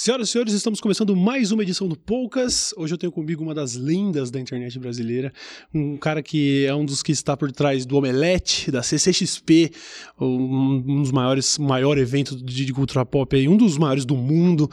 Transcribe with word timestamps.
Senhoras 0.00 0.28
e 0.28 0.30
senhores, 0.30 0.54
estamos 0.54 0.80
começando 0.80 1.16
mais 1.16 1.50
uma 1.50 1.64
edição 1.64 1.88
do 1.88 1.96
Poucas. 1.96 2.72
Hoje 2.76 2.94
eu 2.94 2.98
tenho 2.98 3.10
comigo 3.10 3.42
uma 3.42 3.52
das 3.52 3.74
lendas 3.74 4.30
da 4.30 4.38
internet 4.38 4.78
brasileira, 4.78 5.32
um 5.74 5.96
cara 5.96 6.22
que 6.22 6.64
é 6.66 6.72
um 6.72 6.84
dos 6.84 7.02
que 7.02 7.10
está 7.10 7.36
por 7.36 7.50
trás 7.50 7.84
do 7.84 7.96
Omelete, 7.96 8.70
da 8.70 8.80
CCXP, 8.80 9.72
um 10.20 11.02
dos 11.02 11.10
maiores, 11.10 11.58
maior 11.58 11.98
evento 11.98 12.36
de 12.36 12.72
cultura 12.72 13.04
pop 13.04 13.34
aí, 13.34 13.48
um 13.48 13.56
dos 13.56 13.76
maiores 13.76 14.04
do 14.04 14.14
mundo. 14.14 14.70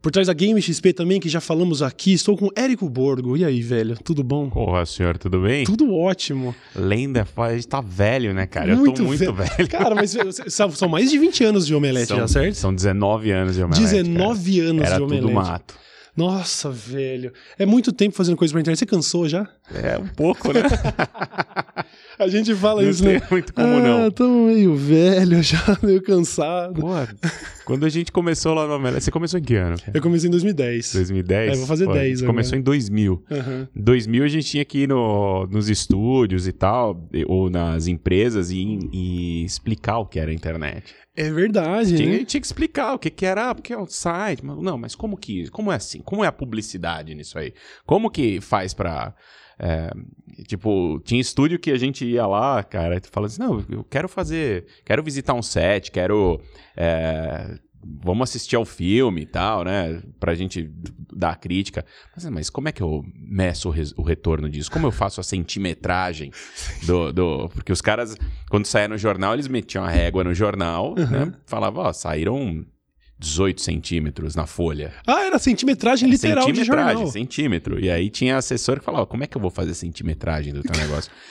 Por 0.00 0.10
trás 0.10 0.26
da 0.26 0.32
Game 0.32 0.60
XP 0.60 0.92
também, 0.92 1.20
que 1.20 1.28
já 1.28 1.40
falamos 1.40 1.80
aqui, 1.82 2.12
estou 2.12 2.36
com 2.36 2.48
Érico 2.56 2.88
Borgo. 2.88 3.36
E 3.36 3.44
aí, 3.44 3.60
velho? 3.62 3.96
Tudo 4.02 4.24
bom? 4.24 4.48
Porra, 4.50 4.84
senhor, 4.84 5.16
tudo 5.16 5.40
bem? 5.42 5.64
Tudo 5.64 5.94
ótimo. 5.94 6.54
Lenda, 6.74 7.26
a 7.36 7.54
gente 7.54 7.68
tá 7.68 7.80
velho, 7.80 8.34
né, 8.34 8.46
cara? 8.46 8.74
Muito 8.74 9.00
Eu 9.00 9.04
tô 9.04 9.04
muito 9.04 9.32
velho. 9.32 9.34
velho. 9.56 9.68
Cara, 9.68 9.94
mas 9.94 10.16
são 10.48 10.88
mais 10.88 11.10
de 11.10 11.18
20 11.18 11.44
anos 11.44 11.66
de 11.66 11.74
Omelete 11.74 12.08
são, 12.08 12.16
já, 12.18 12.26
certo? 12.28 12.54
São 12.54 12.74
19 12.74 13.30
anos 13.30 13.54
de 13.54 13.62
Omelete. 13.62 13.80
19 13.82 14.56
cara. 14.56 14.70
anos 14.70 14.82
Era 14.84 14.96
de 14.96 15.02
Omelete. 15.02 15.26
tudo 15.26 15.34
mato. 15.34 15.74
Nossa, 16.16 16.70
velho. 16.70 17.32
É 17.58 17.64
muito 17.64 17.92
tempo 17.92 18.14
fazendo 18.14 18.36
coisa 18.36 18.52
pra 18.52 18.60
internet. 18.60 18.78
Você 18.80 18.86
cansou 18.86 19.28
já? 19.28 19.48
É, 19.72 19.96
um 19.98 20.08
pouco, 20.08 20.52
né? 20.52 20.60
A 22.22 22.28
gente 22.28 22.54
fala 22.54 22.82
não 22.82 22.90
isso, 22.90 23.04
né? 23.04 23.20
muito 23.30 23.52
como 23.52 23.66
ah, 23.66 23.80
não. 23.80 24.10
tô 24.10 24.28
meio 24.46 24.74
velho 24.74 25.40
já, 25.42 25.78
meio 25.82 26.02
cansado. 26.02 26.80
Pô, 26.80 26.88
quando 27.64 27.84
a 27.84 27.88
gente 27.88 28.10
começou 28.12 28.54
lá 28.54 28.66
no 28.66 28.74
Omelete, 28.74 29.04
você 29.04 29.10
começou 29.10 29.38
em 29.38 29.42
que 29.42 29.54
ano? 29.54 29.76
Eu 29.92 30.00
comecei 30.00 30.28
em 30.28 30.30
2010. 30.30 30.92
2010? 30.94 31.52
É, 31.52 31.56
vou 31.56 31.66
fazer 31.66 31.86
Pô, 31.86 31.92
10 31.92 32.04
a 32.04 32.08
gente 32.08 32.18
agora. 32.18 32.32
começou 32.32 32.58
em 32.58 32.62
2000. 32.62 33.24
Uhum. 33.30 33.68
Em 33.74 33.82
2000 33.82 34.24
a 34.24 34.28
gente 34.28 34.46
tinha 34.46 34.64
que 34.64 34.78
ir 34.80 34.88
no, 34.88 35.46
nos 35.46 35.68
estúdios 35.68 36.46
e 36.46 36.52
tal, 36.52 37.08
ou 37.26 37.50
nas 37.50 37.86
empresas 37.86 38.50
e, 38.50 38.78
e 38.92 39.44
explicar 39.44 39.98
o 39.98 40.06
que 40.06 40.18
era 40.18 40.30
a 40.30 40.34
internet. 40.34 40.94
É 41.14 41.30
verdade, 41.30 41.94
Tinha, 41.96 42.18
né? 42.20 42.24
tinha 42.24 42.40
que 42.40 42.46
explicar 42.46 42.94
o 42.94 42.98
que, 42.98 43.10
que 43.10 43.26
era, 43.26 43.54
porque 43.54 43.72
é 43.72 43.78
um 43.78 43.86
site. 43.86 44.42
Mas, 44.42 44.56
não, 44.62 44.78
mas 44.78 44.94
como 44.94 45.14
que. 45.16 45.48
Como 45.50 45.70
é 45.70 45.76
assim? 45.76 46.00
Como 46.00 46.24
é 46.24 46.26
a 46.26 46.32
publicidade 46.32 47.14
nisso 47.14 47.38
aí? 47.38 47.52
Como 47.84 48.10
que 48.10 48.40
faz 48.40 48.72
pra. 48.72 49.14
É, 49.62 49.90
tipo, 50.48 51.00
tinha 51.04 51.20
estúdio 51.20 51.58
que 51.58 51.70
a 51.70 51.78
gente 51.78 52.04
ia 52.04 52.26
lá, 52.26 52.62
cara, 52.64 52.96
e 52.96 53.00
tu 53.00 53.08
fala 53.08 53.26
assim: 53.28 53.40
não, 53.40 53.64
eu 53.70 53.84
quero 53.84 54.08
fazer. 54.08 54.66
Quero 54.84 55.02
visitar 55.02 55.34
um 55.34 55.42
set, 55.42 55.90
quero. 55.92 56.40
é, 56.76 57.56
vamos 58.04 58.28
assistir 58.30 58.56
ao 58.56 58.64
filme 58.64 59.22
e 59.22 59.26
tal, 59.26 59.64
né? 59.64 60.02
Pra 60.20 60.34
gente 60.34 60.70
dar 61.12 61.30
a 61.30 61.36
crítica. 61.36 61.84
Mas, 62.14 62.24
mas 62.28 62.50
como 62.50 62.68
é 62.68 62.72
que 62.72 62.82
eu 62.82 63.02
meço 63.16 63.70
o, 63.70 63.74
o 64.00 64.02
retorno 64.02 64.48
disso? 64.48 64.70
Como 64.70 64.86
eu 64.86 64.92
faço 64.92 65.20
a 65.20 65.24
centimetragem 65.24 66.30
do. 66.86 67.12
do- 67.12 67.48
porque 67.50 67.72
os 67.72 67.80
caras, 67.80 68.16
quando 68.50 68.66
saía 68.66 68.88
no 68.88 68.98
jornal, 68.98 69.34
eles 69.34 69.48
metiam 69.48 69.84
a 69.84 69.88
régua 69.90 70.24
no 70.24 70.34
jornal, 70.34 70.94
né? 70.96 71.32
Falavam, 71.46 71.84
ó, 71.84 71.92
saíram 71.92 72.64
18 73.22 73.60
centímetros 73.62 74.34
na 74.34 74.46
folha. 74.46 74.92
Ah, 75.06 75.22
era 75.22 75.38
centimetragem 75.38 76.10
literal 76.10 76.44
de 76.50 76.58
centimetragem, 76.58 76.92
jornal. 76.94 77.12
centímetro. 77.12 77.80
E 77.80 77.88
aí 77.88 78.10
tinha 78.10 78.36
assessor 78.36 78.80
que 78.80 78.84
falava, 78.84 79.06
como 79.06 79.22
é 79.22 79.26
que 79.26 79.36
eu 79.36 79.40
vou 79.40 79.50
fazer 79.50 79.74
centimetragem 79.74 80.52
do 80.52 80.62
teu 80.62 80.76
negócio? 80.76 81.10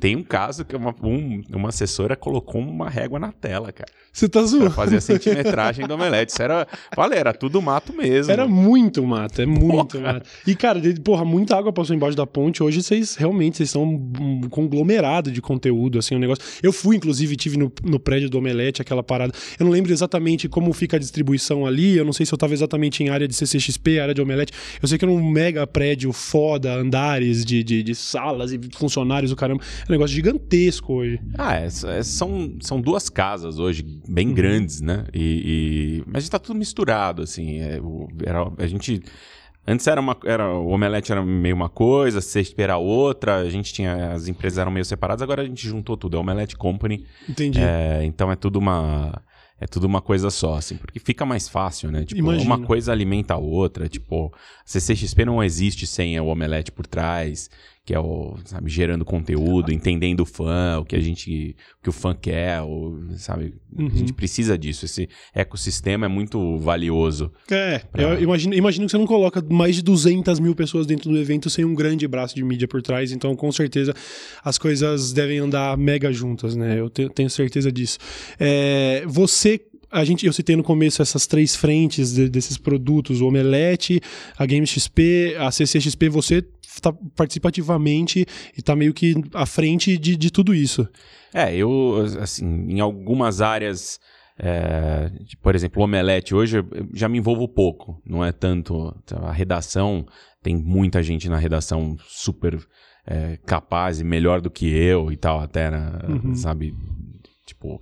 Tem 0.00 0.16
um 0.16 0.22
caso 0.22 0.64
que 0.64 0.74
uma, 0.76 0.94
um- 1.02 1.42
uma 1.52 1.68
assessora 1.70 2.14
colocou 2.16 2.60
uma 2.60 2.88
régua 2.88 3.18
na 3.18 3.32
tela, 3.32 3.72
cara. 3.72 3.90
Você 4.12 4.28
tá 4.28 4.40
Pra 4.40 4.48
zoando? 4.48 4.70
fazer 4.70 4.96
a 4.96 5.00
centimetragem 5.00 5.86
do 5.86 5.94
omelete. 5.94 6.32
Isso 6.32 6.42
era, 6.42 6.66
falei, 6.94 7.18
era 7.18 7.32
tudo 7.32 7.60
mato 7.60 7.92
mesmo. 7.92 8.30
Era 8.32 8.46
muito 8.46 9.04
mato, 9.04 9.42
é 9.42 9.46
muito 9.46 9.98
Porra. 9.98 10.12
mato. 10.14 10.30
E, 10.46 10.54
cara, 10.54 10.80
de- 10.80 11.00
porra, 11.00 11.24
muita 11.24 11.56
água 11.56 11.72
passou 11.72 11.94
embaixo 11.96 12.16
da 12.16 12.26
ponte. 12.26 12.62
Hoje 12.62 12.82
vocês 12.82 13.16
realmente 13.16 13.56
vocês 13.56 13.70
são 13.70 13.82
um 13.84 14.42
conglomerado 14.50 15.30
de 15.32 15.40
conteúdo, 15.42 15.98
assim, 15.98 16.14
um 16.14 16.18
negócio. 16.18 16.44
Eu 16.62 16.72
fui, 16.72 16.96
inclusive, 16.96 17.34
tive 17.36 17.56
no, 17.56 17.72
no 17.82 17.98
prédio 17.98 18.30
do 18.30 18.38
Omelete, 18.38 18.80
aquela 18.80 19.02
parada. 19.02 19.32
Eu 19.58 19.64
não 19.66 19.72
lembro 19.72 19.92
exatamente 19.92 20.48
como 20.48 20.72
fica 20.72 20.96
a 20.96 21.00
distribuição 21.00 21.66
ali. 21.66 21.96
Eu 21.96 22.04
não 22.04 22.12
sei 22.12 22.24
se 22.26 22.32
eu 22.32 22.38
tava 22.38 22.52
exatamente 22.52 23.02
em 23.02 23.08
área 23.08 23.26
de 23.26 23.34
CCXP, 23.34 23.98
área 23.98 24.14
de 24.14 24.20
Omelete. 24.22 24.52
Eu 24.80 24.86
sei 24.88 24.96
que 24.98 25.04
era 25.04 25.12
um 25.12 25.30
mega 25.30 25.66
prédio 25.66 26.12
foda, 26.12 26.74
andares 26.74 27.44
de, 27.44 27.62
de, 27.64 27.82
de 27.82 27.94
salas 27.94 28.52
e 28.52 28.60
funcionários, 28.76 29.32
o 29.32 29.36
caramba. 29.36 29.62
É 29.82 29.90
um 29.90 29.92
negócio 29.92 30.14
gigantesco 30.14 30.92
hoje. 30.94 31.20
Ah, 31.36 31.56
é- 31.56 31.66
é- 31.66 32.02
são, 32.02 32.56
são 32.60 32.80
duas 32.80 33.08
casas 33.08 33.58
hoje, 33.58 33.84
bem 34.08 34.28
Uhum. 34.28 34.34
grandes, 34.34 34.80
né? 34.80 35.04
E, 35.12 36.02
e- 36.02 36.10
mas 36.10 36.28
tá 36.28 36.38
tudo 36.38 36.58
misturado, 36.58 37.22
assim. 37.22 37.58
é, 37.60 37.80
o- 37.80 38.08
era- 38.24 38.50
a 38.58 38.66
gente. 38.66 39.02
Antes 39.66 39.86
era 39.86 39.98
uma. 40.00 40.14
Era, 40.26 40.52
o 40.52 40.68
Omelete 40.68 41.10
era 41.10 41.24
meio 41.24 41.54
uma 41.56 41.70
coisa, 41.70 42.18
a 42.18 42.22
CXP 42.22 42.62
era 42.62 42.76
outra, 42.76 43.36
a 43.38 43.48
gente 43.48 43.72
tinha. 43.72 44.12
As 44.12 44.28
empresas 44.28 44.58
eram 44.58 44.70
meio 44.70 44.84
separadas, 44.84 45.22
agora 45.22 45.40
a 45.42 45.46
gente 45.46 45.66
juntou 45.66 45.96
tudo. 45.96 46.16
É 46.16 46.18
o 46.18 46.20
Omelete 46.20 46.54
Company. 46.56 47.06
Entendi. 47.28 47.58
é, 47.60 48.04
então 48.04 48.30
é 48.30 48.36
tudo 48.36 48.58
uma. 48.58 49.22
É 49.60 49.66
tudo 49.66 49.84
uma 49.86 50.02
coisa 50.02 50.30
só, 50.30 50.56
assim, 50.56 50.76
porque 50.76 50.98
fica 50.98 51.24
mais 51.24 51.48
fácil, 51.48 51.90
né? 51.90 52.04
Tipo, 52.04 52.18
Imagino. 52.20 52.44
uma 52.44 52.66
coisa 52.66 52.90
alimenta 52.92 53.34
a 53.34 53.38
outra. 53.38 53.88
Tipo, 53.88 54.26
a 54.34 54.38
CCXP 54.66 55.24
não 55.24 55.42
existe 55.42 55.86
sem 55.86 56.18
o 56.20 56.26
Omelete 56.26 56.70
por 56.72 56.86
trás, 56.86 57.48
que 57.86 57.92
é 57.92 58.00
o, 58.00 58.36
sabe, 58.46 58.70
gerando 58.70 59.04
conteúdo, 59.04 59.70
entendendo 59.70 60.20
o 60.20 60.24
fã, 60.24 60.78
o 60.80 60.84
que 60.86 60.96
a 60.96 61.00
gente, 61.00 61.54
o 61.78 61.82
que 61.82 61.88
o 61.90 61.92
fã 61.92 62.14
quer, 62.14 62.62
o, 62.62 62.98
sabe? 63.16 63.54
Uhum. 63.76 63.86
A 63.88 63.90
gente 63.94 64.12
precisa 64.14 64.56
disso. 64.56 64.86
Esse 64.86 65.06
ecossistema 65.34 66.06
é 66.06 66.08
muito 66.08 66.56
valioso. 66.58 67.30
É, 67.50 67.80
Pra- 67.80 68.02
eu 68.02 68.22
imagino, 68.22 68.54
imagino 68.54 68.86
que 68.86 68.90
você 68.90 68.96
não 68.96 69.06
coloca 69.06 69.44
mais 69.50 69.76
de 69.76 69.82
200 69.82 70.40
mil 70.40 70.54
pessoas 70.54 70.86
dentro 70.86 71.10
do 71.10 71.18
evento 71.18 71.50
sem 71.50 71.64
um 71.64 71.74
grande 71.74 72.08
braço 72.08 72.34
de 72.34 72.42
mídia 72.42 72.66
por 72.66 72.80
trás, 72.80 73.12
então 73.12 73.36
com 73.36 73.52
certeza 73.52 73.92
as 74.42 74.56
coisas 74.56 75.12
devem 75.12 75.38
andar 75.38 75.76
mega 75.76 76.10
juntas, 76.10 76.56
né? 76.56 76.80
Eu 76.80 76.88
te- 76.88 77.10
tenho 77.10 77.28
certeza 77.28 77.70
disso. 77.70 77.98
É, 78.40 79.04
você. 79.06 79.60
A 79.94 80.04
gente, 80.04 80.26
eu 80.26 80.32
citei 80.32 80.56
no 80.56 80.62
começo 80.62 81.00
essas 81.00 81.26
três 81.26 81.54
frentes 81.54 82.12
de- 82.14 82.28
desses 82.28 82.58
produtos, 82.58 83.20
o 83.20 83.26
Omelete, 83.28 84.00
a 84.36 84.44
Game 84.44 84.66
XP, 84.66 85.36
a 85.38 85.50
CCXP, 85.50 86.08
você 86.08 86.42
tá, 86.82 86.92
participa 87.14 87.48
ativamente 87.48 88.26
e 88.58 88.60
tá 88.62 88.74
meio 88.74 88.92
que 88.92 89.14
à 89.32 89.46
frente 89.46 89.96
de, 89.96 90.16
de 90.16 90.30
tudo 90.32 90.52
isso. 90.54 90.86
É, 91.32 91.54
eu, 91.54 92.04
assim, 92.20 92.44
em 92.68 92.80
algumas 92.80 93.40
áreas, 93.40 94.00
é, 94.38 95.10
de- 95.24 95.36
por 95.36 95.54
exemplo, 95.54 95.80
o 95.80 95.84
Omelete, 95.84 96.34
hoje 96.34 96.58
eu 96.58 96.66
já 96.92 97.08
me 97.08 97.18
envolvo 97.18 97.46
pouco, 97.46 98.00
não 98.04 98.24
é 98.24 98.32
tanto. 98.32 98.92
A 99.22 99.32
redação, 99.32 100.04
tem 100.42 100.56
muita 100.56 101.02
gente 101.02 101.28
na 101.28 101.38
redação 101.38 101.96
super 102.08 102.58
é, 103.06 103.38
capaz 103.46 104.00
e 104.00 104.04
melhor 104.04 104.40
do 104.40 104.50
que 104.50 104.66
eu 104.66 105.12
e 105.12 105.16
tal, 105.16 105.38
até, 105.38 105.70
né, 105.70 105.92
Uhum. 106.08 106.34
sabe? 106.34 106.74
Tipo, 107.46 107.78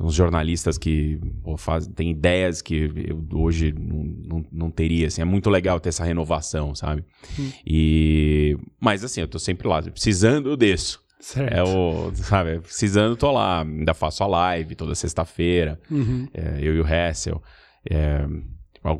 uns 0.00 0.14
jornalistas 0.14 0.78
que 0.78 1.20
pô, 1.42 1.56
fazem, 1.56 1.92
têm 1.92 2.10
ideias 2.10 2.62
que 2.62 2.90
eu 3.08 3.24
hoje 3.32 3.72
não, 3.72 4.04
não, 4.04 4.44
não 4.52 4.70
teria, 4.70 5.06
assim, 5.08 5.20
é 5.20 5.24
muito 5.24 5.50
legal 5.50 5.80
ter 5.80 5.88
essa 5.88 6.04
renovação, 6.04 6.74
sabe? 6.74 7.04
Hum. 7.38 7.50
E, 7.66 8.56
mas 8.80 9.02
assim, 9.02 9.20
eu 9.20 9.28
tô 9.28 9.38
sempre 9.38 9.66
lá, 9.66 9.82
precisando, 9.82 10.50
eu 10.50 10.56
desço. 10.56 11.02
Certo. 11.20 11.52
É 11.52 11.62
o, 11.62 12.12
sabe, 12.14 12.60
precisando, 12.60 13.16
tô 13.16 13.32
lá. 13.32 13.62
Ainda 13.62 13.92
faço 13.92 14.22
a 14.22 14.26
live 14.26 14.76
toda 14.76 14.94
sexta-feira. 14.94 15.80
Uhum. 15.90 16.28
é, 16.32 16.58
eu 16.60 16.76
e 16.76 16.80
o 16.80 16.86
Hessel. 16.86 17.42
É, 17.90 18.24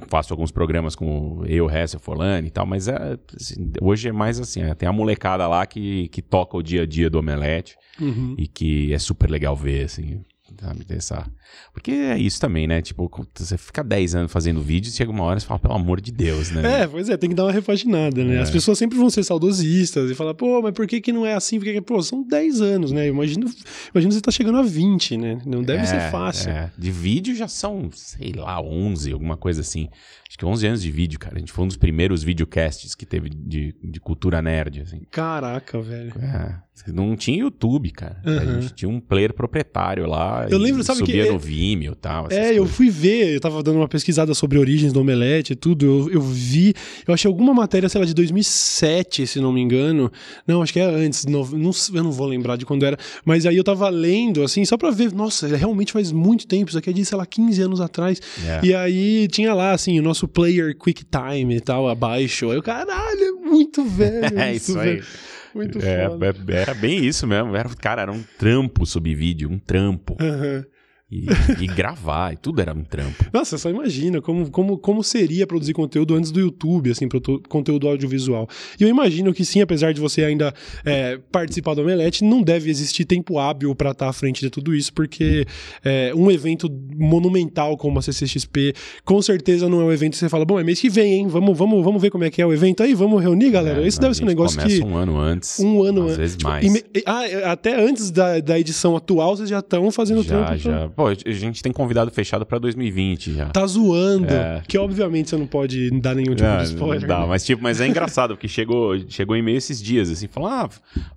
faço 0.09 0.33
alguns 0.33 0.51
programas 0.51 0.97
com 0.97 1.45
eu, 1.47 1.71
Hessel, 1.71 2.01
Forlani 2.01 2.49
e 2.49 2.51
tal, 2.51 2.67
mas 2.67 2.89
é, 2.89 3.17
assim, 3.37 3.73
hoje 3.81 4.09
é 4.09 4.13
mais 4.13 4.41
assim: 4.41 4.63
é, 4.63 4.75
tem 4.75 4.89
a 4.89 4.93
molecada 4.93 5.47
lá 5.47 5.65
que, 5.65 6.09
que 6.09 6.21
toca 6.21 6.57
o 6.57 6.63
dia 6.63 6.83
a 6.83 6.87
dia 6.87 7.09
do 7.09 7.19
Omelete 7.19 7.77
Uhum. 8.01 8.35
e 8.39 8.47
que 8.47 8.93
é 8.93 8.99
super 8.99 9.29
legal 9.29 9.57
ver, 9.57 9.85
assim. 9.85 10.21
Sabe, 10.61 10.85
dessa... 10.85 11.27
Porque 11.73 11.91
é 11.91 12.19
isso 12.19 12.41
também, 12.41 12.67
né? 12.67 12.81
Tipo, 12.83 13.11
você 13.35 13.57
fica 13.57 13.83
10 13.85 14.15
anos 14.15 14.33
fazendo 14.33 14.61
vídeo 14.61 14.89
e 14.89 14.93
chega 14.93 15.11
uma 15.11 15.23
hora 15.25 15.39
e 15.39 15.41
você 15.41 15.47
fala, 15.47 15.61
pelo 15.61 15.75
amor 15.75 16.01
de 16.01 16.11
Deus, 16.11 16.51
né? 16.51 16.83
É, 16.83 16.87
pois 16.87 17.09
é, 17.09 17.17
tem 17.17 17.31
que 17.31 17.37
dar 17.37 17.45
uma 17.45 17.53
repaginada, 17.53 18.25
né? 18.25 18.37
É. 18.37 18.41
As 18.41 18.51
pessoas 18.51 18.79
sempre 18.79 18.99
vão 18.99 19.09
ser 19.11 19.23
saudosistas 19.25 20.11
e 20.11 20.15
falar, 20.15 20.35
pô, 20.35 20.61
mas 20.63 20.73
por 20.73 20.87
que 20.87 21.01
que 21.01 21.13
não 21.13 21.25
é 21.25 21.35
assim? 21.35 21.59
Porque, 21.59 21.81
pô, 21.81 22.03
são 22.03 22.23
10 22.27 22.61
anos, 22.61 22.93
né? 22.93 23.07
Imagina, 23.09 23.47
imagina 23.95 24.13
você 24.13 24.21
tá 24.21 24.31
chegando 24.31 24.59
a 24.59 24.63
20, 24.63 25.17
né? 25.17 25.39
Não 25.47 25.63
deve 25.63 25.83
É, 25.83 25.87
ser 25.87 26.11
fácil. 26.11 26.51
é. 26.51 26.71
De 26.77 26.91
vídeo 26.91 27.35
já 27.37 27.47
são, 27.49 27.91
sei 27.93 28.33
lá, 28.33 28.61
11, 28.61 29.13
alguma 29.13 29.37
coisa 29.37 29.61
assim. 29.61 29.89
Acho 30.29 30.37
que 30.39 30.45
11 30.45 30.67
anos 30.67 30.83
de 30.83 30.91
vídeo, 30.91 31.19
cara. 31.19 31.37
A 31.37 31.39
gente 31.39 31.53
foi 31.53 31.65
um 31.65 31.69
dos 31.69 31.77
primeiros 31.77 32.23
videocasts 32.23 32.95
que 32.95 33.07
teve 33.07 33.31
de, 33.31 33.75
de 33.83 34.01
cultura 34.01 34.43
nerd, 34.43 34.83
assim. 34.83 35.03
Caraca, 35.11 35.81
velho. 35.81 36.13
É, 36.21 36.57
não 36.87 37.17
tinha 37.17 37.39
YouTube, 37.39 37.91
cara. 37.91 38.21
A 38.25 38.31
Uhum. 38.31 38.61
gente 38.63 38.75
tinha 38.75 38.89
um 38.89 39.01
player 39.01 39.33
proprietário 39.33 40.07
lá. 40.07 40.47
Eu 40.51 40.59
lembro, 40.59 40.83
sabe 40.85 41.01
que 41.01 41.07
subia 41.07 41.27
é- 41.27 41.33
no 41.33 41.39
Vimeo 41.39 41.93
e 41.93 41.97
tal. 41.97 42.29
É, 42.31 42.53
eu 42.53 42.59
coisas. 42.59 42.77
fui 42.77 42.91
ver, 42.91 43.35
eu 43.35 43.41
tava 43.41 43.63
dando 43.63 43.77
uma 43.77 43.89
pesquisada 43.89 44.33
sobre 44.35 44.59
origens 44.59 44.93
do 44.93 45.01
Omelete 45.01 45.53
e 45.53 45.57
tudo, 45.57 45.85
eu, 45.85 46.11
eu 46.15 46.21
vi, 46.21 46.75
eu 47.07 47.13
achei 47.15 47.29
alguma 47.29 47.53
matéria, 47.55 47.89
sei 47.89 48.01
lá, 48.01 48.07
de 48.07 48.15
2007, 48.15 49.27
se 49.27 49.41
não 49.41 49.53
me 49.53 49.61
engano. 49.61 50.11
Não, 50.47 50.63
acho 50.63 50.73
que 50.73 50.81
é 50.81 50.85
antes, 50.85 51.25
não, 51.27 51.41
eu 51.53 52.03
não 52.05 52.13
vou 52.13 52.27
lembrar 52.27 52.57
de 52.57 52.65
quando 52.67 52.85
era, 52.85 52.97
mas 53.25 53.47
aí 53.47 53.57
eu 53.57 53.65
tava 53.65 53.89
lendo, 53.89 54.43
assim, 54.43 54.65
só 54.65 54.77
pra 54.77 54.91
ver, 54.91 55.13
nossa, 55.13 55.47
realmente 55.57 55.93
faz 55.93 56.13
muito 56.13 56.47
tempo, 56.47 56.69
isso 56.71 56.79
aqui 56.79 56.91
é 56.91 56.93
de, 56.93 57.05
sei 57.05 57.17
lá, 57.19 57.27
15 57.27 57.61
anos 57.63 57.81
atrás. 57.81 58.21
É. 58.47 58.67
E 58.67 58.75
aí 58.75 59.29
tinha 59.29 59.55
lá, 59.55 59.73
assim, 59.73 59.99
o 59.99 60.03
nosso 60.03 60.27
player 60.29 60.77
QuickTime 60.77 61.57
e 61.57 61.61
tal, 61.61 61.89
abaixo. 61.89 62.51
Aí 62.51 62.57
eu, 62.57 62.63
caralho, 62.63 63.21
é 63.23 63.33
muito 63.33 63.85
velho. 63.85 64.19
É 64.39 64.55
isso 64.55 64.79
aí. 64.79 64.97
velho. 64.97 65.05
Muito 65.55 65.79
É, 65.81 66.09
foda. 66.09 66.27
é- 66.53 66.57
era 66.63 66.75
bem 66.75 67.05
isso 67.05 67.27
mesmo. 67.27 67.55
Era, 67.57 67.69
cara, 67.77 68.03
era 68.03 68.13
um 68.13 68.23
trampo 68.39 68.85
subir 68.87 69.15
vídeo, 69.15 69.51
um 69.51 69.59
trampo. 69.59 70.17
Aham. 70.21 70.65
E, 71.11 71.27
e 71.59 71.67
gravar, 71.67 72.35
e 72.35 72.37
tudo 72.37 72.61
era 72.61 72.75
um 72.75 72.85
trampo. 72.85 73.25
Nossa, 73.33 73.57
só 73.57 73.71
imagina 73.71 74.21
como, 74.21 74.51
como, 74.51 74.77
como 74.77 75.03
seria 75.03 75.47
produzir 75.47 75.73
conteúdo 75.73 76.15
antes 76.15 76.31
do 76.31 76.39
YouTube, 76.39 76.91
assim, 76.91 77.09
conteúdo 77.49 77.89
audiovisual. 77.89 78.47
E 78.79 78.83
eu 78.83 78.89
imagino 78.91 79.33
que 79.33 79.43
sim, 79.43 79.63
apesar 79.63 79.95
de 79.95 80.03
você 80.03 80.23
ainda 80.23 80.53
é, 80.85 81.19
participar 81.33 81.73
do 81.73 81.81
Omelete, 81.81 82.23
não 82.23 82.43
deve 82.43 82.69
existir 82.69 83.07
tempo 83.07 83.39
hábil 83.39 83.75
pra 83.75 83.93
estar 83.93 84.11
à 84.11 84.13
frente 84.13 84.43
de 84.43 84.51
tudo 84.51 84.75
isso, 84.75 84.93
porque 84.93 85.47
é, 85.83 86.13
um 86.15 86.31
evento 86.31 86.69
monumental 86.95 87.79
como 87.79 87.99
a 87.99 88.03
CCXP, 88.03 88.75
com 89.03 89.23
certeza 89.23 89.67
não 89.67 89.81
é 89.81 89.85
um 89.85 89.93
evento 89.93 90.13
que 90.13 90.19
você 90.19 90.29
fala, 90.29 90.45
bom, 90.45 90.61
é 90.61 90.65
mês 90.65 90.79
que 90.79 90.91
vem, 90.91 91.15
hein? 91.15 91.27
Vamos, 91.27 91.57
vamos, 91.57 91.83
vamos 91.83 92.03
ver 92.03 92.11
como 92.11 92.25
é 92.25 92.31
que 92.31 92.43
é 92.43 92.47
o 92.47 92.53
evento 92.53 92.83
aí, 92.83 92.93
vamos 92.93 93.23
reunir, 93.23 93.51
galera. 93.51 93.83
É, 93.83 93.87
isso 93.87 93.99
deve 93.99 94.15
ser 94.15 94.25
um 94.25 94.27
negócio 94.27 94.59
começa 94.59 94.77
que. 94.79 94.85
um 94.85 94.95
ano 94.95 95.19
antes. 95.19 95.59
Um 95.59 95.83
ano 95.83 96.03
Às 96.03 96.07
antes. 96.09 96.17
vezes 96.19 96.37
Tipo, 96.37 96.51
mais. 96.51 96.85
Ah, 97.07 97.53
até 97.53 97.81
antes 97.81 98.11
da, 98.11 98.41
da 98.41 98.61
edição 98.61 98.95
atual, 98.95 99.35
vocês 99.35 99.49
já 99.49 99.61
estão 99.61 99.91
fazendo 99.91 100.23
Já, 100.23 100.45
trampo. 100.45 100.59
já. 100.59 100.98
Pô, 100.99 101.07
a 101.07 101.15
gente 101.15 101.63
tem 101.63 101.71
convidado 101.71 102.11
fechado 102.11 102.45
pra 102.45 102.59
2020 102.59 103.33
já. 103.33 103.51
Tá 103.51 103.65
zoando. 103.65 104.35
É. 104.35 104.65
Que 104.67 104.77
obviamente 104.77 105.31
você 105.31 105.37
não 105.37 105.47
pode 105.47 105.93
dar 106.01 106.13
nenhum 106.13 106.35
tipo 106.35 106.57
de 106.59 106.65
spoiler. 106.65 107.03
Não 107.03 107.07
dá, 107.09 107.21
né? 107.21 107.27
mas, 107.29 107.45
tipo, 107.47 107.63
mas 107.63 107.81
é 107.81 107.87
engraçado, 107.87 108.35
porque 108.35 108.49
chegou, 108.49 108.99
chegou 109.09 109.37
e-mail 109.37 109.57
esses 109.57 109.81
dias, 109.81 110.11
assim, 110.11 110.27
falou, 110.27 110.49
ah, 110.49 110.69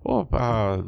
pô, 0.04 0.28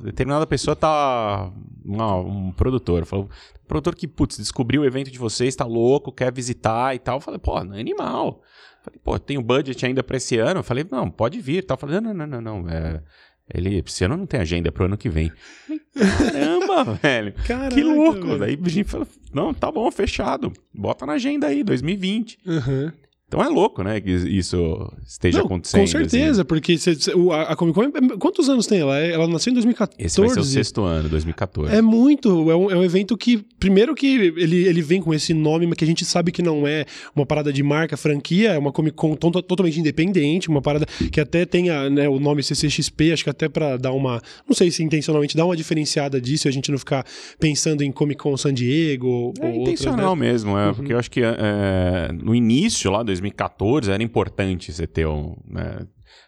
determinada 0.03 0.45
pessoa 0.45 0.75
tá... 0.75 1.51
uma- 1.83 2.17
um 2.17 2.51
produtor, 2.51 3.03
falou, 3.03 3.27
produtor 3.67 3.95
que, 3.95 4.07
putz, 4.07 4.37
descobriu 4.37 4.83
o 4.83 4.85
evento 4.85 5.09
de 5.09 5.17
vocês, 5.17 5.55
tá 5.55 5.65
louco, 5.65 6.11
quer 6.11 6.31
visitar 6.31 6.93
e 6.93 6.99
tal. 6.99 7.17
Eu 7.17 7.21
falei, 7.21 7.39
pô, 7.39 7.63
não 7.63 7.75
é 7.75 7.79
animal. 7.79 8.43
Falei, 8.83 8.99
pô, 9.03 9.17
tem 9.17 9.39
o 9.39 9.41
budget 9.41 9.83
ainda 9.87 10.03
pra 10.03 10.17
esse 10.17 10.37
ano? 10.37 10.59
Eu 10.59 10.63
falei, 10.63 10.85
não, 10.91 11.09
pode 11.09 11.41
vir 11.41 11.63
tal. 11.63 11.73
Eu 11.73 11.79
Falei, 11.79 11.99
não, 11.99 12.13
não, 12.13 12.27
não, 12.27 12.41
não, 12.41 12.61
não, 12.61 12.69
é... 12.69 13.01
Ele, 13.53 13.83
esse 13.85 14.03
ano 14.05 14.15
não 14.17 14.25
tem 14.25 14.39
agenda, 14.39 14.69
é 14.69 14.71
pro 14.71 14.85
ano 14.85 14.97
que 14.97 15.09
vem. 15.09 15.31
Caramba, 15.93 16.93
velho. 17.01 17.33
Caraca, 17.45 17.75
que 17.75 17.83
louco. 17.83 18.21
velho. 18.21 18.39
Daí 18.39 18.59
a 18.63 18.69
gente 18.69 18.89
falou, 18.89 19.07
não, 19.33 19.53
tá 19.53 19.71
bom, 19.71 19.89
fechado. 19.91 20.51
Bota 20.73 21.05
na 21.05 21.13
agenda 21.13 21.47
aí, 21.47 21.63
2020. 21.63 22.37
Aham. 22.47 22.93
Então 23.33 23.43
é 23.43 23.49
louco, 23.49 23.81
né, 23.83 23.99
que 23.99 24.11
isso 24.11 24.91
esteja 25.07 25.39
Não, 25.39 25.45
acontecendo. 25.45 25.81
Com 25.81 25.87
certeza, 25.87 26.41
assim. 26.41 26.47
porque 26.47 26.77
cê- 26.77 26.93
cê- 26.95 27.11
a, 27.47 27.55
Comic 27.55 27.73
Con. 27.75 27.83
é- 27.85 28.17
Quantos 28.17 28.47
anos 28.47 28.67
tem 28.67 28.79
ela? 28.79 28.99
É- 28.99 29.11
Ela 29.13 29.27
nasceu 29.27 29.51
em 29.51 29.53
2014. 29.55 29.95
Esse 30.05 30.19
vai 30.19 30.29
ser 30.29 30.39
o 30.39 30.43
sexto 30.43 30.81
ano, 30.83 31.09
2014. 31.09 31.73
É 31.75 31.81
muito. 31.81 32.49
É 32.51 32.55
um, 32.55 32.69
é 32.71 32.75
um 32.75 32.83
evento 32.83 33.17
que, 33.17 33.43
primeiro, 33.59 33.95
que 33.95 34.05
ele, 34.05 34.65
ele 34.67 34.81
vem 34.81 35.01
com 35.01 35.13
esse 35.13 35.33
nome, 35.33 35.65
mas 35.65 35.77
que 35.77 35.83
a 35.83 35.87
gente 35.87 36.05
sabe 36.05 36.31
que 36.31 36.41
não 36.41 36.67
é 36.67 36.85
uma 37.15 37.25
parada 37.25 37.51
de 37.51 37.63
marca, 37.63 37.97
franquia, 37.97 38.51
é 38.51 38.57
uma 38.57 38.71
Comic 38.71 38.95
Con 38.95 39.15
to- 39.15 39.41
totalmente 39.41 39.79
independente, 39.79 40.49
uma 40.49 40.61
parada 40.61 40.85
que 41.11 41.19
até 41.19 41.45
tem 41.45 41.69
a, 41.69 41.89
né, 41.89 42.07
o 42.07 42.19
nome 42.19 42.43
CCXP, 42.43 43.13
acho 43.13 43.23
que 43.23 43.29
até 43.29 43.49
pra 43.49 43.77
dar 43.77 43.93
uma. 43.93 44.21
Não 44.47 44.55
sei 44.55 44.69
se 44.69 44.83
intencionalmente 44.83 45.35
dar 45.35 45.45
uma 45.45 45.55
diferenciada 45.55 46.21
disso 46.21 46.47
e 46.47 46.49
a 46.49 46.51
gente 46.51 46.69
não 46.71 46.77
ficar 46.77 47.05
pensando 47.39 47.81
em 47.83 47.91
Comic 47.91 48.21
Con 48.21 48.35
San 48.37 48.53
Diego 48.53 49.07
ou. 49.07 49.33
É 49.41 49.45
ou 49.47 49.53
outras 49.59 49.73
intencional 49.81 50.15
mesmo, 50.15 50.51
Uhum. 50.51 50.59
é, 50.69 50.73
porque 50.73 50.93
eu 50.93 50.99
acho 50.99 51.09
que 51.09 51.21
é, 51.23 52.11
no 52.21 52.33
início, 52.35 52.91
lá, 52.91 53.03
2014, 53.31 53.91
era 53.91 54.03
importante 54.03 54.71
você 54.71 54.85
ter 54.87 55.07
um. 55.07 55.35
né, 55.45 55.85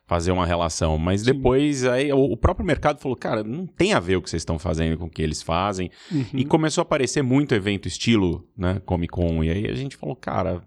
fazer 0.07 0.31
uma 0.31 0.45
relação, 0.45 0.97
mas 0.97 1.21
depois 1.23 1.83
aí 1.85 2.11
o, 2.11 2.17
o 2.19 2.37
próprio 2.37 2.65
mercado 2.65 2.99
falou, 2.99 3.15
cara, 3.15 3.43
não 3.43 3.65
tem 3.67 3.93
a 3.93 3.99
ver 3.99 4.15
o 4.15 4.21
que 4.21 4.29
vocês 4.29 4.41
estão 4.41 4.57
fazendo 4.59 4.97
com 4.97 5.05
o 5.05 5.09
que 5.09 5.21
eles 5.21 5.41
fazem, 5.43 5.89
Uhum. 6.11 6.25
e 6.33 6.45
começou 6.45 6.81
a 6.81 6.83
aparecer 6.83 7.21
muito 7.23 7.53
evento 7.55 7.87
estilo, 7.87 8.47
né, 8.57 8.81
Comic 8.85 9.11
Con, 9.11 9.43
e 9.43 9.49
aí 9.49 9.67
a 9.67 9.73
gente 9.75 9.95
falou, 9.95 10.15
cara, 10.15 10.61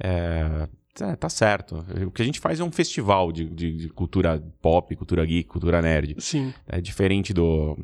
é, 0.00 0.68
é, 1.00 1.16
tá 1.16 1.28
certo, 1.28 1.84
o 2.06 2.10
que 2.10 2.22
a 2.22 2.24
gente 2.24 2.40
faz 2.40 2.58
é 2.60 2.64
um 2.64 2.70
festival 2.72 3.30
de, 3.32 3.48
de- 3.48 3.76
de 3.76 3.88
cultura 3.88 4.40
pop, 4.60 4.94
cultura 4.96 5.24
geek, 5.24 5.48
cultura 5.48 5.80
nerd, 5.82 6.16
Sim, 6.18 6.52
é 6.66 6.80
diferente 6.80 7.32
do 7.32 7.76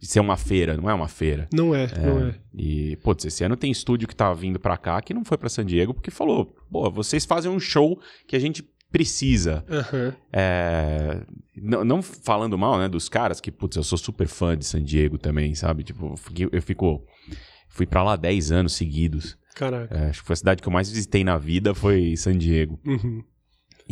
de 0.00 0.06
ser 0.06 0.20
uma 0.20 0.36
feira, 0.36 0.76
não 0.76 0.88
é 0.88 0.94
uma 0.94 1.08
feira. 1.08 1.46
não 1.52 1.74
é, 1.74 1.86
não 1.98 2.28
é. 2.28 2.34
E, 2.54 2.96
putz, 2.96 3.26
esse 3.26 3.44
ano 3.44 3.56
tem 3.56 3.70
estúdio 3.70 4.08
que 4.08 4.16
tá 4.16 4.32
vindo 4.32 4.58
pra 4.58 4.76
cá 4.76 5.00
que 5.02 5.12
não 5.12 5.24
foi 5.24 5.36
pra 5.36 5.48
San 5.48 5.64
Diego 5.64 5.92
porque 5.92 6.10
falou, 6.10 6.56
pô, 6.70 6.90
vocês 6.90 7.26
fazem 7.26 7.50
um 7.50 7.60
show 7.60 8.00
que 8.26 8.34
a 8.34 8.38
gente 8.38 8.62
precisa. 8.90 9.64
Aham. 9.70 10.14
É, 10.32 11.20
não, 11.54 11.84
não 11.84 12.02
falando 12.02 12.56
mal, 12.58 12.78
né, 12.78 12.88
dos 12.88 13.08
caras, 13.08 13.40
que, 13.40 13.52
putz, 13.52 13.76
eu 13.76 13.84
sou 13.84 13.98
super 13.98 14.26
fã 14.26 14.56
de 14.56 14.64
San 14.64 14.82
Diego 14.82 15.18
também, 15.18 15.54
sabe? 15.54 15.84
Tipo, 15.84 16.14
eu 16.50 16.62
fico... 16.62 17.04
Fui 17.68 17.86
pra 17.86 18.02
lá 18.02 18.16
10 18.16 18.50
anos 18.50 18.72
seguidos. 18.72 19.38
Caraca. 19.54 19.94
É, 19.94 20.08
acho 20.08 20.22
que 20.22 20.26
foi 20.26 20.34
a 20.34 20.36
cidade 20.36 20.60
que 20.62 20.66
eu 20.66 20.72
mais 20.72 20.90
visitei 20.90 21.22
na 21.22 21.38
vida 21.38 21.72
foi 21.72 22.16
San 22.16 22.36
Diego. 22.36 22.80
Uhum. 22.84 23.22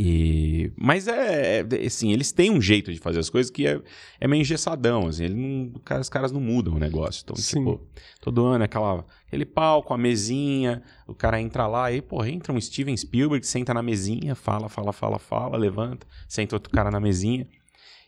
E... 0.01 0.71
Mas 0.77 1.09
é, 1.09 1.59
é, 1.59 1.87
assim, 1.87 2.13
eles 2.13 2.31
têm 2.31 2.53
um 2.53 2.61
jeito 2.61 2.93
de 2.93 3.01
fazer 3.01 3.19
as 3.19 3.29
coisas 3.29 3.51
que 3.51 3.67
é, 3.67 3.83
é 4.21 4.29
meio 4.29 4.43
engessadão, 4.43 5.09
assim, 5.09 5.29
não, 5.29 5.73
cara- 5.81 6.01
os 6.01 6.09
caras 6.09 6.31
não 6.31 6.41
mudam 6.41 6.77
o 6.77 6.79
negócio. 6.79 7.23
Então, 7.25 7.35
Sim. 7.35 7.59
tipo, 7.59 7.85
todo 8.21 8.47
ano 8.47 8.63
é 8.63 8.67
aquela, 8.67 9.05
aquele 9.27 9.45
palco, 9.45 9.93
a 9.93 9.99
mesinha, 9.99 10.85
o 11.05 11.17
cara 11.17 11.41
entra 11.41 11.67
lá 11.67 11.91
e, 11.91 12.01
pô, 12.01 12.25
entra 12.25 12.53
um 12.53 12.61
Steven 12.61 12.97
Spielberg, 12.97 13.45
senta 13.45 13.75
na 13.75 13.83
mesinha, 13.83 14.37
fala, 14.37 14.69
fala, 14.69 14.93
fala, 14.93 15.19
fala, 15.19 15.59
levanta, 15.59 16.07
senta 16.29 16.55
outro 16.55 16.71
cara 16.71 16.93
na 16.93 17.01
mesinha. 17.01 17.49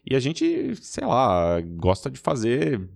E 0.08 0.14
a 0.14 0.20
gente, 0.20 0.76
sei 0.76 1.04
lá, 1.04 1.60
gosta 1.60 2.08
de 2.08 2.20
fazer 2.20 2.88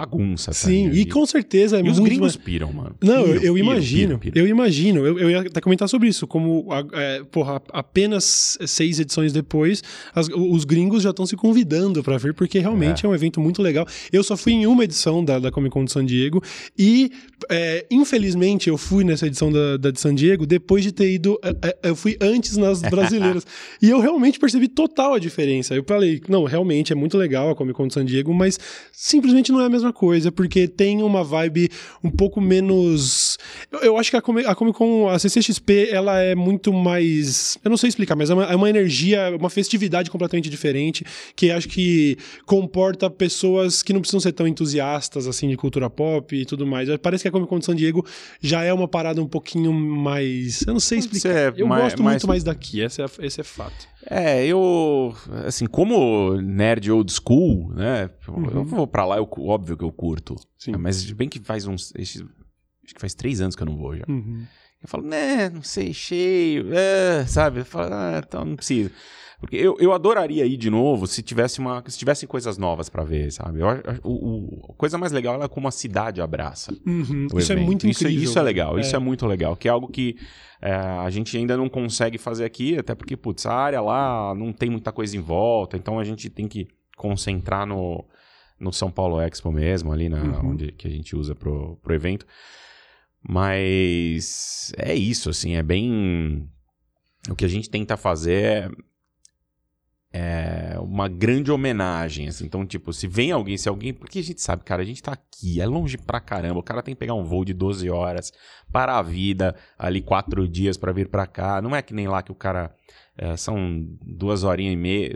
bagunça. 0.00 0.46
tá? 0.50 0.52
Sim, 0.56 0.90
e 0.92 1.04
com 1.06 1.24
certeza 1.26 1.78
é 1.78 1.82
e 1.82 1.90
os 1.90 1.98
gringos 1.98 2.34
mais- 2.34 2.36
piram, 2.36 2.72
mano. 2.72 2.94
Não, 3.02 3.14
eu, 3.20 3.24
Piram, 3.24 3.34
eu 3.34 3.54
piram, 3.54 3.56
imagino. 3.72 4.18
piram, 4.18 4.18
piram. 4.18 4.36
Eu 4.46 4.46
imagino. 4.48 5.06
Eu, 5.06 5.18
eu 5.18 5.30
ia 5.30 5.40
até 5.40 5.60
comentar 5.60 5.88
sobre 5.88 6.08
isso. 6.08 6.26
Como, 6.26 6.66
é, 6.92 7.22
porra, 7.30 7.60
apenas 7.72 8.56
seis 8.66 8.98
edições 9.00 9.32
depois, 9.32 9.82
as- 10.14 10.28
os 10.28 10.64
gringos 10.64 11.02
já 11.02 11.10
estão 11.10 11.26
se 11.26 11.36
convidando 11.36 12.02
pra 12.02 12.18
vir, 12.18 12.34
porque 12.34 12.58
realmente 12.58 13.04
é. 13.04 13.08
um 13.08 13.14
evento 13.14 13.40
muito 13.40 13.62
legal. 13.62 13.86
Eu 14.12 14.22
só 14.22 14.36
fui 14.36 14.52
em 14.52 14.66
uma 14.66 14.84
edição 14.84 15.24
da, 15.24 15.38
da 15.38 15.50
Comic 15.50 15.72
Con 15.72 15.84
de 15.84 15.92
San 15.92 16.04
Diego 16.04 16.42
e, 16.78 17.10
é, 17.50 17.86
infelizmente, 17.90 18.68
eu 18.68 18.76
fui 18.78 19.04
nessa 19.04 19.26
edição 19.26 19.50
da, 19.52 19.76
da 19.76 19.90
de 19.90 20.00
San 20.00 20.14
Diego 20.14 20.46
depois 20.46 20.82
de 20.84 20.92
ter 20.92 21.10
ido. 21.12 21.38
é, 21.42 21.68
é, 21.82 21.90
Eu 21.90 21.96
fui 21.96 22.16
antes 22.20 22.56
nas 22.56 22.80
brasileiras. 22.88 23.46
e 23.82 23.90
eu 23.90 24.00
realmente 24.00 24.38
percebi 24.38 24.68
total 24.68 25.14
a 25.14 25.18
diferença. 25.18 25.74
Eu 25.74 25.84
falei, 25.86 26.20
não, 26.28 26.44
realmente 26.44 26.92
é 26.92 26.96
muito 26.96 27.16
legal 27.16 27.50
a 27.50 27.54
Comic 27.54 27.76
Con 27.76 27.88
de 27.88 27.94
San 27.94 28.04
Diego, 28.04 28.32
mas 28.34 28.58
simplesmente 28.92 29.50
não 29.52 29.60
é 29.60 29.66
a 29.66 29.68
mesma 29.68 29.87
coisa, 29.92 30.30
porque 30.32 30.66
tem 30.68 31.02
uma 31.02 31.22
vibe 31.24 31.68
um 32.02 32.10
pouco 32.10 32.40
menos. 32.40 33.38
Eu, 33.70 33.80
eu 33.80 33.96
acho 33.98 34.10
que 34.10 34.16
a 34.16 34.22
Comic, 34.22 34.46
a 34.48 34.54
Comic 34.54 34.76
Con, 34.78 35.08
a 35.08 35.18
CCXP, 35.18 35.88
ela 35.90 36.18
é 36.20 36.34
muito 36.34 36.72
mais. 36.72 37.58
Eu 37.64 37.70
não 37.70 37.76
sei 37.76 37.88
explicar, 37.88 38.16
mas 38.16 38.30
é 38.30 38.34
uma, 38.34 38.44
é 38.44 38.56
uma 38.56 38.68
energia, 38.70 39.34
uma 39.38 39.50
festividade 39.50 40.10
completamente 40.10 40.48
diferente, 40.50 41.04
que 41.36 41.50
acho 41.50 41.68
que 41.68 42.16
comporta 42.46 43.08
pessoas 43.10 43.82
que 43.82 43.92
não 43.92 44.00
precisam 44.00 44.20
ser 44.20 44.32
tão 44.32 44.46
entusiastas 44.46 45.26
assim 45.26 45.48
de 45.48 45.56
cultura 45.56 45.88
pop 45.90 46.34
e 46.34 46.44
tudo 46.44 46.66
mais. 46.66 46.88
Parece 46.98 47.22
que 47.22 47.28
a 47.28 47.30
Comic 47.30 47.48
Con 47.48 47.58
de 47.58 47.64
San 47.64 47.74
Diego 47.76 48.04
já 48.40 48.62
é 48.62 48.72
uma 48.72 48.88
parada 48.88 49.22
um 49.22 49.26
pouquinho 49.28 49.72
mais. 49.72 50.62
Eu 50.66 50.72
não 50.72 50.80
sei 50.80 50.98
explicar. 50.98 51.28
ser 51.32 51.54
eu 51.56 51.66
mais- 51.66 51.82
gosto 51.84 52.02
mais- 52.02 52.14
muito 52.16 52.28
mais 52.28 52.44
daqui, 52.44 52.80
esse 52.80 53.02
é, 53.02 53.06
esse 53.20 53.40
é 53.40 53.44
fato. 53.44 53.86
É, 54.06 54.46
eu. 54.46 55.14
Assim, 55.46 55.66
como 55.66 56.40
nerd 56.40 56.90
old 56.90 57.12
school, 57.12 57.72
né? 57.74 58.10
Uhum. 58.28 58.50
Eu 58.50 58.64
vou 58.64 58.86
pra 58.86 59.04
lá, 59.04 59.16
eu, 59.16 59.28
óbvio 59.38 59.76
que 59.76 59.84
eu 59.84 59.92
curto. 59.92 60.36
Sim. 60.56 60.72
Mas 60.78 61.10
bem 61.12 61.28
que 61.28 61.40
faz 61.40 61.66
uns. 61.66 61.92
Acho 61.98 62.24
que 62.94 63.00
faz 63.00 63.14
três 63.14 63.40
anos 63.40 63.54
que 63.54 63.62
eu 63.62 63.66
não 63.66 63.76
vou 63.76 63.96
já. 63.96 64.04
Uhum. 64.08 64.46
Eu 64.80 64.88
falo, 64.88 65.04
né, 65.04 65.50
não 65.50 65.62
sei, 65.62 65.92
cheio, 65.92 66.72
é, 66.72 67.26
sabe? 67.26 67.60
Eu 67.60 67.64
falo, 67.64 67.92
ah, 67.92 68.22
então 68.24 68.44
não 68.44 68.56
precisa. 68.56 68.92
Porque 69.40 69.54
eu, 69.56 69.76
eu 69.78 69.92
adoraria 69.92 70.44
ir 70.44 70.56
de 70.56 70.68
novo 70.68 71.06
se 71.06 71.22
tivesse 71.22 71.60
uma, 71.60 71.80
se 71.86 71.96
tivessem 71.96 72.28
coisas 72.28 72.58
novas 72.58 72.88
pra 72.88 73.04
ver, 73.04 73.30
sabe? 73.30 73.60
Eu, 73.60 73.68
o, 74.02 74.10
o- 74.10 74.66
a 74.70 74.74
coisa 74.74 74.98
mais 74.98 75.12
legal 75.12 75.40
é 75.40 75.46
como 75.48 75.68
a 75.68 75.70
cidade 75.70 76.20
abraça. 76.20 76.76
Uhum. 76.84 77.28
Isso 77.36 77.52
é 77.52 77.54
evento. 77.54 77.66
muito 77.66 77.86
Isso, 77.86 78.02
incrível. 78.02 78.24
isso 78.24 78.38
é 78.38 78.42
legal, 78.42 78.78
isso 78.80 78.94
É. 78.94 78.96
é 78.96 78.98
muito 78.98 79.26
legal. 79.26 79.54
Que 79.56 79.68
é 79.68 79.70
algo 79.70 79.86
que 79.86 80.16
é, 80.60 80.72
a 80.72 81.08
gente 81.08 81.36
ainda 81.36 81.56
não 81.56 81.68
consegue 81.68 82.18
fazer 82.18 82.44
aqui, 82.44 82.76
até 82.76 82.96
porque, 82.96 83.16
putz, 83.16 83.46
a 83.46 83.54
área 83.54 83.80
lá 83.80 84.34
não 84.34 84.52
tem 84.52 84.68
muita 84.70 84.90
coisa 84.90 85.16
em 85.16 85.20
volta, 85.20 85.76
então 85.76 86.00
a 86.00 86.04
gente 86.04 86.28
tem 86.28 86.48
que 86.48 86.66
concentrar 86.96 87.64
no, 87.64 88.04
no 88.58 88.72
São 88.72 88.90
Paulo 88.90 89.20
Expo 89.20 89.52
mesmo, 89.52 89.92
ali 89.92 90.08
na, 90.08 90.20
Uhum. 90.20 90.50
onde 90.50 90.72
que 90.72 90.88
a 90.88 90.90
gente 90.90 91.14
usa 91.14 91.36
pro, 91.36 91.76
pro 91.80 91.94
evento. 91.94 92.26
Mas 93.22 94.72
é 94.76 94.94
isso, 94.94 95.30
assim, 95.30 95.54
é 95.54 95.62
bem. 95.62 96.48
O 97.30 97.36
que 97.36 97.44
a 97.44 97.48
gente 97.48 97.68
tenta 97.70 97.96
fazer 97.96 98.70
é, 100.12 100.76
uma 100.80 101.08
grande 101.08 101.50
homenagem, 101.52 102.28
assim. 102.28 102.44
Então, 102.46 102.64
tipo, 102.66 102.92
se 102.92 103.06
vem 103.06 103.30
alguém, 103.32 103.56
se 103.56 103.68
alguém. 103.68 103.92
Porque 103.92 104.18
a 104.18 104.22
gente 104.22 104.40
sabe, 104.40 104.64
cara, 104.64 104.82
a 104.82 104.84
gente 104.84 105.02
tá 105.02 105.12
aqui, 105.12 105.60
é 105.60 105.66
longe 105.66 105.98
pra 105.98 106.20
caramba. 106.20 106.60
O 106.60 106.62
cara 106.62 106.82
tem 106.82 106.94
que 106.94 106.98
pegar 106.98 107.14
um 107.14 107.24
voo 107.24 107.44
de 107.44 107.52
12 107.52 107.88
horas 107.90 108.32
para 108.72 108.98
a 108.98 109.02
vida, 109.02 109.54
ali 109.78 110.00
quatro 110.00 110.48
dias 110.48 110.76
pra 110.76 110.92
vir 110.92 111.08
pra 111.08 111.26
cá. 111.26 111.60
Não 111.60 111.74
é 111.76 111.82
que 111.82 111.92
nem 111.94 112.08
lá 112.08 112.22
que 112.22 112.32
o 112.32 112.34
cara. 112.34 112.74
é, 113.20 113.36
são 113.36 113.84
duas 114.00 114.44
horinhas 114.44 114.74
e 114.74 114.76
meia. 114.76 115.10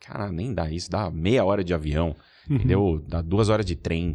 Cara, 0.00 0.30
nem 0.32 0.54
dá 0.54 0.70
isso, 0.70 0.88
dá 0.90 1.10
meia 1.10 1.44
hora 1.44 1.62
de 1.64 1.74
avião, 1.74 2.14
Uhum. 2.48 2.56
entendeu? 2.56 3.04
Dá 3.06 3.20
duas 3.20 3.48
horas 3.48 3.66
de 3.66 3.74
trem. 3.76 4.14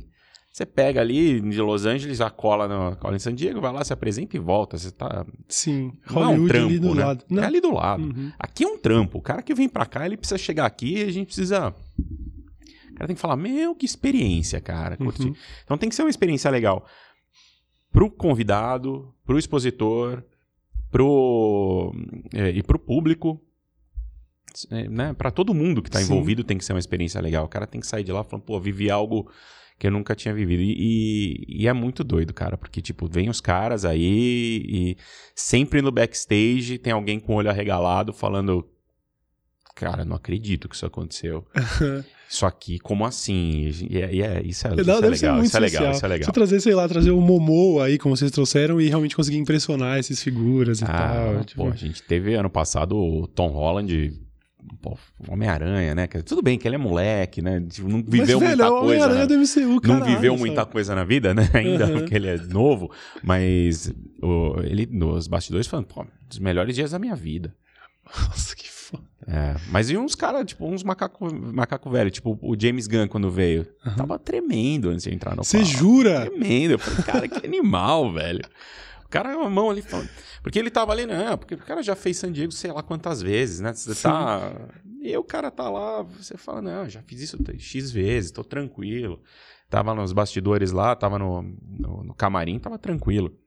Você 0.54 0.68
pega 0.68 1.02
ali 1.02 1.42
de 1.42 1.60
Los 1.60 1.84
Angeles, 1.84 2.20
já 2.20 2.30
cola, 2.30 2.68
no, 2.68 2.96
cola 2.98 3.16
em 3.16 3.20
San 3.20 3.34
Diego, 3.34 3.60
vai 3.60 3.74
lá, 3.74 3.84
se 3.84 3.92
apresenta 3.92 4.38
e 4.38 4.40
volta. 4.40 4.78
Você 4.78 4.92
tá. 4.92 5.26
Sim. 5.50 5.94
Não 6.12 6.24
é 6.24 6.28
um 6.28 6.48
trampo, 6.48 6.68
ali 6.68 6.80
do 6.80 6.94
né? 6.94 7.06
lado. 7.06 7.26
É 7.28 7.34
Não. 7.34 7.44
ali 7.44 7.60
do 7.60 7.74
lado. 7.74 8.04
Uhum. 8.04 8.32
Aqui 8.38 8.64
é 8.64 8.68
um 8.68 8.78
trampo. 8.78 9.18
O 9.18 9.22
cara 9.22 9.42
que 9.42 9.56
vem 9.56 9.68
pra 9.68 9.84
cá, 9.88 10.06
ele 10.06 10.16
precisa 10.16 10.38
chegar 10.38 10.68
aqui 10.68 11.00
e 11.00 11.04
a 11.06 11.12
gente 11.12 11.26
precisa. 11.26 11.70
O 11.70 12.94
cara 12.94 13.08
tem 13.08 13.16
que 13.16 13.22
falar, 13.22 13.36
meu, 13.36 13.74
que 13.74 13.84
experiência, 13.84 14.62
cara. 14.62 14.96
Uhum. 15.00 15.34
Então 15.64 15.76
tem 15.76 15.90
que 15.90 15.96
ser 15.96 16.04
uma 16.04 16.12
experiência 16.12 16.52
legal. 16.52 16.86
pro 17.92 18.12
convidado, 18.12 19.12
pro 19.26 19.40
expositor, 19.40 20.24
pro, 20.92 21.96
é, 22.32 22.52
e 22.52 22.62
pro 22.62 22.78
público. 22.78 23.42
É, 24.70 24.88
né? 24.88 25.14
Para 25.14 25.32
todo 25.32 25.52
mundo 25.52 25.82
que 25.82 25.90
tá 25.90 25.98
Sim. 25.98 26.06
envolvido 26.06 26.44
tem 26.44 26.60
que 26.60 26.64
ser 26.64 26.74
uma 26.74 26.80
experiência 26.80 27.20
legal. 27.20 27.44
O 27.44 27.50
cara 27.50 27.66
tem 27.66 27.82
que 27.82 27.88
sair 27.88 28.04
de 28.04 28.12
lá 28.12 28.24
falando, 28.24 28.46
pô, 28.46 28.60
vivi 28.60 28.92
algo 28.92 29.28
que 29.80 29.88
eu 29.88 29.92
nunca 29.92 30.16
tinha 30.16 30.34
vivido. 30.34 30.62
E, 30.62 30.72
e- 30.78 31.64
e 31.64 31.68
é 31.68 31.74
muito 31.74 32.04
doido, 32.04 32.34
cara, 32.34 32.58
porque, 32.58 32.82
tipo, 32.82 33.08
vem 33.08 33.30
os 33.30 33.42
caras 33.42 33.84
aí 33.86 34.64
e 34.68 34.98
sempre 35.36 35.82
no 35.82 35.92
backstage 35.92 36.78
tem 36.78 36.94
alguém 36.94 37.20
com 37.20 37.34
o 37.34 37.36
olho 37.38 37.50
arregalado 37.50 38.14
falando. 38.14 38.68
Cara, 39.76 40.06
não 40.06 40.16
acredito 40.16 40.70
que 40.70 40.76
isso 40.76 40.86
aconteceu. 40.86 41.46
Isso 42.30 42.48
aqui, 42.48 42.80
como 42.80 43.06
assim? 43.06 43.70
E 43.92 43.98
é, 44.02 44.12
e 44.16 44.22
é- 44.24 44.42
isso 44.44 44.66
é, 44.68 44.72
isso 44.74 44.84
Deve 44.84 44.92
é 45.06 45.10
legal, 45.10 45.44
isso 45.44 45.56
é 45.56 45.60
legal, 45.60 45.92
isso 45.92 46.04
é 46.04 46.08
legal. 46.08 46.32
Trazer, 46.34 46.60
sei 46.62 46.74
lá, 46.74 46.88
trazer 46.90 47.12
o 47.12 47.22
Momo 47.22 47.80
aí, 47.80 48.00
como 48.00 48.18
vocês 48.18 48.32
trouxeram, 48.32 48.82
e 48.82 48.88
realmente 48.90 49.16
conseguir 49.16 49.38
impressionar 49.38 50.00
essas 50.00 50.20
figuras 50.24 50.82
e 50.82 50.84
Ah, 50.84 50.88
tal. 51.36 51.46
tipo, 51.46 51.62
pô, 51.64 51.70
a 51.70 51.76
gente 51.76 52.02
teve 52.02 52.34
ano 52.34 52.50
passado 52.50 52.98
o 52.98 53.28
Tom 53.28 53.50
Holland, 53.50 54.20
Homem-Aranha, 55.28 55.96
né? 55.96 56.08
Tudo 56.08 56.42
bem 56.42 56.58
que 56.58 56.68
ele 56.68 56.76
é 56.76 56.78
moleque, 56.78 57.42
né? 57.42 57.62
Tipo, 57.70 57.88
não 57.90 58.04
viveu 58.04 58.40
Mas, 58.40 58.50
velho, 58.50 58.58
muita 58.58 58.64
é 58.64 58.68
o 58.68 58.80
coisa. 58.80 58.86
Homem-Aranha 59.06 59.20
né? 59.22 59.28
do 59.28 59.34
MCU, 59.36 59.70
Não 59.74 59.80
caralho, 59.80 60.06
viveu 60.06 60.32
sabe? 60.34 60.40
muita 60.48 60.66
coisa 60.66 60.96
na 60.96 61.04
vida, 61.04 61.34
né? 61.34 61.50
Ainda, 61.54 61.86
Uhum. 61.88 61.94
porque 62.00 62.16
ele 62.16 62.28
é 62.28 62.38
novo. 62.38 62.92
Mas 63.24 63.94
o- 64.22 64.60
ele, 64.62 64.86
nos 64.92 65.28
bastidores, 65.28 65.68
falando, 65.68 65.86
pô, 65.88 66.06
dos 66.28 66.40
melhores 66.40 66.76
dias 66.76 66.92
da 66.92 67.00
minha 67.00 67.16
vida. 67.16 67.56
Nossa, 68.06 68.56
que 68.56 68.70
foda. 68.70 69.04
É, 69.26 69.56
mas 69.70 69.90
e 69.90 69.96
uns 69.98 70.14
caras, 70.16 70.46
tipo, 70.46 70.68
uns 70.68 70.84
macaco, 70.84 71.34
macaco 71.34 71.90
velho, 71.90 72.12
tipo 72.12 72.38
o 72.42 72.56
James 72.60 72.88
Gunn 72.88 73.08
quando 73.08 73.32
veio. 73.32 73.66
Tava 73.96 74.20
tremendo 74.20 74.90
antes 74.90 75.06
de 75.06 75.14
entrar 75.14 75.36
no 75.36 75.44
Você 75.44 75.64
jura? 75.64 76.26
Tremendo. 76.30 76.72
Eu 76.72 76.80
falei, 76.80 77.04
cara, 77.04 77.28
que 77.28 77.44
animal, 77.48 78.12
velho. 78.12 78.42
O 79.14 79.22
cara 79.24 79.36
com 79.36 79.44
a 79.44 79.50
mão 79.50 79.70
ali 79.70 79.84
falando. 79.84 80.10
Porque 80.42 80.58
ele 80.58 80.72
tava 80.72 80.92
ali, 80.92 81.06
não, 81.06 81.38
porque 81.38 81.54
o 81.54 81.58
cara 81.60 81.84
já 81.84 81.96
fez 81.96 82.18
San 82.18 82.32
Diego 82.32 82.52
sei 82.52 82.72
lá 82.72 82.82
quantas 82.82 83.22
vezes, 83.22 83.60
né? 83.60 83.72
Você 83.72 83.94
Sim. 83.94 84.02
tá. 84.02 84.52
E 85.02 85.16
o 85.16 85.24
cara 85.24 85.52
tá 85.52 85.70
lá, 85.70 86.02
você 86.02 86.36
fala, 86.36 86.62
não, 86.64 86.90
já 86.90 87.02
fiz 87.04 87.22
isso 87.22 87.38
X 87.60 87.92
vezes, 87.92 88.32
tô 88.32 88.44
tranquilo. 88.44 89.22
Tava 89.70 89.94
nos 89.94 90.14
bastidores 90.14 90.72
lá, 90.72 90.96
tava 90.96 91.20
no, 91.20 91.44
no, 91.44 92.04
no 92.04 92.14
camarim, 92.16 92.58
tava 92.58 92.80
tranquilo. 92.80 93.38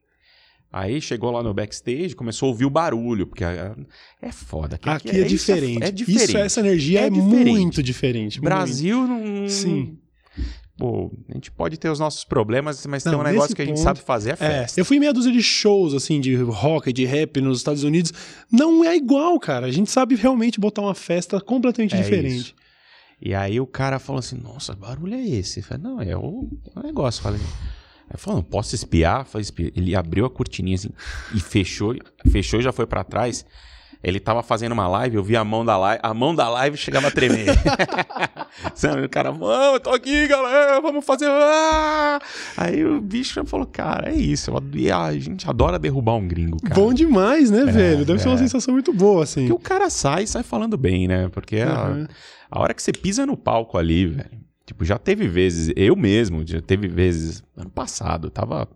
Aí 0.73 1.01
chegou 1.01 1.31
lá 1.31 1.43
no 1.43 1.55
backstage, 1.55 2.15
começou 2.15 2.47
a 2.47 2.51
ouvir 2.51 2.65
o 2.65 2.71
barulho, 2.71 3.27
porque 3.27 3.43
é, 3.45 3.75
é 4.23 4.31
foda. 4.31 4.79
que 4.79 4.89
Aqui 4.89 5.11
é, 5.11 5.21
isso 5.21 5.29
diferente. 5.29 5.83
É, 5.83 5.91
diferente. 5.91 6.25
Isso, 6.29 6.39
essa 6.39 6.61
energia 6.61 7.01
é, 7.01 7.07
É 7.07 7.11
diferente. 7.11 7.51
muito 7.51 7.83
diferente. 7.83 8.41
muito. 8.41 8.45
Brasil 8.45 9.07
não. 9.07 9.49
Sim. 9.49 9.99
Pô, 10.79 11.11
a 11.31 11.33
gente 11.35 11.51
pode 11.51 11.79
ter 11.79 11.89
os 11.89 11.99
nossos 11.99 12.23
problemas, 12.23 12.85
mas 12.87 13.03
Não, 13.05 13.13
tem 13.13 13.21
um 13.21 13.25
negócio 13.25 13.57
que 13.57 13.63
a 13.63 13.65
gente 13.65 13.77
ponto- 13.77 13.85
sabe 13.85 14.01
fazer 14.01 14.31
é 14.31 14.33
É, 14.33 14.37
festa. 14.37 14.79
eu 14.81 14.85
fui 14.85 14.99
em 14.99 15.01
meia 15.01 15.13
dúzia 15.13 15.33
de 15.33 15.43
shows, 15.43 15.95
assim, 15.95 16.21
de 16.21 16.35
rock, 16.37 16.93
de 16.93 17.05
rap 17.07 17.41
nos 17.41 17.59
Estados 17.59 17.83
Unidos. 17.83 18.13
Não 18.53 18.85
é 18.85 18.95
igual, 18.95 19.41
cara. 19.41 19.67
A 19.67 19.71
gente 19.71 19.91
sabe 19.91 20.15
realmente 20.17 20.61
botar 20.61 20.83
uma 20.83 20.95
festa 20.95 21.41
completamente 21.41 21.95
É 21.95 22.03
diferente. 22.03 22.37
isso. 22.37 22.55
E 23.23 23.35
aí 23.35 23.59
o 23.59 23.67
cara 23.67 23.99
falou 23.99 24.19
assim: 24.21 24.37
Nossa, 24.37 24.75
que 24.75 24.81
barulho 24.81 25.15
é 25.15 25.25
esse? 25.27 25.61
Eu 25.61 25.65
falei, 25.65 25.83
não, 25.83 26.03
é 26.03 26.15
o, 26.15 26.47
é 26.75 26.79
o 26.79 26.83
negócio. 26.83 27.27
Eu 27.27 28.19
Falei, 28.19 28.37
não 28.37 28.43
posso 28.43 28.75
espiar? 28.75 29.21
Eu 29.23 29.25
Falei, 29.25 29.43
espia. 29.43 29.73
Ele 29.75 29.97
abriu 29.97 30.27
a 30.27 30.31
cortininha 30.31 30.75
assim 30.75 30.91
e 31.35 31.41
fechou, 31.41 31.97
fechou 32.31 32.61
e 32.61 32.63
já 32.63 32.71
foi 32.73 32.87
pra 32.87 33.03
trás. 33.03 33.47
Ele 34.07 34.21
tava 34.21 34.41
fazendo 34.41 34.71
uma 34.71 34.87
live, 34.87 35.17
eu 35.17 35.23
vi 35.25 35.35
a 35.37 35.43
mão 35.43 35.65
da 35.65 35.77
live, 35.77 36.01
a 36.01 36.15
mão 36.15 36.33
da 36.33 36.49
live 36.49 36.77
chegava 36.77 37.09
a 37.09 37.11
tremer. 37.11 37.47
Sabe, 38.73 39.03
o 39.05 39.09
cara, 39.09 39.33
mano, 39.33 39.75
eu 39.75 39.81
tô 39.81 39.91
aqui, 39.91 40.29
galera, 40.29 40.81
vamos 40.81 41.05
fazer. 41.05 41.27
ah!" 41.29 42.21
Aí 42.57 42.85
o 42.85 43.01
bicho 43.01 43.45
falou, 43.45 43.67
cara, 43.67 44.11
é 44.11 44.15
isso. 44.15 44.53
eu 44.53 44.91
a 44.93 45.13
gente 45.13 45.51
adora 45.51 45.77
derrubar 45.77 46.15
um 46.15 46.29
gringo, 46.29 46.57
cara. 46.63 46.75
Bom 46.77 46.93
demais, 46.95 47.51
né, 47.51 47.65
velho? 47.65 48.05
Deve 48.05 48.21
ser 48.21 48.29
uma 48.29 48.37
é. 48.37 48.39
sensação 48.39 48.73
muito 48.75 48.93
boa, 48.93 49.25
assim. 49.25 49.49
Porque 49.49 49.53
o 49.53 49.59
cara 49.59 49.91
sai 49.91 50.23
e 50.23 50.27
sai 50.29 50.45
falando 50.45 50.77
bem, 50.77 51.09
né? 51.09 51.29
Porque 51.31 51.57
a- 51.61 51.87
Uhum. 51.89 52.07
a, 52.49 52.61
hora 52.61 52.75
que 52.75 52.83
você 52.85 52.93
pisa 52.93 53.27
no 53.27 53.37
palco 53.37 53.77
ali, 53.77 54.07
velho. 54.07 54.31
Tipo, 54.65 54.85
já 54.85 54.99
teve 54.99 55.27
vezes, 55.27 55.73
eu 55.77 55.97
mesmo, 55.97 56.47
já 56.47 56.61
teve 56.61 56.87
vezes, 56.87 57.43
ano 57.57 57.71
passado, 57.71 58.31
tava. 58.31 58.69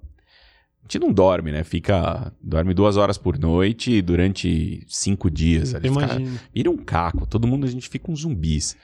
Gente 0.90 0.98
não 0.98 1.12
dorme, 1.12 1.52
né? 1.52 1.62
Fica. 1.62 2.32
Dorme 2.42 2.74
duas 2.74 2.96
horas 2.96 3.16
por 3.16 3.38
noite 3.38 4.02
durante 4.02 4.84
cinco 4.88 5.30
dias. 5.30 5.72
Ali, 5.72 5.88
Fica- 5.88 6.04
Imagina. 6.04 6.40
vira 6.52 6.68
um 6.70 6.76
caco, 6.76 7.26
todo 7.26 7.46
mundo, 7.46 7.64
a 7.64 7.70
gente 7.70 7.88
fica 7.88 8.10
uns 8.10 8.22
zumbis. 8.22 8.76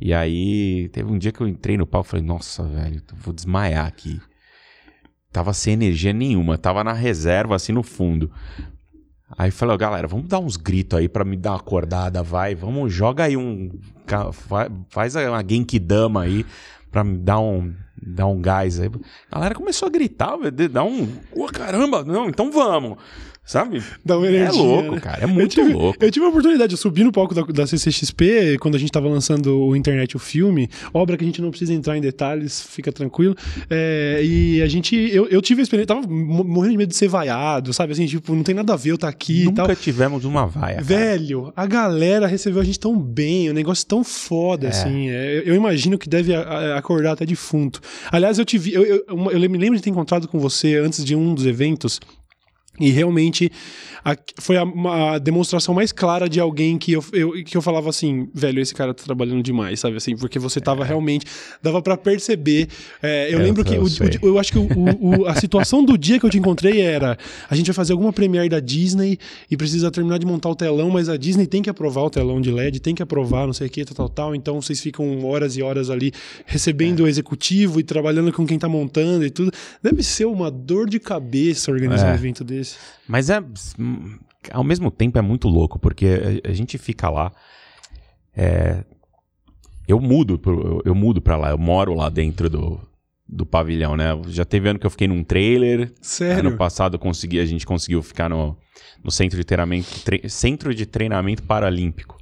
E 0.00 0.12
aí, 0.12 0.88
teve 0.92 1.08
um 1.12 1.16
dia 1.16 1.30
que 1.30 1.40
eu 1.40 1.46
entrei 1.46 1.76
no 1.76 1.86
palco 1.86 2.08
e 2.08 2.10
falei, 2.10 2.26
nossa, 2.26 2.64
velho, 2.64 3.00
vou 3.22 3.32
desmaiar 3.32 3.86
aqui. 3.86 4.20
Tava 5.32 5.52
sem 5.52 5.74
energia 5.74 6.12
nenhuma, 6.12 6.58
tava 6.58 6.82
na 6.82 6.92
reserva, 6.92 7.54
assim, 7.54 7.72
no 7.72 7.84
fundo. 7.84 8.30
Aí 9.38 9.52
falei, 9.52 9.74
ó, 9.74 9.78
galera, 9.78 10.08
vamos 10.08 10.26
dar 10.26 10.40
uns 10.40 10.56
gritos 10.56 10.98
aí 10.98 11.08
pra 11.08 11.24
me 11.24 11.36
dar 11.36 11.50
uma 11.52 11.56
acordada, 11.58 12.20
vai. 12.22 12.56
Vamos, 12.56 12.92
joga 12.92 13.24
aí 13.24 13.36
um. 13.36 13.70
Faz 14.88 15.14
uma 15.14 15.44
Genkidama 15.48 16.22
aí 16.22 16.44
pra 16.90 17.02
me 17.04 17.16
dar 17.18 17.38
um, 17.40 17.72
dar 18.06 18.26
um 18.26 18.40
gás 18.40 18.78
aí. 18.80 18.90
A 19.30 19.36
galera 19.36 19.54
começou 19.54 19.86
a 19.86 19.90
gritar, 19.90 20.36
dar 20.70 20.84
um. 20.84 21.08
Ô, 21.32 21.46
caramba, 21.46 22.04
não, 22.04 22.28
então 22.28 22.50
vamos. 22.50 22.98
Sabe? 23.46 23.82
Dá 24.02 24.16
uma 24.16 24.26
É 24.26 24.30
energia, 24.30 24.62
louco, 24.62 24.94
né? 24.94 25.00
cara, 25.00 25.22
é 25.22 25.26
muito 25.26 25.60
eu 25.60 25.64
tive, 25.66 25.76
louco. 25.76 25.98
Eu 26.02 26.10
tive 26.10 26.24
a 26.24 26.28
oportunidade, 26.30 26.72
eu 26.72 26.78
subi 26.78 27.04
no 27.04 27.12
palco 27.12 27.34
da, 27.34 27.42
da 27.42 27.66
CCXP 27.66 28.56
quando 28.58 28.74
a 28.74 28.78
gente 28.78 28.90
tava 28.90 29.06
lançando 29.06 29.54
o 29.66 29.76
Internet, 29.76 30.16
o 30.16 30.18
filme, 30.18 30.68
obra 30.94 31.14
que 31.18 31.24
a 31.24 31.26
gente 31.26 31.42
não 31.42 31.50
precisa 31.50 31.74
entrar 31.74 31.94
em 31.96 32.00
detalhes, 32.00 32.62
fica 32.62 32.90
tranquilo. 32.90 33.36
É, 33.68 34.22
e 34.24 34.62
a 34.62 34.66
gente, 34.66 34.96
eu, 34.96 35.28
eu 35.28 35.42
tive 35.42 35.60
a 35.60 35.62
experiência, 35.62 35.94
tava 35.94 36.06
mo- 36.06 36.42
morrendo 36.42 36.72
de 36.72 36.78
medo 36.78 36.88
de 36.88 36.96
ser 36.96 37.08
vaiado, 37.08 37.72
sabe? 37.74 37.92
Assim, 37.92 38.06
tipo, 38.06 38.34
não 38.34 38.42
tem 38.42 38.54
nada 38.54 38.72
a 38.72 38.76
ver 38.76 38.92
eu 38.92 38.94
estar 38.94 39.08
aqui 39.08 39.42
e 39.42 39.44
Nunca 39.44 39.66
tal. 39.66 39.76
tivemos 39.76 40.24
uma 40.24 40.46
vaia. 40.46 40.76
cara. 40.76 40.84
Velho, 40.86 41.52
a 41.54 41.66
galera 41.66 42.26
recebeu 42.26 42.62
a 42.62 42.64
gente 42.64 42.80
tão 42.80 42.98
bem, 42.98 43.50
o 43.50 43.52
negócio 43.52 43.86
tão 43.86 44.02
foda, 44.02 44.68
assim. 44.68 45.10
é, 45.10 45.38
eu- 45.40 45.42
eu 45.48 45.54
imagino 45.54 45.98
que 45.98 46.08
deve 46.08 46.34
acordar 46.34 47.12
até 47.12 47.26
defunto. 47.26 47.80
Aliás, 48.10 48.38
eu 48.38 48.44
te 48.46 48.56
vi, 48.56 48.72
eu, 48.72 48.82
eu, 48.84 49.04
uma- 49.10 49.32
eu 49.32 49.38
me 49.50 49.58
lembro 49.58 49.76
de 49.76 49.82
ter 49.82 49.90
encontrado 49.90 50.26
com 50.28 50.38
você 50.38 50.76
antes 50.76 51.04
de 51.04 51.14
um 51.14 51.34
dos 51.34 51.44
eventos. 51.44 52.00
E 52.78 52.90
realmente 52.90 53.50
a- 54.04 54.16
foi 54.40 54.56
a, 54.56 54.64
uma 54.64 55.18
demonstração 55.18 55.74
mais 55.74 55.90
clara 55.92 56.28
de 56.28 56.38
alguém 56.38 56.76
que 56.76 56.92
eu, 56.92 57.04
eu- 57.12 57.32
que 57.44 57.56
eu 57.56 57.62
falava 57.62 57.88
assim, 57.88 58.28
velho, 58.34 58.60
esse 58.60 58.74
cara 58.74 58.92
tá 58.92 59.02
trabalhando 59.04 59.42
demais, 59.42 59.80
sabe 59.80 59.96
assim? 59.96 60.16
Porque 60.16 60.38
você 60.38 60.60
tava 60.60 60.84
realmente. 60.84 61.24
Dava 61.62 61.80
pra 61.80 61.96
perceber. 61.96 62.68
é, 63.02 63.28
eu 63.32 63.38
É. 63.38 63.40
Eu- 63.40 63.44
lembro 63.44 63.64
que. 63.64 63.74
eu 63.74 63.82
o- 63.82 63.86
o- 63.86 64.26
eu 64.28 64.38
acho 64.38 64.52
que 64.52 64.58
o- 64.58 65.26
a 65.26 65.34
situação 65.36 65.84
do 65.84 65.96
dia 65.96 66.18
que 66.20 66.26
eu 66.26 66.30
te 66.30 66.38
encontrei 66.38 66.80
era: 66.80 67.16
a 67.48 67.54
gente 67.56 67.66
vai 67.66 67.74
fazer 67.74 67.92
alguma 67.92 68.12
premiere 68.12 68.48
da 68.48 68.60
Disney 68.60 69.18
e 69.50 69.56
precisa 69.56 69.90
terminar 69.90 70.18
de 70.18 70.26
montar 70.26 70.48
o 70.50 70.54
telão, 70.54 70.90
mas 70.90 71.08
a 71.08 71.16
Disney 71.16 71.46
tem 71.46 71.62
que 71.62 71.70
aprovar 71.70 72.02
o 72.02 72.10
telão 72.10 72.40
de 72.40 72.50
LED, 72.50 72.80
tem 72.80 72.94
que 72.94 73.02
aprovar, 73.02 73.46
não 73.46 73.52
sei 73.52 73.66
o 73.66 73.70
que, 73.70 73.84
tal, 73.84 73.94
tal, 73.94 74.08
tal. 74.08 74.34
Então 74.34 74.60
vocês 74.60 74.80
ficam 74.80 75.24
horas 75.24 75.56
e 75.56 75.62
horas 75.62 75.90
ali 75.90 76.12
recebendo 76.46 77.00
o 77.00 77.08
executivo 77.08 77.80
e 77.80 77.82
trabalhando 77.82 78.32
com 78.32 78.46
quem 78.46 78.58
tá 78.58 78.68
montando 78.68 79.24
e 79.24 79.30
tudo. 79.30 79.50
Deve 79.82 80.02
ser 80.02 80.26
uma 80.26 80.50
dor 80.50 80.88
de 80.88 80.98
cabeça 81.00 81.70
organizar 81.70 82.08
É. 82.08 82.12
um 82.12 82.14
evento 82.14 82.44
desse. 82.44 82.76
Mas 83.06 83.30
é. 83.30 83.42
Ao 84.50 84.62
mesmo 84.64 84.90
tempo 84.90 85.18
é 85.18 85.22
muito 85.22 85.48
louco, 85.48 85.78
porque 85.78 86.40
a, 86.44 86.50
a 86.50 86.52
gente 86.52 86.76
fica 86.78 87.08
lá. 87.08 87.32
é, 88.36 88.84
eu 89.86 90.00
mudo, 90.00 90.38
pro- 90.38 90.60
eu, 90.66 90.82
eu 90.86 90.94
mudo 90.94 91.20
pra 91.20 91.36
lá, 91.36 91.50
eu 91.50 91.58
moro 91.58 91.94
lá 91.94 92.08
dentro 92.08 92.48
do, 92.48 92.80
do 93.28 93.44
pavilhão, 93.44 93.96
né? 93.96 94.06
Já 94.28 94.44
teve 94.44 94.68
ano 94.68 94.78
que 94.78 94.86
eu 94.86 94.90
fiquei 94.90 95.06
num 95.08 95.22
trailer. 95.22 95.92
Sério? 96.00 96.48
Ano 96.48 96.56
passado 96.56 96.98
consegui, 96.98 97.38
a 97.38 97.44
gente 97.46 97.66
conseguiu 97.66 98.02
ficar 98.02 98.28
no, 98.30 98.56
no 99.02 99.10
centro, 99.10 99.36
de 99.38 99.44
treinamento, 99.44 99.88
tre- 100.04 100.28
centro 100.28 100.74
de 100.74 100.86
treinamento 100.86 101.42
paralímpico. 101.42 102.16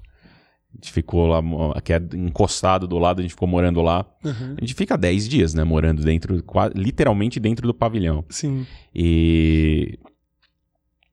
A 0.72 0.76
gente 0.76 0.90
ficou 0.92 1.26
lá, 1.26 1.42
que 1.82 1.92
é 1.92 2.00
encostado 2.14 2.88
do 2.88 2.98
lado, 2.98 3.18
a 3.20 3.22
gente 3.22 3.32
ficou 3.32 3.46
morando 3.46 3.80
lá. 3.82 4.06
Uhum. 4.24 4.54
A 4.56 4.60
gente 4.60 4.74
fica 4.74 4.96
10 4.96 5.28
dias, 5.28 5.54
né? 5.54 5.62
Morando 5.64 6.02
dentro, 6.02 6.42
literalmente 6.74 7.38
dentro 7.38 7.66
do 7.66 7.74
pavilhão. 7.74 8.24
Sim. 8.30 8.66
E. 8.94 9.98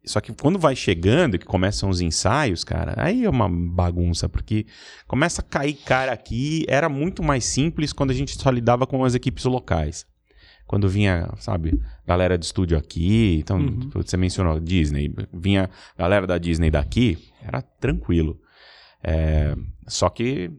Só 0.05 0.21
que 0.21 0.33
quando 0.33 0.57
vai 0.57 0.75
chegando, 0.75 1.37
que 1.37 1.45
começam 1.45 1.89
os 1.89 1.99
ensaios, 2.01 2.63
cara, 2.63 2.93
aí 2.97 3.25
é 3.25 3.29
uma 3.29 3.49
bagunça, 3.49 4.29
porque 4.29 4.65
começa 5.07 5.41
a 5.41 5.43
cair 5.43 5.73
cara 5.73 6.11
aqui. 6.13 6.65
Era 6.67 6.87
muito 6.89 7.21
mais 7.21 7.43
simples 7.45 7.91
quando 7.93 8.11
a 8.11 8.13
gente 8.13 8.35
só 8.39 8.49
lidava 8.49 8.87
com 8.87 9.03
as 9.03 9.13
equipes 9.13 9.43
locais. 9.45 10.05
Quando 10.65 10.87
vinha, 10.87 11.29
sabe, 11.37 11.79
galera 12.07 12.37
de 12.37 12.45
estúdio 12.45 12.77
aqui, 12.77 13.37
então, 13.39 13.57
Uhum. 13.57 13.89
você 13.93 14.15
mencionou 14.15 14.59
Disney, 14.59 15.13
vinha 15.33 15.69
galera 15.97 16.25
da 16.27 16.37
Disney 16.37 16.69
daqui, 16.71 17.17
era 17.41 17.61
tranquilo. 17.61 18.39
É, 19.03 19.55
só 19.87 20.09
que 20.09 20.49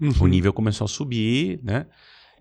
o 0.00 0.04
Uhum. 0.22 0.26
nível 0.28 0.52
começou 0.52 0.84
a 0.84 0.88
subir, 0.88 1.60
né? 1.62 1.86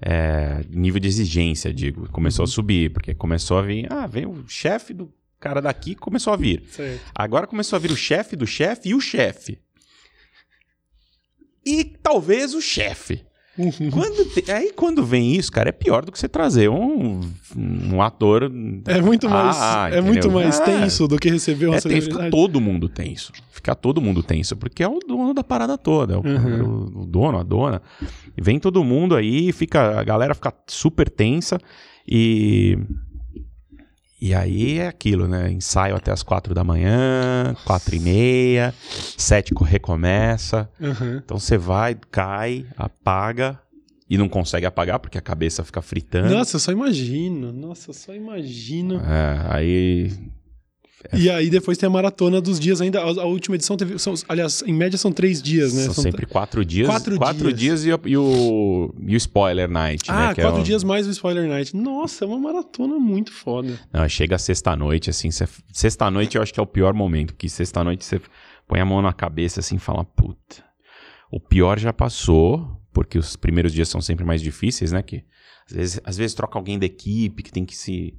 É, 0.02 0.64
nível 0.70 1.00
de 1.00 1.08
exigência, 1.08 1.74
digo, 1.74 2.10
começou 2.10 2.44
a 2.44 2.48
subir, 2.48 2.92
porque 2.92 3.14
começou 3.14 3.58
a 3.58 3.62
vir, 3.62 3.88
ah, 3.92 4.06
vem 4.08 4.26
o 4.26 4.44
chefe 4.48 4.94
do 4.94 5.12
cara 5.42 5.62
daqui, 5.62 5.96
começou 5.96 6.32
a 6.32 6.38
vir. 6.38 6.64
Certo. 6.70 7.02
Agora 7.14 7.46
começou 7.48 7.76
a 7.76 7.80
vir 7.80 7.92
o 7.92 7.96
chefe 7.98 8.36
do 8.38 8.48
chefe 8.48 8.90
e 8.90 8.96
o 8.96 9.02
chefe. 9.02 9.60
E 11.66 11.84
talvez 11.84 12.54
o 12.54 12.62
chefe. 12.62 13.24
Quando 13.92 14.26
te- 14.34 14.50
Aí 14.50 14.72
quando 14.72 15.06
vem 15.06 15.36
isso, 15.36 15.52
cara, 15.52 15.70
é 15.70 15.72
pior 15.74 16.06
do 16.06 16.12
que 16.12 16.18
você 16.18 16.28
trazer 16.30 16.70
um, 16.70 17.20
um 17.56 18.02
ator. 18.02 18.44
É 18.88 19.02
muito 19.02 19.30
mais, 19.30 19.58
Ah, 19.60 19.90
é 19.92 20.00
muito 20.02 20.32
mais 20.32 20.60
É. 20.60 20.64
tenso 20.64 21.06
do 21.08 21.20
que 21.20 21.30
receber 21.30 21.68
uma 21.68 21.76
É, 21.76 21.82
tem, 21.82 22.00
fica 22.02 22.30
todo 22.32 22.62
mundo 22.62 22.88
tenso. 22.88 23.34
Fica 23.52 23.76
todo 23.76 24.02
mundo 24.02 24.24
tenso, 24.24 24.56
porque 24.56 24.82
é 24.82 24.88
o 24.88 25.00
dono 25.00 25.34
da 25.34 25.44
parada 25.44 25.78
toda. 25.78 26.14
É 26.14 26.18
o, 26.18 26.22
Uhum. 26.26 26.64
o- 26.64 27.02
o 27.02 27.06
dono, 27.06 27.38
a 27.38 27.44
dona. 27.44 27.82
Vem 28.42 28.58
todo 28.58 28.84
mundo 28.86 29.16
aí, 29.16 29.52
fica, 29.52 30.00
a 30.00 30.04
galera 30.04 30.34
fica 30.34 30.54
super 30.68 31.10
tensa 31.10 31.60
e. 32.08 32.78
E 34.22 34.36
aí 34.36 34.78
é 34.78 34.88
aquilo, 34.88 35.28
né? 35.28 35.52
Ensaio 35.52 35.96
até 35.96 36.12
as 36.12 36.22
quatro 36.22 36.54
da 36.54 36.64
manhã, 36.64 37.56
quatro 37.66 37.96
e 37.96 38.00
meia, 38.00 38.72
sete 39.18 39.52
co- 39.54 39.64
recomeça. 39.64 40.70
Uhum. 40.80 41.18
Então 41.26 41.40
você 41.40 41.58
vai, 41.58 41.98
cai, 42.12 42.68
apaga 42.78 43.60
e 44.08 44.18
não 44.20 44.30
consegue 44.30 44.66
apagar 44.66 45.00
porque 45.00 45.18
a 45.18 45.22
cabeça 45.22 45.64
fica 45.64 45.82
fritando. 45.82 46.30
Nossa, 46.36 46.58
eu 46.58 46.60
só 46.60 46.72
imagino. 46.72 47.52
Nossa, 47.52 47.90
eu 47.90 47.94
só 47.96 48.14
imagino. 48.14 48.98
É, 49.04 49.46
aí 49.50 50.12
E 51.14 51.30
aí 51.30 51.50
depois 51.50 51.78
tem 51.78 51.88
a 51.88 51.90
maratona 51.90 52.40
dos 52.42 52.60
dias 52.60 52.80
ainda. 52.82 53.00
A, 53.02 53.04
a 53.04 53.26
última 53.26 53.56
edição 53.56 53.76
teve. 53.78 53.98
São, 53.98 54.14
aliás, 54.30 54.62
em 54.66 54.74
média 54.74 54.98
são 54.98 55.12
três 55.12 55.42
dias, 55.42 55.74
né? 55.74 55.84
São 55.84 55.94
sempre 55.94 56.26
quatro 56.26 56.64
dias. 56.64 56.88
Quatro 56.88 57.18
Quatro, 57.18 57.54
dias. 57.54 57.84
dias, 57.84 57.86
e, 57.86 57.92
o, 57.94 58.00
e 58.06 58.18
o- 58.18 58.94
e 59.08 59.16
o 59.16 59.18
Spoiler 59.18 59.70
Night, 59.70 60.04
Ah, 60.10 60.28
né? 60.30 60.34
que 60.36 60.42
é 60.42 60.44
quatro 60.44 60.62
o- 60.62 60.64
dias 60.64 60.84
mais 60.84 61.08
o 61.08 61.10
Spoiler 61.12 61.48
Night. 61.48 61.76
Nossa, 61.76 62.24
é 62.26 62.28
uma 62.28 62.40
maratona 62.40 62.98
muito 63.00 63.32
foda. 63.32 63.80
Não, 63.92 64.08
chega 64.08 64.38
sexta-noite, 64.38 65.10
assim. 65.10 65.32
cê- 65.32 65.48
Sexta-noite 65.74 66.38
eu 66.38 66.42
acho 66.44 66.54
que 66.54 66.60
é 66.60 66.64
o 66.64 66.68
pior 66.68 66.94
momento, 66.94 67.34
porque 67.34 67.50
sexta-noite 67.50 68.06
você 68.06 68.22
põe 68.68 68.80
a 68.80 68.86
mão 68.86 69.02
na 69.02 69.12
cabeça 69.14 69.60
assim 69.60 69.76
e 69.76 69.80
fala, 69.80 70.04
puta. 70.06 70.64
O 71.32 71.40
pior 71.40 71.80
já 71.80 71.92
passou, 71.94 72.80
porque 72.94 73.18
os 73.18 73.36
primeiros 73.36 73.74
dias 73.74 73.90
são 73.90 74.02
sempre 74.02 74.24
mais 74.26 74.42
difíceis, 74.42 74.92
né? 74.92 75.02
Que 75.02 75.24
às 75.70 75.76
vezes, 75.76 76.02
às 76.04 76.18
vezes 76.18 76.34
troca 76.36 76.60
alguém 76.60 76.78
da 76.78 76.86
equipe 76.86 77.42
que 77.42 77.52
tem 77.52 77.66
que 77.66 77.76
se 77.76 78.14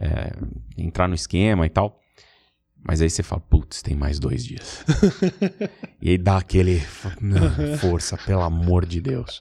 é, 0.00 0.32
entrar 0.78 1.06
no 1.08 1.14
esquema 1.14 1.66
e 1.66 1.68
tal. 1.68 2.00
Mas 2.86 3.00
aí 3.00 3.08
você 3.08 3.22
fala, 3.22 3.40
putz, 3.40 3.80
tem 3.82 3.96
mais 3.96 4.18
dois 4.18 4.44
dias. 4.44 4.84
e 6.02 6.10
aí 6.10 6.18
dá 6.18 6.36
aquele. 6.36 6.82
Não, 7.20 7.78
força, 7.78 8.16
pelo 8.18 8.42
amor 8.42 8.84
de 8.84 9.00
Deus. 9.00 9.40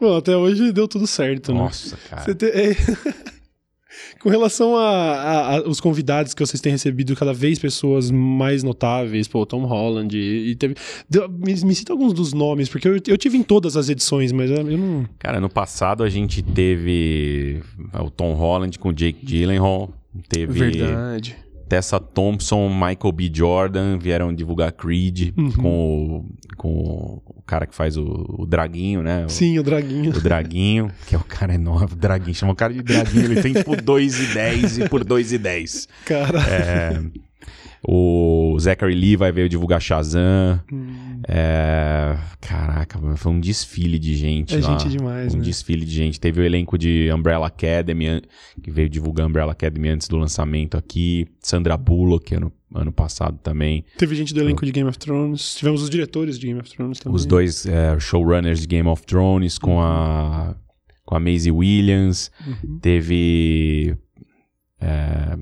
Bom, 0.00 0.16
até 0.16 0.36
hoje 0.36 0.72
deu 0.72 0.86
tudo 0.86 1.06
certo, 1.06 1.52
né? 1.52 1.58
Nossa, 1.58 1.96
cara. 2.08 2.34
Te- 2.34 2.46
é- 2.46 2.74
Com 4.20 4.28
relação 4.28 4.76
a, 4.76 4.82
a- 4.88 5.56
a- 5.56 5.68
os 5.68 5.80
convidados 5.80 6.34
que 6.34 6.44
vocês 6.44 6.60
têm 6.60 6.72
recebido, 6.72 7.14
cada 7.14 7.32
vez 7.32 7.58
pessoas 7.58 8.10
mais 8.10 8.62
notáveis, 8.62 9.28
pô, 9.28 9.44
Tom 9.46 9.64
Holland, 9.66 10.16
e, 10.16 10.50
e 10.50 10.54
teve. 10.56 10.74
deu- 11.08 11.28
me, 11.28 11.52
me 11.54 11.74
cita 11.74 11.92
alguns 11.92 12.12
dos 12.12 12.32
nomes, 12.32 12.68
porque 12.68 12.88
eu, 12.88 12.96
eu 13.06 13.18
tive 13.18 13.36
em 13.38 13.42
todas 13.42 13.76
as 13.76 13.88
edições, 13.88 14.32
mas 14.32 14.50
eu 14.50 14.64
não. 14.64 15.04
Cara, 15.18 15.40
no 15.40 15.48
passado 15.48 16.02
a 16.02 16.08
gente 16.08 16.42
teve 16.42 17.60
o 18.00 18.10
Tom 18.10 18.34
Holland 18.34 18.78
com 18.78 18.88
o 18.88 18.92
Jake 18.92 19.24
Gyllenhaal, 19.24 19.92
teve 20.28 20.52
Verdade. 20.70 21.36
Tessa 21.68 21.98
Thompson, 21.98 22.68
Michael 22.68 23.12
B. 23.12 23.30
Jordan 23.32 23.98
vieram 23.98 24.34
divulgar 24.34 24.72
Creed 24.72 25.32
Uhum. 25.36 25.52
com, 25.52 25.68
o, 26.18 26.24
com 26.56 27.22
o 27.26 27.42
cara 27.46 27.66
que 27.66 27.74
faz 27.74 27.96
o, 27.96 28.36
o 28.38 28.46
Draguinho, 28.46 29.02
né? 29.02 29.24
O, 29.26 29.28
Sim, 29.28 29.58
o 29.58 29.62
Draguinho. 29.62 30.10
o 30.10 30.20
Draguinho, 30.20 30.90
que 31.06 31.14
é 31.14 31.18
o 31.18 31.24
cara 31.24 31.54
enorme, 31.54 31.92
o 31.92 31.96
Draguinho. 31.96 32.34
Chama 32.34 32.52
o 32.52 32.56
cara 32.56 32.72
de 32.72 32.82
Draguinho, 32.82 33.24
ele 33.24 33.42
tem 33.42 33.52
tipo 33.54 33.72
2,10 33.76 34.84
e 34.84 34.88
por 34.88 35.04
2,10. 35.04 35.88
Cara. 36.04 36.38
É, 36.48 37.00
o 37.86 38.56
Zachary 38.58 38.94
Levi 38.94 39.30
veio 39.32 39.48
divulgar 39.48 39.80
Shazam. 39.80 40.60
Hum, 40.72 41.13
É, 41.26 42.18
caraca, 42.40 42.98
foi 43.16 43.32
um 43.32 43.40
desfile 43.40 43.98
de 43.98 44.14
gente 44.14 44.54
É 44.54 44.60
lá. 44.60 44.78
gente 44.78 44.90
demais, 44.90 45.34
um 45.34 45.38
né? 45.38 45.44
desfile 45.44 45.84
de 45.84 45.92
gente. 45.92 46.20
Teve 46.20 46.40
o 46.40 46.44
elenco 46.44 46.76
de 46.76 47.10
Umbrella 47.12 47.46
Academy, 47.46 48.22
que 48.62 48.70
veio 48.70 48.88
divulgar 48.90 49.26
Umbrella 49.26 49.52
Academy 49.52 49.88
antes 49.88 50.06
do 50.06 50.16
lançamento 50.16 50.76
aqui. 50.76 51.26
Sandra 51.40 51.76
Bullock, 51.76 52.34
ano, 52.34 52.52
ano 52.74 52.92
passado 52.92 53.38
também. 53.42 53.84
Teve 53.96 54.14
gente 54.14 54.34
do 54.34 54.40
elenco 54.40 54.66
de 54.66 54.72
Game 54.72 54.88
of 54.88 54.98
Thrones. 54.98 55.54
Tivemos 55.54 55.82
os 55.82 55.88
diretores 55.88 56.38
de 56.38 56.46
Game 56.46 56.60
of 56.60 56.68
Thrones 56.70 56.98
também. 57.00 57.16
Os 57.16 57.24
dois 57.24 57.64
é, 57.64 57.98
showrunners 57.98 58.60
de 58.60 58.66
Game 58.66 58.88
of 58.88 59.02
Thrones 59.06 59.58
com 59.58 59.80
a, 59.80 60.54
com 61.06 61.16
a 61.16 61.20
Maisie 61.20 61.50
Williams. 61.52 62.30
Uhum. 62.46 62.78
Teve 62.80 63.96
é, 64.78 65.38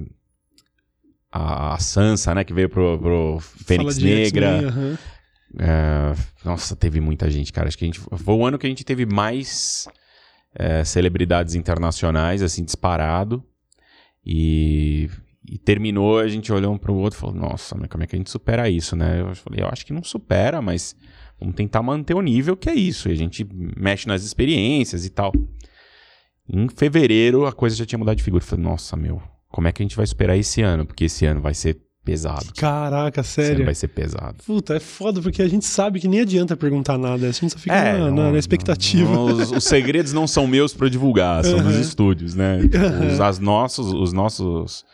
a, 1.33 1.77
Sansa, 1.81 2.35
né, 2.35 2.45
que 2.45 2.55
veio 2.55 2.69
pro, 2.69 2.99
pro 3.01 3.39
Fênix 3.41 3.99
Negra. 3.99 4.59
X-Men, 4.59 4.69
aham. 4.69 4.99
É, 5.59 6.15
nossa, 6.45 6.75
teve 6.75 7.01
muita 7.01 7.31
gente, 7.31 7.53
cara. 7.53 7.69
Acho 7.69 7.79
que 7.79 7.85
a 7.85 7.89
gente 7.89 8.01
foi 8.01 8.35
o 8.35 8.47
ano 8.47 8.59
que 8.59 8.67
a 8.67 8.69
gente 8.69 8.85
teve 8.85 9.05
mais 9.07 9.87
é, 10.55 10.85
celebridades 10.85 11.55
internacionais, 11.55 12.43
assim, 12.43 12.65
disparado. 12.65 13.45
E, 14.25 15.11
e 15.49 15.59
terminou, 15.59 16.19
a 16.19 16.29
gente 16.29 16.53
olhou 16.53 16.73
um 16.73 16.79
pro 16.79 16.95
outro 16.95 17.19
e 17.19 17.21
falou: 17.21 17.35
Nossa, 17.35 17.77
mas 17.77 17.89
como 17.89 18.05
é 18.05 18.07
que 18.07 18.17
a 18.17 18.19
gente 18.19 18.31
supera 18.31 18.69
isso, 18.69 18.97
né? 18.97 19.21
Eu 19.21 19.35
falei: 19.35 19.63
Eu 19.63 19.69
acho 19.69 19.85
que 19.85 19.93
não 19.93 20.03
supera, 20.03 20.63
mas 20.63 20.97
vamos 21.39 21.55
tentar 21.55 21.83
manter 21.83 22.15
o 22.15 22.23
nível 22.23 22.57
que 22.57 22.71
é 22.71 22.75
isso. 22.75 23.09
E 23.09 23.13
a 23.13 23.17
gente 23.17 23.47
mexe 23.77 24.07
nas 24.07 24.23
experiências 24.23 25.05
e 25.05 25.11
tal. 25.11 25.33
Em 26.49 26.69
fevereiro, 26.69 27.47
a 27.47 27.53
coisa 27.53 27.77
já 27.77 27.87
tinha 27.87 27.99
mudado 27.99 28.17
de 28.17 28.23
figura. 28.23 28.43
Eu 28.43 28.47
falei: 28.47 28.65
Nossa, 28.65 28.97
meu, 28.97 29.21
como 29.49 29.69
é 29.69 29.73
que 29.73 29.83
a 29.83 29.85
gente 29.85 29.97
vai 29.97 30.07
superar 30.07 30.39
esse 30.39 30.63
ano? 30.63 30.87
Porque 30.87 31.05
esse 31.05 31.27
ano 31.27 31.41
vai 31.41 31.55
ser 31.55 31.81
pesado. 32.05 32.47
Caraca, 32.57 33.23
sério. 33.23 33.65
vai 33.65 33.75
ser 33.75 33.89
pesado. 33.89 34.37
Puta, 34.45 34.75
é 34.75 34.81
foda, 34.81 35.21
porque 35.23 35.41
a 35.43 35.49
gente 35.49 35.65
sabe 35.65 36.01
que 36.01 36.09
nem 36.09 36.21
adianta 36.21 36.57
perguntar 36.57 36.99
nada. 36.99 37.27
A 37.29 37.31
gente 37.33 37.51
só 37.53 37.59
fica 37.59 37.75
É, 37.75 37.93
na, 37.93 37.99
na- 37.99 38.11
não- 38.11 38.33
na 38.33 38.39
expectativa. 38.39 39.13
não- 39.13 39.25
os, 39.27 39.53
os 39.53 39.65
segredos 39.65 40.13
não 40.13 40.27
são 40.27 40.47
meus 40.47 40.75
para 40.75 40.89
divulgar, 40.89 41.45
são 41.45 41.63
dos 41.63 41.75
Uhum. 41.77 41.81
estúdios, 41.81 42.35
né? 42.35 42.61
Tipo, 42.63 42.77
Uhum. 42.79 43.13
os, 43.13 43.21
as 43.21 43.39
nossos, 43.39 43.93
os 43.93 44.13
nossos 44.13 44.85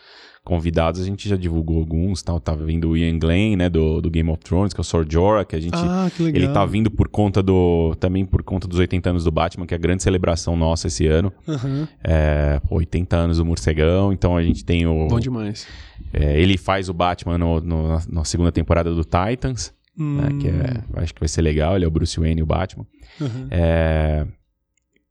convidados, 0.48 1.00
a 1.00 1.04
gente 1.04 1.28
já 1.28 1.36
divulgou 1.36 1.78
alguns, 1.78 2.22
tal. 2.22 2.40
Tava 2.40 2.64
vindo 2.64 2.88
o 2.90 2.96
Ian 2.96 3.18
Glenn, 3.18 3.56
né, 3.56 3.68
do, 3.68 4.00
do 4.00 4.10
Game 4.10 4.28
of 4.30 4.40
Thrones, 4.42 4.72
que 4.74 4.80
é 4.80 4.82
o 4.82 4.84
Sor 4.84 5.06
Jorah, 5.08 5.44
que 5.44 5.54
a 5.54 5.60
gente... 5.60 5.74
ah, 5.76 6.10
que 6.16 6.22
legal. 6.22 6.42
Ele 6.42 6.52
tá 6.52 6.64
vindo 6.66 6.90
por 6.90 7.08
conta 7.08 7.42
do... 7.42 7.94
Também 8.00 8.24
por 8.26 8.42
conta 8.42 8.66
dos 8.66 8.78
80 8.78 9.10
anos 9.10 9.24
do 9.24 9.30
Batman, 9.30 9.66
que 9.66 9.74
é 9.74 9.76
a 9.76 9.80
grande 9.80 10.02
celebração 10.02 10.56
nossa 10.56 10.88
esse 10.88 11.06
ano. 11.06 11.32
Aham. 11.46 11.86
É, 12.02 12.60
80 12.70 13.16
anos 13.16 13.36
do 13.36 13.44
Morcegão, 13.44 14.12
então 14.12 14.36
a 14.36 14.42
gente 14.42 14.64
tem 14.64 14.86
o... 14.86 15.06
Bom 15.06 15.20
demais. 15.20 15.66
é, 16.12 16.40
ele 16.40 16.56
faz 16.56 16.88
o 16.88 16.94
Batman 16.94 17.36
no, 17.38 17.60
no- 17.60 18.00
na- 18.10 18.24
segunda 18.24 18.50
temporada 18.50 18.92
do 18.94 19.04
Titans, 19.04 19.72
né, 19.96 20.28
Hum, 20.32 20.38
que 20.38 20.48
é, 20.48 21.02
acho 21.02 21.12
que 21.12 21.20
vai 21.20 21.28
ser 21.28 21.42
legal, 21.42 21.74
ele 21.76 21.84
é 21.84 21.88
o 21.88 21.90
Bruce 21.90 22.18
Wayne 22.18 22.40
e 22.40 22.42
o 22.42 22.46
Batman. 22.46 22.86
aham. 23.20 23.48
É, 23.50 24.26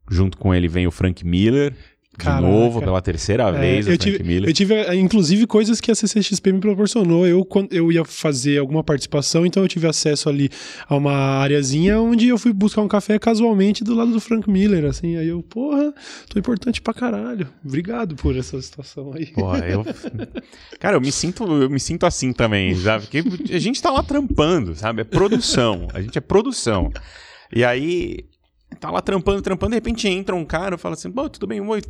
junto 0.10 0.38
com 0.38 0.54
ele 0.56 0.68
vem 0.68 0.88
o 0.88 0.92
Frank 0.92 1.26
Miller, 1.26 1.76
de 2.18 2.24
Caraca. 2.26 2.42
novo, 2.42 2.80
pela 2.82 3.00
terceira 3.00 3.44
É, 3.44 3.52
vez, 3.52 3.86
o 3.86 3.90
eu, 3.92 3.96
Frank 3.96 4.04
tive, 4.12 4.24
Miller. 4.24 4.50
eu 4.50 4.54
tive, 4.54 4.74
eh, 4.74 4.96
inclusive, 4.96 5.46
coisas 5.46 5.80
que 5.80 5.92
a 5.92 5.96
CCXP 5.96 6.52
me 6.52 6.60
proporcionou. 6.60 7.28
Eu, 7.28 7.46
quando 7.46 7.72
eu 7.72 7.92
ia 7.92 8.04
fazer 8.04 8.58
alguma 8.58 8.84
participação, 8.84 9.46
então 9.46 9.62
eu 9.62 9.68
tive 9.70 9.88
acesso 9.88 10.28
ali 10.28 10.50
a 10.90 10.96
uma 10.96 11.12
areazinha 11.14 12.00
onde 12.00 12.28
eu 12.28 12.38
fui 12.40 12.52
buscar 12.52 12.82
um 12.82 12.88
café 12.88 13.20
casualmente 13.20 13.84
do 13.84 13.94
lado 13.94 14.12
do 14.12 14.20
Frank 14.20 14.50
Miller, 14.50 14.86
assim. 14.86 15.16
Aí 15.16 15.28
eu, 15.28 15.44
porra, 15.44 15.94
tô 16.28 16.40
importante 16.40 16.82
pra 16.82 16.94
caralho. 16.94 17.48
Obrigado 17.64 18.16
por 18.16 18.36
essa 18.36 18.60
situação 18.62 19.14
aí. 19.14 19.28
Pô, 19.28 19.56
eu... 19.58 19.86
Cara, 20.80 20.96
eu 20.98 21.02
me 21.02 21.12
sinto, 21.12 21.44
eu 21.44 21.70
me 21.70 21.80
sinto 21.80 22.06
assim 22.08 22.34
também, 22.34 22.74
sabe? 22.76 23.06
Porque 23.06 23.54
a 23.54 23.60
gente 23.60 23.80
tá 23.82 23.92
lá 23.92 24.02
trampando, 24.02 24.74
sabe? 24.76 25.02
É 25.02 25.04
produção. 25.04 25.88
A 25.94 26.02
gente 26.02 26.18
é 26.18 26.22
produção. 26.22 26.92
E 27.56 27.64
aí, 27.64 28.26
tá 28.80 28.90
lá 28.92 29.02
trampando, 29.02 29.42
trampando, 29.42 29.72
de 29.72 29.76
repente 29.78 30.08
entra 30.08 30.36
um 30.36 30.46
cara 30.46 30.76
e 30.76 30.78
fala 30.78 30.94
assim: 30.94 31.12
Pô, 31.12 31.30
tudo 31.30 31.48
bem, 31.48 31.60
oi, 31.62 31.82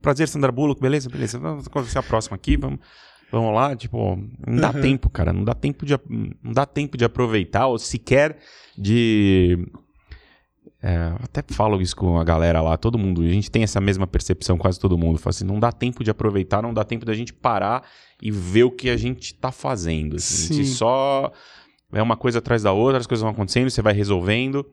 prazer, 0.00 0.28
Sandra 0.28 0.50
Bullock, 0.52 0.80
beleza, 0.80 1.08
beleza, 1.08 1.38
vamos 1.38 1.68
conversar 1.68 2.00
a 2.00 2.02
próxima 2.02 2.34
aqui, 2.36 2.56
vamos. 2.56 2.78
Vamos 3.32 3.52
lá, 3.54 3.74
tipo, 3.74 4.16
não 4.46 4.60
dá 4.60 4.70
Uhum. 4.70 4.80
tempo, 4.80 5.10
cara, 5.10 5.32
não 5.32 5.42
dá 5.42 5.54
tempo 5.54 5.84
de, 5.84 5.98
não 6.42 6.52
dá 6.52 6.64
tempo 6.64 6.96
de 6.96 7.04
aproveitar 7.04 7.66
ou 7.66 7.78
sequer 7.78 8.38
de 8.78 9.58
É, 10.80 11.14
até 11.22 11.42
falo 11.48 11.80
isso 11.80 11.96
com 11.96 12.18
a 12.18 12.22
galera 12.24 12.60
lá, 12.60 12.76
todo 12.76 12.98
mundo. 12.98 13.22
A 13.22 13.28
gente 13.28 13.50
tem 13.50 13.62
essa 13.62 13.80
mesma 13.80 14.06
percepção, 14.06 14.58
quase 14.58 14.78
todo 14.78 14.98
mundo. 14.98 15.18
Fala 15.18 15.30
assim, 15.30 15.44
não 15.44 15.58
dá 15.58 15.72
tempo 15.72 16.04
de 16.04 16.10
aproveitar, 16.10 16.62
não 16.62 16.74
dá 16.74 16.84
tempo 16.84 17.06
da 17.06 17.14
gente 17.14 17.32
parar 17.32 17.82
e 18.22 18.30
ver 18.30 18.64
o 18.64 18.70
que 18.70 18.90
a 18.90 18.96
gente 18.96 19.34
tá 19.34 19.50
fazendo. 19.50 20.16
assim. 20.16 20.52
A 20.52 20.56
gente 20.58 20.68
só. 20.68 21.32
É 21.90 22.02
uma 22.02 22.16
coisa 22.18 22.38
atrás 22.38 22.62
da 22.62 22.72
outra, 22.72 22.98
as 22.98 23.06
coisas 23.06 23.22
vão 23.22 23.32
acontecendo, 23.32 23.70
você 23.70 23.80
vai 23.80 23.94
resolvendo. 23.94 24.64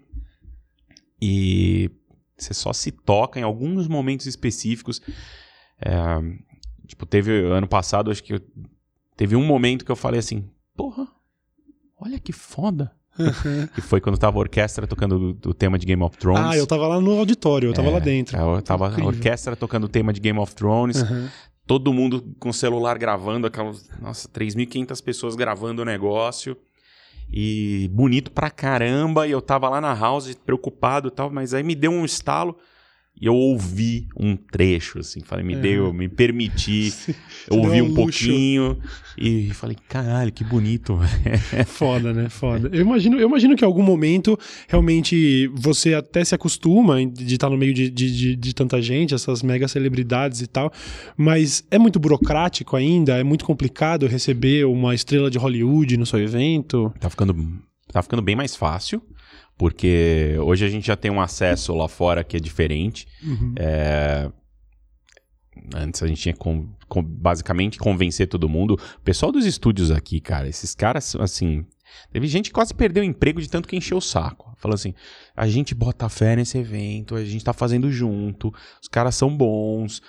E 1.22 1.90
você 2.38 2.54
só 2.54 2.74
se 2.74 2.92
toca 2.92 3.40
em 3.40 3.44
alguns 3.44 3.88
momentos 3.88 4.26
específicos. 4.26 5.02
É, 5.80 5.94
tipo, 6.88 7.06
teve 7.06 7.32
ano 7.52 7.68
passado, 7.68 8.10
acho 8.12 8.24
que 8.24 8.34
eu- 8.34 8.42
teve 9.16 9.36
um 9.36 9.46
momento 9.46 9.86
que 9.86 9.92
eu 9.92 9.96
falei 9.96 10.20
assim: 10.20 10.50
porra, 10.76 11.08
olha 12.00 12.20
que 12.20 12.32
foda. 12.34 12.92
Que 13.76 13.82
foi 13.82 14.00
quando 14.00 14.18
tava 14.18 14.38
a 14.38 14.40
orquestra 14.40 14.88
tocando 14.88 15.38
o, 15.46 15.54
tema 15.54 15.78
de 15.78 15.86
Game 15.86 16.02
of 16.02 16.18
Thrones. 16.18 16.42
Ah, 16.46 16.58
eu 16.58 16.66
tava 16.66 16.88
lá 16.88 17.00
no 17.00 17.12
auditório, 17.20 17.70
eu 17.70 17.74
tava 17.74 17.90
É, 17.90 17.92
lá 17.92 18.00
dentro. 18.00 18.38
Eu 18.38 18.62
tava 18.62 18.88
a 18.88 19.06
orquestra 19.06 19.54
tocando 19.56 19.84
o 19.84 19.90
tema 19.90 20.14
de 20.14 20.20
Game 20.22 20.40
of 20.40 20.56
Thrones, 20.56 21.04
Aham. 21.04 21.30
todo 21.68 21.92
mundo 21.94 22.34
com 22.40 22.50
o 22.50 22.54
celular 22.54 22.98
gravando, 22.98 23.46
aquelas, 23.48 23.90
nossa, 24.00 24.30
3.500 24.30 25.04
pessoas 25.04 25.36
gravando 25.36 25.82
o 25.82 25.86
negócio. 25.86 26.56
E 27.32 27.90
bonito 27.94 28.32
pra 28.32 28.50
caramba. 28.50 29.28
E 29.28 29.32
eu 29.32 29.42
tava 29.42 29.70
lá 29.70 29.80
na 29.80 29.94
house 29.94 30.36
preocupado 30.36 31.08
e 31.08 31.12
tal, 31.12 31.30
mas 31.30 31.54
aí 31.54 31.64
me 31.64 31.76
deu 31.76 31.92
um 31.92 32.06
estalo. 32.06 32.58
E 33.22 33.28
eu 33.28 33.36
ouvi 33.36 34.08
um 34.20 34.36
trecho, 34.36 34.98
assim, 34.98 35.22
falei, 35.22 35.46
me 35.46 35.54
É. 35.54 35.58
deu, 35.60 35.94
me 35.94 36.10
permiti, 36.10 36.92
deu 37.48 37.60
ouvi 37.60 37.80
um 37.80 37.86
um 37.86 37.94
pouquinho 37.94 38.80
e 39.16 39.52
falei, 39.54 39.78
caralho, 39.88 40.32
que 40.32 40.44
bonito. 40.44 40.98
Foda, 41.68 42.12
né? 42.14 42.30
Foda. 42.30 42.70
Eu 42.74 42.82
imagino, 42.82 43.20
eu 43.20 43.28
imagino 43.28 43.56
que 43.56 43.64
em 43.64 43.68
algum 43.68 43.84
momento 43.84 44.36
realmente 44.68 45.48
você 45.54 45.94
até 45.94 46.26
se 46.26 46.34
acostuma 46.34 47.06
de 47.06 47.36
estar 47.36 47.50
no 47.50 47.58
meio 47.58 47.74
de, 47.76 47.92
de, 47.92 48.12
de, 48.12 48.36
de 48.36 48.56
tanta 48.56 48.82
gente, 48.82 49.14
essas 49.14 49.44
mega 49.44 49.68
celebridades 49.68 50.42
e 50.42 50.48
tal, 50.48 50.72
mas 51.16 51.64
é 51.70 51.78
muito 51.78 52.00
burocrático 52.00 52.76
ainda, 52.76 53.18
é 53.20 53.24
muito 53.24 53.46
complicado 53.46 54.08
receber 54.08 54.66
uma 54.66 54.96
estrela 54.96 55.30
de 55.30 55.38
Hollywood 55.38 55.96
no 55.96 56.06
seu 56.08 56.18
evento. 56.20 56.92
Tá 57.00 57.10
ficando, 57.10 57.36
tá 57.92 58.02
ficando 58.02 58.22
bem 58.24 58.36
mais 58.36 58.56
fácil, 58.56 59.02
porque 59.58 60.36
hoje 60.40 60.66
a 60.66 60.70
gente 60.70 60.88
já 60.88 60.96
tem 60.96 61.12
um 61.12 61.22
acesso 61.22 61.74
lá 61.76 61.88
fora 61.88 62.24
que 62.24 62.36
é 62.38 62.40
diferente. 62.40 63.08
É, 63.58 64.32
Antes 65.76 66.02
a 66.02 66.08
gente 66.08 66.22
tinha 66.22 66.34
que 66.34 66.40
con- 66.40 66.70
con- 66.88 67.04
basicamente 67.04 67.78
convencer 67.78 68.28
todo 68.28 68.48
mundo. 68.50 68.80
O 68.98 69.02
pessoal 69.02 69.32
dos 69.32 69.46
estúdios 69.46 69.92
aqui, 69.92 70.20
cara, 70.20 70.48
esses 70.48 70.74
caras, 70.74 71.16
assim. 71.18 71.66
Teve 72.12 72.26
gente 72.26 72.46
que 72.46 72.54
quase 72.54 72.74
perdeu 72.74 73.04
o 73.04 73.06
emprego 73.06 73.42
de 73.42 73.50
tanto 73.50 73.68
que 73.68 73.76
encheu 73.76 73.98
o 73.98 74.02
saco. 74.02 74.56
Falou 74.58 74.76
assim: 74.76 74.94
a 75.36 75.48
gente 75.48 75.76
bota 75.76 76.08
fé 76.08 76.36
nesse 76.38 76.58
evento, 76.58 77.16
a 77.16 77.24
gente 77.26 77.44
tá 77.44 77.52
fazendo 77.52 77.92
junto, 77.92 78.52
os 78.82 78.88
caras 78.88 79.14
são 79.16 79.36
bons. 79.36 80.02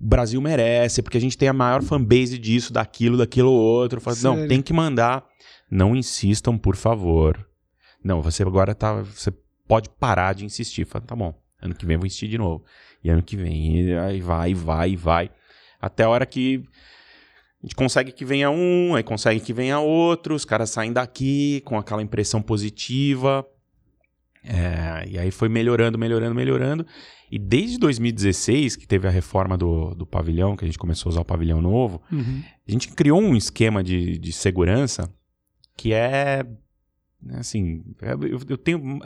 O 0.00 0.06
Brasil 0.06 0.40
merece, 0.40 1.02
porque 1.02 1.18
a 1.18 1.20
gente 1.20 1.36
tem 1.36 1.48
a 1.48 1.52
maior 1.52 1.82
fanbase 1.82 2.38
disso, 2.38 2.72
daquilo, 2.72 3.18
daquilo 3.18 3.50
outro. 3.52 4.00
Não, 4.36 4.48
tem 4.48 4.62
que 4.62 4.72
mandar. 4.72 5.22
Não 5.70 5.94
insistam, 5.94 6.56
por 6.56 6.76
favor. 6.76 7.46
Não, 8.02 8.22
você 8.22 8.42
agora 8.42 8.74
tá. 8.74 9.02
Você 9.02 9.32
pode 9.66 9.88
parar 9.90 10.34
de 10.34 10.44
insistir. 10.44 10.84
Fala, 10.86 11.04
tá 11.04 11.16
bom. 11.16 11.34
Ano 11.60 11.74
que 11.74 11.84
vem 11.84 11.94
eu 11.94 12.00
vou 12.00 12.06
insistir 12.06 12.28
de 12.28 12.38
novo. 12.38 12.64
E 13.02 13.10
ano 13.10 13.22
que 13.22 13.36
vem, 13.36 13.80
e 13.82 13.94
aí 13.98 14.20
vai, 14.20 14.54
vai, 14.54 14.96
vai. 14.96 15.30
Até 15.80 16.04
a 16.04 16.08
hora 16.08 16.24
que 16.26 16.62
a 17.62 17.66
gente 17.66 17.74
consegue 17.74 18.12
que 18.12 18.24
venha 18.24 18.50
um, 18.50 18.94
aí 18.94 19.02
consegue 19.02 19.40
que 19.40 19.52
venha 19.52 19.78
outro, 19.80 20.34
os 20.34 20.44
caras 20.44 20.70
saem 20.70 20.92
daqui 20.92 21.60
com 21.64 21.76
aquela 21.76 22.02
impressão 22.02 22.40
positiva. 22.40 23.44
É, 24.44 25.06
e 25.08 25.18
aí 25.18 25.30
foi 25.30 25.48
melhorando, 25.48 25.98
melhorando, 25.98 26.34
melhorando. 26.34 26.86
E 27.30 27.38
desde 27.38 27.76
2016, 27.78 28.76
que 28.76 28.86
teve 28.86 29.06
a 29.06 29.10
reforma 29.10 29.56
do, 29.56 29.94
do 29.94 30.06
pavilhão, 30.06 30.56
que 30.56 30.64
a 30.64 30.68
gente 30.68 30.78
começou 30.78 31.10
a 31.10 31.12
usar 31.12 31.20
o 31.20 31.24
pavilhão 31.24 31.60
novo, 31.60 32.00
Uhum. 32.10 32.42
a 32.66 32.70
gente 32.70 32.88
criou 32.88 33.20
um 33.20 33.36
esquema 33.36 33.82
de, 33.82 34.16
de 34.18 34.32
segurança 34.32 35.12
que 35.76 35.92
é. 35.92 36.44
Assim, 37.34 37.82
é- 38.02 38.12
eu, 38.12 38.40
eu 38.48 38.56
tenho 38.58 39.00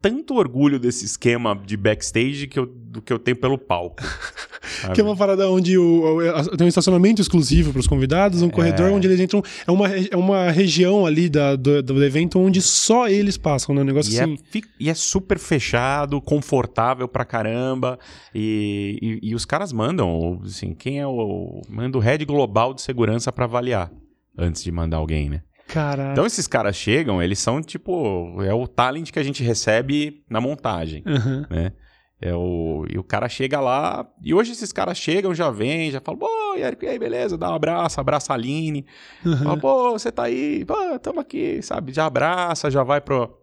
tanto 0.00 0.34
orgulho 0.34 0.78
desse 0.78 1.04
esquema 1.04 1.60
de 1.64 1.76
backstage 1.76 2.46
que 2.46 2.58
eu, 2.58 2.66
do 2.66 3.00
que 3.02 3.12
eu 3.12 3.18
tenho 3.18 3.36
pelo 3.36 3.58
palco. 3.58 3.96
Que 4.94 5.00
é 5.00 5.04
uma 5.04 5.16
parada 5.16 5.48
onde 5.48 5.78
o, 5.78 6.18
o- 6.18 6.56
tem 6.56 6.66
um 6.66 6.68
estacionamento 6.68 7.22
exclusivo 7.22 7.70
para 7.72 7.78
os 7.80 7.86
convidados, 7.86 8.42
um 8.42 8.50
corredor 8.50 8.90
onde 8.92 9.06
eles 9.06 9.20
entram. 9.20 9.40
É 9.66 9.70
uma, 9.70 9.88
é 9.88 10.16
uma 10.16 10.50
região 10.50 11.06
ali 11.06 11.28
da, 11.30 11.54
do, 11.56 11.82
do 11.82 12.04
evento 12.04 12.38
onde 12.38 12.60
só 12.60 13.08
eles 13.08 13.38
passam, 13.38 13.74
né? 13.74 13.80
Um 13.80 13.84
negócio 13.84 14.12
E 14.12 14.18
é, 14.18 14.22
assim. 14.24 14.36
fi- 14.50 14.64
e 14.78 14.90
é 14.90 14.94
super 14.94 15.38
fechado, 15.38 16.20
confortável 16.20 17.06
pra 17.08 17.24
caramba. 17.24 17.96
E, 18.34 18.98
e- 19.22 19.30
e 19.30 19.34
os 19.36 19.44
caras 19.44 19.72
mandam, 19.72 20.40
assim, 20.44 20.74
quem 20.74 20.98
é 21.00 21.06
o. 21.06 21.62
Manda 21.70 21.96
o 21.96 22.00
head 22.00 22.24
global 22.24 22.74
de 22.74 22.82
segurança 22.82 23.30
pra 23.32 23.44
avaliar 23.44 23.90
antes 24.36 24.62
de 24.64 24.72
mandar 24.72 24.96
alguém, 24.98 25.30
né? 25.30 25.42
Caralho. 25.68 26.12
Então 26.12 26.24
esses 26.26 26.46
caras 26.46 26.76
chegam, 26.76 27.22
eles 27.22 27.38
são 27.38 27.60
tipo. 27.62 28.40
É 28.42 28.54
o 28.54 28.66
talent 28.66 29.10
que 29.10 29.18
a 29.18 29.22
gente 29.22 29.42
recebe 29.42 30.24
na 30.30 30.40
montagem, 30.40 31.02
Aham. 31.06 31.46
né? 31.50 31.72
É 32.18 32.34
o, 32.34 32.86
e 32.88 32.96
o 32.98 33.04
cara 33.04 33.28
chega 33.28 33.60
lá, 33.60 34.08
e 34.22 34.32
hoje 34.32 34.52
esses 34.52 34.72
caras 34.72 34.96
chegam, 34.96 35.34
já 35.34 35.50
vêm, 35.50 35.90
já 35.90 36.00
falam, 36.00 36.18
pô, 36.18 36.54
Eric, 36.56 36.82
e 36.86 36.88
aí, 36.88 36.98
beleza, 36.98 37.36
dá 37.36 37.50
um 37.50 37.54
abraço, 37.54 38.00
abraça 38.00 38.32
a 38.32 38.36
Aline, 38.36 38.86
Fala, 39.22 39.58
pô, 39.58 39.92
você 39.92 40.10
tá 40.10 40.22
aí, 40.22 40.64
pô, 40.64 40.98
tamo 40.98 41.20
aqui, 41.20 41.60
sabe? 41.60 41.92
Já 41.92 42.06
abraça, 42.06 42.70
já 42.70 42.82
vai 42.82 43.02
pro. 43.02 43.36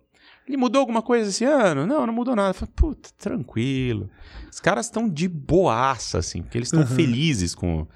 Ele 0.48 0.58
mudou 0.58 0.80
alguma 0.80 1.04
coisa 1.04 1.30
esse 1.30 1.46
ano? 1.46 1.86
Não, 1.86 2.08
não 2.08 2.14
mudou 2.14 2.36
nada. 2.36 2.52
Fala, 2.54 2.72
Puta, 2.76 3.10
tranquilo. 3.18 4.10
Os 4.52 4.60
caras 4.60 4.88
estão 4.88 5.08
de 5.08 5.28
boaça, 5.28 6.18
assim, 6.18 6.42
porque 6.42 6.58
eles 6.58 6.68
estão 6.70 6.82
Uhum. 6.82 6.88
felizes 6.96 7.54
com. 7.54 7.88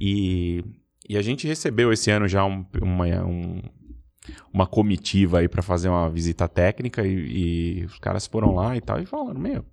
E, 0.00 0.64
e 1.08 1.16
a 1.16 1.22
gente 1.22 1.46
recebeu 1.46 1.92
esse 1.92 2.10
ano 2.10 2.28
já 2.28 2.44
um- 2.44 2.64
uma, 2.82 3.06
um- 3.24 3.62
uma 4.52 4.66
comitiva 4.66 5.38
aí 5.38 5.48
pra 5.48 5.62
fazer 5.62 5.88
uma 5.88 6.10
visita 6.10 6.46
técnica 6.48 7.06
e, 7.06 7.80
e 7.80 7.84
os 7.84 7.98
caras 7.98 8.26
foram 8.26 8.54
lá 8.54 8.76
e 8.76 8.80
tal 8.80 9.00
e 9.00 9.06
falaram: 9.06 9.40
Meu, 9.40 9.64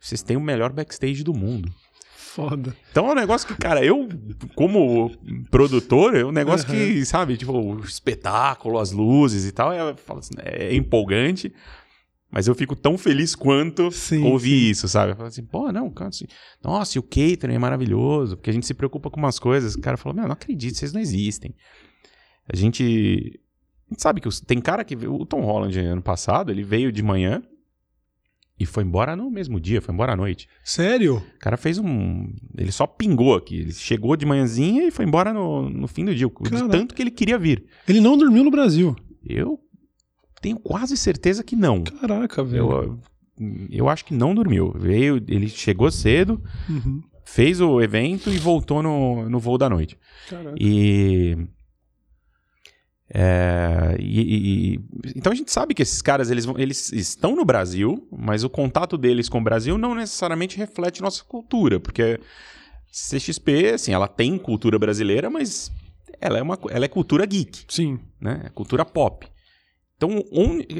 vocês 0.00 0.22
têm 0.22 0.36
o 0.36 0.40
melhor 0.40 0.72
backstage 0.72 1.22
do 1.22 1.32
mundo. 1.32 1.70
Foda. 2.16 2.76
Então 2.90 3.08
é 3.08 3.12
um 3.12 3.14
negócio 3.14 3.46
que, 3.46 3.54
cara, 3.54 3.84
eu, 3.84 4.08
como 4.56 5.08
produtor, 5.52 6.16
é 6.16 6.24
um 6.24 6.32
negócio 6.32 6.66
que, 6.66 7.04
sabe, 7.06 7.36
tipo, 7.36 7.52
o 7.52 7.78
espetáculo, 7.84 8.80
as 8.80 8.90
luzes 8.90 9.46
e 9.46 9.52
tal, 9.52 9.72
é, 9.72 9.78
assim, 10.18 10.34
é 10.42 10.74
empolgante, 10.74 11.52
mas 12.34 12.48
eu 12.48 12.54
fico 12.54 12.74
tão 12.74 12.98
feliz 12.98 13.36
quanto 13.36 13.92
Sim, 13.92 14.24
ouvir 14.24 14.70
isso, 14.70 14.88
sabe? 14.88 15.12
Eu 15.12 15.16
falo 15.16 15.28
assim, 15.28 15.44
pô, 15.44 15.70
não, 15.70 15.88
cara, 15.88 16.08
assim, 16.08 16.24
nossa, 16.62 16.98
e 16.98 17.00
o 17.00 17.02
catering 17.02 17.54
é 17.54 17.58
maravilhoso, 17.58 18.36
porque 18.36 18.50
a 18.50 18.52
gente 18.52 18.66
se 18.66 18.74
preocupa 18.74 19.08
com 19.08 19.20
umas 19.20 19.38
coisas. 19.38 19.76
O 19.76 19.80
cara 19.80 19.96
falou, 19.96 20.16
meu, 20.16 20.24
não 20.26 20.32
acredito, 20.32 20.76
vocês 20.76 20.92
não 20.92 21.00
existem. 21.00 21.54
A 22.52 22.56
gente, 22.56 22.82
a 22.82 23.94
gente 23.94 24.02
sabe 24.02 24.20
que 24.20 24.26
os- 24.26 24.40
tem 24.40 24.60
cara 24.60 24.82
que, 24.84 24.96
o 24.96 25.24
Tom 25.24 25.42
Holland, 25.42 25.78
ano 25.78 26.02
passado, 26.02 26.50
ele 26.50 26.64
veio 26.64 26.90
de 26.90 27.02
manhã 27.02 27.40
e 28.58 28.66
foi 28.66 28.84
embora 28.84 29.16
no 29.16 29.30
mesmo 29.30 29.58
dia, 29.60 29.80
foi 29.80 29.94
embora 29.94 30.12
à 30.12 30.16
noite. 30.16 30.48
Sério? 30.62 31.16
O 31.36 31.38
cara 31.38 31.56
fez 31.56 31.78
um. 31.78 32.32
Ele 32.56 32.70
só 32.70 32.86
pingou 32.86 33.34
aqui. 33.34 33.58
Ele 33.60 33.72
chegou 33.72 34.16
de 34.16 34.24
manhãzinha 34.26 34.86
e 34.86 34.90
foi 34.90 35.04
embora 35.04 35.32
no, 35.32 35.68
no 35.70 35.88
fim 35.88 36.04
do 36.04 36.14
dia. 36.14 36.26
De 36.28 36.50
Caraca. 36.50 36.68
tanto 36.68 36.94
que 36.94 37.02
ele 37.02 37.10
queria 37.10 37.38
vir. 37.38 37.64
Ele 37.88 38.00
não 38.00 38.16
dormiu 38.16 38.44
no 38.44 38.50
Brasil. 38.50 38.94
Eu 39.26 39.58
tenho 40.44 40.58
quase 40.58 40.94
certeza 40.96 41.42
que 41.42 41.56
não. 41.56 41.82
Caraca, 41.82 42.44
velho. 42.44 42.70
Eu, 42.70 43.00
eu 43.70 43.88
acho 43.88 44.04
que 44.04 44.12
não 44.14 44.34
dormiu. 44.34 44.72
Veio, 44.76 45.16
ele 45.26 45.48
chegou 45.48 45.90
cedo, 45.90 46.42
Uhum. 46.68 47.02
fez 47.24 47.60
o 47.62 47.80
evento 47.80 48.28
e 48.30 48.36
voltou 48.36 48.82
no, 48.82 49.28
no 49.28 49.40
voo 49.40 49.56
da 49.56 49.70
noite. 49.70 49.96
Caraca. 50.28 50.54
E. 50.60 51.36
é, 53.12 53.96
e- 53.98 54.74
e- 54.74 54.80
então 55.16 55.32
a 55.32 55.34
gente 55.34 55.50
sabe 55.52 55.74
que 55.74 55.82
esses 55.82 56.02
caras 56.02 56.30
eles, 56.30 56.46
eles 56.58 56.92
estão 56.92 57.34
no 57.36 57.44
Brasil, 57.44 58.06
mas 58.10 58.44
o 58.44 58.50
contato 58.50 58.96
deles 58.98 59.28
com 59.28 59.38
o 59.38 59.44
Brasil 59.44 59.78
não 59.78 59.94
necessariamente 59.94 60.56
reflete 60.56 61.00
nossa 61.02 61.22
cultura, 61.24 61.78
porque 61.80 62.18
CXP, 62.92 63.72
assim, 63.74 63.92
ela 63.92 64.08
tem 64.08 64.38
cultura 64.38 64.78
brasileira, 64.78 65.28
mas 65.30 65.70
ela 66.20 66.38
é 66.38 66.42
uma 66.42 66.58
ela 66.70 66.84
é 66.84 66.88
cultura 66.88 67.26
geek, 67.26 67.64
Sim. 67.68 67.98
né? 68.20 68.42
É 68.46 68.48
cultura 68.50 68.84
pop. 68.84 69.26
Então, 70.04 70.22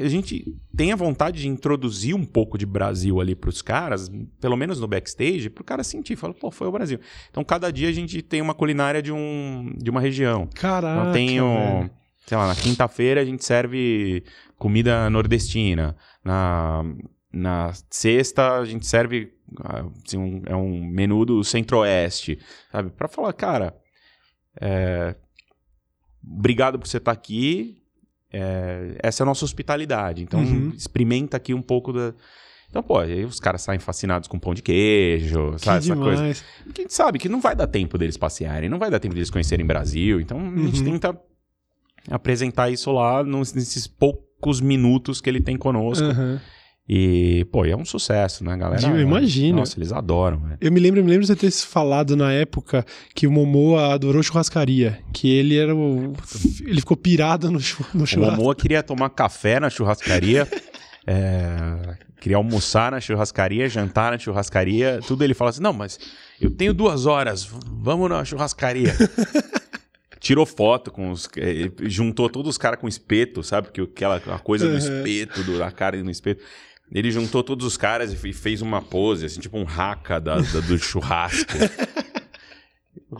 a 0.03 0.07
gente 0.07 0.55
tem 0.75 0.91
a 0.91 0.95
vontade 0.95 1.41
de 1.41 1.47
introduzir 1.47 2.15
um 2.15 2.23
pouco 2.23 2.57
de 2.57 2.65
Brasil 2.65 3.19
ali 3.19 3.35
para 3.35 3.49
os 3.49 3.61
caras, 3.61 4.11
pelo 4.39 4.55
menos 4.55 4.79
no 4.79 4.87
backstage, 4.87 5.49
para 5.49 5.61
o 5.61 5.65
cara 5.65 5.83
sentir, 5.83 6.15
fala, 6.15 6.33
pô, 6.33 6.51
foi 6.51 6.67
o 6.67 6.71
Brasil. 6.71 6.99
Então, 7.31 7.43
cada 7.43 7.71
dia 7.71 7.89
a 7.89 7.91
gente 7.91 8.21
tem 8.21 8.41
uma 8.41 8.53
culinária 8.53 9.01
de, 9.01 9.11
um, 9.11 9.73
de 9.77 9.89
uma 9.89 9.99
região. 9.99 10.47
Caraca. 10.53 11.01
Então, 11.01 11.13
tem 11.13 11.41
o, 11.41 11.79
velho. 11.79 11.91
sei 12.27 12.37
lá, 12.37 12.47
na 12.47 12.55
quinta-feira 12.55 13.21
a 13.21 13.25
gente 13.25 13.43
serve 13.43 14.23
comida 14.57 15.09
nordestina. 15.09 15.95
Na, 16.23 16.83
na 17.33 17.73
sexta 17.89 18.59
a 18.59 18.65
gente 18.65 18.85
serve 18.85 19.33
assim, 20.05 20.17
um, 20.17 20.41
é 20.45 20.55
um 20.55 20.85
menu 20.85 21.25
do 21.25 21.43
centro-oeste, 21.43 22.37
sabe? 22.71 22.91
Para 22.91 23.07
falar, 23.07 23.33
cara, 23.33 23.75
é, 24.61 25.15
obrigado 26.23 26.77
por 26.77 26.87
você 26.87 26.97
estar 26.97 27.11
aqui. 27.11 27.84
É, 28.37 28.95
essa 29.01 29.21
é 29.21 29.23
a 29.23 29.25
nossa 29.25 29.45
hospitalidade. 29.45 30.21
Então, 30.23 30.39
Uhum. 30.41 30.73
experimenta 30.75 31.37
aqui 31.37 31.53
um 31.53 31.61
pouco 31.61 31.93
da. 31.93 32.13
Então, 32.69 32.83
pô, 32.83 32.97
aí 32.99 33.23
os 33.23 33.39
caras 33.39 33.61
saem 33.61 33.79
fascinados 33.79 34.27
com 34.27 34.37
pão 34.37 34.53
de 34.53 34.61
queijo, 34.61 35.53
Que 35.53 35.59
sabe? 35.65 35.77
Essa 35.85 35.95
coisa. 35.95 36.15
demais. 36.17 36.43
Porque 36.63 36.81
a 36.81 36.83
gente 36.83 36.93
sabe 36.93 37.19
que 37.19 37.29
não 37.29 37.39
vai 37.39 37.55
dar 37.55 37.67
tempo 37.67 37.97
deles 37.97 38.17
passearem, 38.17 38.69
não 38.69 38.77
vai 38.79 38.91
dar 38.91 38.99
tempo 38.99 39.13
deles 39.15 39.29
conhecerem 39.29 39.65
Brasil. 39.65 40.19
Então 40.19 40.37
a 40.39 40.57
gente 40.59 40.79
Uhum. 40.79 40.85
tenta 40.91 41.17
apresentar 42.09 42.69
isso 42.69 42.91
lá 42.91 43.23
nos- 43.23 43.53
nesses 43.53 43.87
poucos 43.87 44.59
minutos 44.61 45.21
que 45.21 45.29
ele 45.29 45.41
tem 45.41 45.57
conosco. 45.57 46.05
Aham. 46.05 46.41
E, 46.87 47.45
pô, 47.51 47.65
é 47.65 47.75
um 47.75 47.83
sucesso, 47.83 48.43
né, 48.43 48.55
galera? 48.55 48.85
Eu 48.87 48.99
imagino. 48.99 49.57
Nossa, 49.59 49.79
eles 49.79 49.91
adoram, 49.91 50.37
velho. 50.39 50.57
Eu 50.61 50.71
me 50.71 50.79
lembro, 50.79 51.03
me 51.03 51.09
lembro 51.09 51.21
de 51.25 51.27
você 51.27 51.35
ter 51.35 51.49
falado 51.51 52.15
na 52.15 52.31
época 52.31 52.85
que 53.15 53.25
o 53.25 53.31
Momoa 53.31 53.91
adorou 53.93 54.21
churrascaria. 54.21 54.99
Que 55.11 55.27
ele 55.35 55.57
era 55.57 55.75
o. 55.75 56.13
Ele 56.63 56.79
ficou 56.79 56.95
pirado 56.95 57.49
no, 57.49 57.59
chu- 57.59 57.83
no 57.93 58.03
O 58.03 58.07
churrasco. 58.07 58.35
Momoa 58.37 58.53
queria 58.53 58.83
tomar 58.83 59.09
café 59.09 59.59
na 59.59 59.67
churrascaria. 59.69 60.47
é, 61.07 61.97
queria 62.21 62.37
almoçar 62.37 62.91
na 62.91 63.01
churrascaria, 63.01 63.67
jantar 63.67 64.11
na 64.11 64.19
churrascaria, 64.19 64.99
tudo 65.07 65.23
ele 65.23 65.33
fala 65.33 65.49
assim: 65.49 65.63
não, 65.63 65.73
mas 65.73 65.99
eu 66.39 66.51
tenho 66.51 66.71
duas 66.71 67.07
horas, 67.07 67.49
vamos 67.67 68.07
na 68.09 68.23
churrascaria. 68.23 68.93
tirou 70.19 70.45
foto 70.45 70.91
com 70.91 71.11
os. 71.11 71.27
eh, 71.37 71.71
juntou 71.83 72.29
todos 72.29 72.49
os 72.51 72.57
caras 72.57 72.79
com 72.79 72.87
espeto, 72.87 73.43
sabe? 73.43 73.67
Porque 73.67 73.81
aquela 73.81 74.17
a 74.17 74.39
coisa 74.39 74.67
do 74.67 74.77
espeto, 74.77 75.43
do, 75.43 75.57
da 75.59 75.71
cara 75.71 76.01
no 76.03 76.09
espeto. 76.11 76.43
Ele 76.91 77.11
juntou 77.11 77.43
todos 77.43 77.65
os 77.65 77.75
caras 77.77 78.13
e 78.13 78.15
fe- 78.15 78.31
fez 78.33 78.61
uma 78.61 78.81
pose, 78.81 79.25
assim, 79.25 79.39
tipo 79.39 79.57
um 79.57 79.63
raca 79.63 80.19
da, 80.19 80.35
da- 80.39 80.59
do 80.61 80.77
churrasco. 80.77 81.51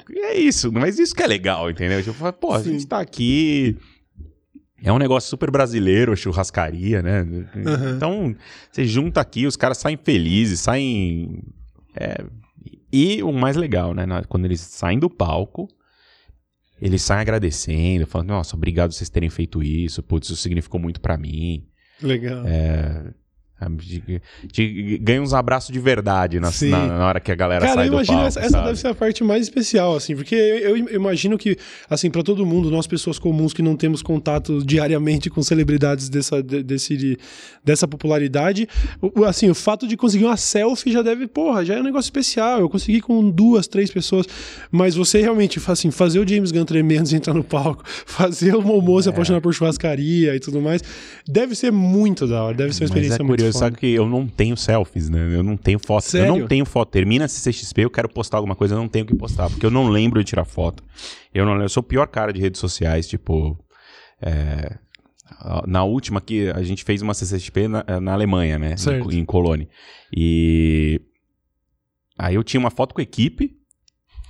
E 0.09 0.19
é 0.19 0.37
isso, 0.39 0.71
mas 0.71 0.99
isso 0.99 1.15
que 1.15 1.23
é 1.23 1.27
legal, 1.27 1.69
entendeu? 1.69 2.01
Tipo, 2.03 2.31
pô, 2.33 2.53
a 2.53 2.61
Sim. 2.63 2.73
gente 2.73 2.87
tá 2.87 2.99
aqui. 2.99 3.77
É 4.83 4.91
um 4.93 4.99
negócio 4.99 5.29
super 5.29 5.49
brasileiro, 5.49 6.15
churrascaria, 6.15 7.01
né? 7.01 7.21
Uhum. 7.23 7.95
Então, 7.95 8.35
você 8.71 8.85
junta 8.85 9.19
aqui, 9.19 9.47
os 9.47 9.55
caras 9.55 9.77
saem 9.79 9.97
felizes, 9.97 10.59
saem. 10.59 11.41
é, 11.95 12.23
E 12.91 13.23
o 13.23 13.31
mais 13.31 13.55
legal, 13.55 13.93
né? 13.95 14.05
Quando 14.29 14.45
eles 14.45 14.61
saem 14.61 14.99
do 14.99 15.09
palco, 15.09 15.67
eles 16.79 17.01
saem 17.01 17.21
agradecendo, 17.21 18.05
falando: 18.05 18.27
Nossa, 18.29 18.55
obrigado 18.55 18.91
vocês 18.91 19.09
terem 19.09 19.29
feito 19.29 19.63
isso, 19.63 20.03
putz, 20.03 20.27
isso 20.29 20.37
significou 20.41 20.79
muito 20.79 21.01
pra 21.01 21.17
mim. 21.17 21.65
Legal. 22.01 22.43
É, 22.45 23.11
ganha 25.01 25.21
uns 25.21 25.33
abraços 25.33 25.71
de 25.71 25.79
verdade 25.79 26.39
na, 26.39 26.49
na, 26.69 26.87
na 26.87 27.07
hora 27.07 27.19
que 27.19 27.31
a 27.31 27.35
galera 27.35 27.61
Cara, 27.65 27.75
sai 27.75 27.85
eu 27.87 27.89
do 27.91 27.95
imagino 27.95 28.17
palco. 28.17 28.27
essa, 28.27 28.39
essa 28.41 28.61
deve 28.61 28.79
ser 28.79 28.87
a 28.87 28.95
parte 28.95 29.23
mais 29.23 29.43
especial, 29.43 29.95
assim, 29.95 30.15
porque 30.15 30.35
eu, 30.35 30.75
eu 30.77 30.95
imagino 30.95 31.37
que, 31.37 31.57
assim, 31.89 32.09
para 32.11 32.21
todo 32.21 32.45
mundo, 32.45 32.69
nós 32.69 32.85
pessoas 32.87 33.17
comuns 33.17 33.53
que 33.53 33.61
não 33.61 33.75
temos 33.75 34.01
contato 34.01 34.63
diariamente 34.65 35.29
com 35.29 35.41
celebridades 35.41 36.09
dessa, 36.09 36.43
de- 36.43 36.63
desse, 36.63 37.17
dessa 37.63 37.87
popularidade, 37.87 38.67
assim, 39.25 39.49
o 39.49 39.55
fato 39.55 39.87
de 39.87 39.95
conseguir 39.95 40.25
uma 40.25 40.37
selfie 40.37 40.91
já 40.91 41.01
deve, 41.01 41.27
porra, 41.27 41.63
já 41.63 41.75
é 41.75 41.79
um 41.79 41.83
negócio 41.83 42.07
especial. 42.07 42.59
Eu 42.59 42.69
consegui 42.69 43.01
com 43.01 43.29
duas, 43.29 43.67
três 43.67 43.89
pessoas, 43.89 44.25
mas 44.71 44.95
você 44.95 45.21
realmente, 45.21 45.59
assim, 45.67 45.91
fazer 45.91 46.19
o 46.19 46.27
James 46.27 46.51
Gunn 46.51 46.65
de 46.65 47.15
entrar 47.15 47.33
no 47.33 47.43
palco, 47.43 47.83
fazer 48.05 48.55
o 48.55 48.61
Momo 48.61 48.99
É. 48.99 49.03
se 49.03 49.09
apaixonar 49.09 49.41
por 49.41 49.53
churrascaria 49.53 50.35
e 50.35 50.39
tudo 50.39 50.61
mais, 50.61 50.81
deve 51.27 51.55
ser 51.55 51.71
muito 51.71 52.27
da 52.27 52.43
hora, 52.43 52.55
deve 52.57 52.73
ser 52.73 52.83
uma 52.83 52.89
Mas 52.89 52.89
experiência 52.89 53.21
é 53.21 53.25
muito 53.25 53.44
foda. 53.51 53.65
sabe 53.65 53.77
que 53.77 53.87
eu 53.87 54.07
não 54.07 54.27
tenho 54.27 54.55
selfies, 54.57 55.09
né? 55.09 55.19
Eu 55.35 55.43
não 55.43 55.57
tenho 55.57 55.79
foto. 55.79 56.05
Eu 56.05 56.09
Sério? 56.09 56.35
não 56.37 56.47
tenho 56.47 56.65
foto. 56.65 56.89
Termina 56.89 57.25
a 57.25 57.27
CCXP, 57.27 57.81
eu 57.81 57.89
quero 57.89 58.09
postar 58.09 58.37
alguma 58.37 58.55
coisa, 58.55 58.75
eu 58.75 58.79
não 58.79 58.87
tenho 58.87 59.05
o 59.05 59.07
que 59.07 59.15
postar, 59.15 59.49
porque 59.49 59.65
eu 59.65 59.71
não 59.71 59.87
lembro 59.89 60.19
de 60.23 60.29
tirar 60.29 60.45
foto. 60.45 60.83
Eu 61.33 61.45
não. 61.45 61.61
Eu 61.61 61.69
sou 61.69 61.81
o 61.81 61.85
pior 61.85 62.07
cara 62.07 62.31
de 62.33 62.39
redes 62.39 62.59
sociais, 62.59 63.07
tipo. 63.07 63.57
é, 64.21 64.77
Na 65.67 65.83
última 65.83 66.21
que 66.21 66.49
a 66.49 66.61
gente 66.63 66.83
fez 66.83 67.01
uma 67.01 67.13
CCXP 67.13 67.67
na, 67.67 67.83
na 68.01 68.13
Alemanha, 68.13 68.57
né? 68.59 68.77
Certo. 68.77 69.11
Em, 69.11 69.19
em 69.19 69.25
Colônia. 69.25 69.67
E. 70.15 71.01
Aí 72.17 72.35
eu 72.35 72.43
tinha 72.43 72.59
uma 72.59 72.71
foto 72.71 72.93
com 72.95 73.01
a 73.01 73.03
equipe 73.03 73.51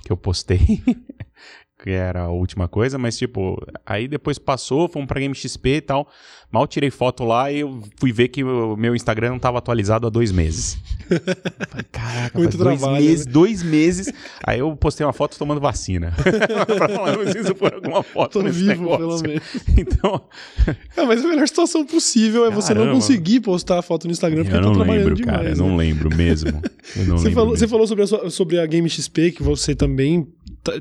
que 0.04 0.12
eu 0.12 0.16
postei. 0.16 0.60
que 1.82 1.90
era 1.90 2.22
a 2.22 2.28
última 2.30 2.66
coisa, 2.68 2.96
mas 2.98 3.18
tipo, 3.18 3.56
aí 3.84 4.08
depois 4.08 4.38
passou, 4.38 4.88
fomos 4.88 5.06
pra 5.06 5.20
Game 5.20 5.34
XP 5.34 5.68
e 5.76 5.80
tal. 5.80 6.08
Mal 6.50 6.66
tirei 6.66 6.90
foto 6.90 7.24
lá 7.24 7.50
e 7.50 7.58
eu 7.60 7.82
fui 7.98 8.12
ver 8.12 8.28
que 8.28 8.42
o 8.44 8.76
meu 8.76 8.94
Instagram 8.94 9.30
não 9.30 9.38
tava 9.38 9.58
atualizado 9.58 10.06
há 10.06 10.10
dois 10.10 10.30
meses. 10.32 10.78
Eu 11.10 11.18
Falei, 11.68 11.84
caraca, 11.90 12.38
Muito 12.38 12.56
dois 12.56 12.78
trabalho, 12.80 13.04
meses, 13.04 13.26
né? 13.26 13.32
dois 13.32 13.62
meses. 13.64 14.12
Aí 14.44 14.60
eu 14.60 14.74
postei 14.76 15.04
uma 15.04 15.12
foto 15.12 15.36
tomando 15.36 15.60
vacina. 15.60 16.12
pra 16.78 16.88
falar, 16.88 17.12
eu 17.14 17.18
preciso 17.18 17.54
pôr 17.54 17.74
alguma 17.74 18.02
foto 18.02 18.40
Tô 18.42 18.48
vivo, 18.48 18.68
negócio. 18.68 18.98
pelo 18.98 19.22
menos. 19.22 19.42
Então, 19.76 20.22
É, 20.96 21.04
mas 21.04 21.24
a 21.24 21.28
melhor 21.28 21.46
situação 21.48 21.84
possível 21.84 22.44
é 22.46 22.50
você 22.50 22.72
não 22.72 22.82
Caramba. 22.82 23.00
conseguir 23.00 23.40
postar 23.40 23.80
a 23.80 23.82
foto 23.82 24.06
no 24.06 24.12
Instagram 24.12 24.44
porque 24.44 24.56
eu 24.56 24.60
tá 24.60 24.66
não 24.66 24.74
trabalhando 24.74 25.04
lembro, 25.08 25.14
demais. 25.16 25.36
cara. 25.38 25.50
Eu 25.50 25.56
né? 25.56 25.62
não 25.68 25.76
lembro 25.76 26.16
mesmo. 26.16 26.62
Eu 26.96 27.04
não 27.06 27.18
Você 27.18 27.24
lembro 27.28 27.32
falou, 27.34 27.50
mesmo. 27.50 27.58
você 27.58 27.68
falou 27.68 27.86
sobre 27.86 28.04
a, 28.04 28.06
sua- 28.06 28.30
sobre 28.30 28.58
a 28.60 28.66
Game 28.66 28.88
XP, 28.88 29.32
que 29.32 29.42
você 29.42 29.74
também 29.74 30.26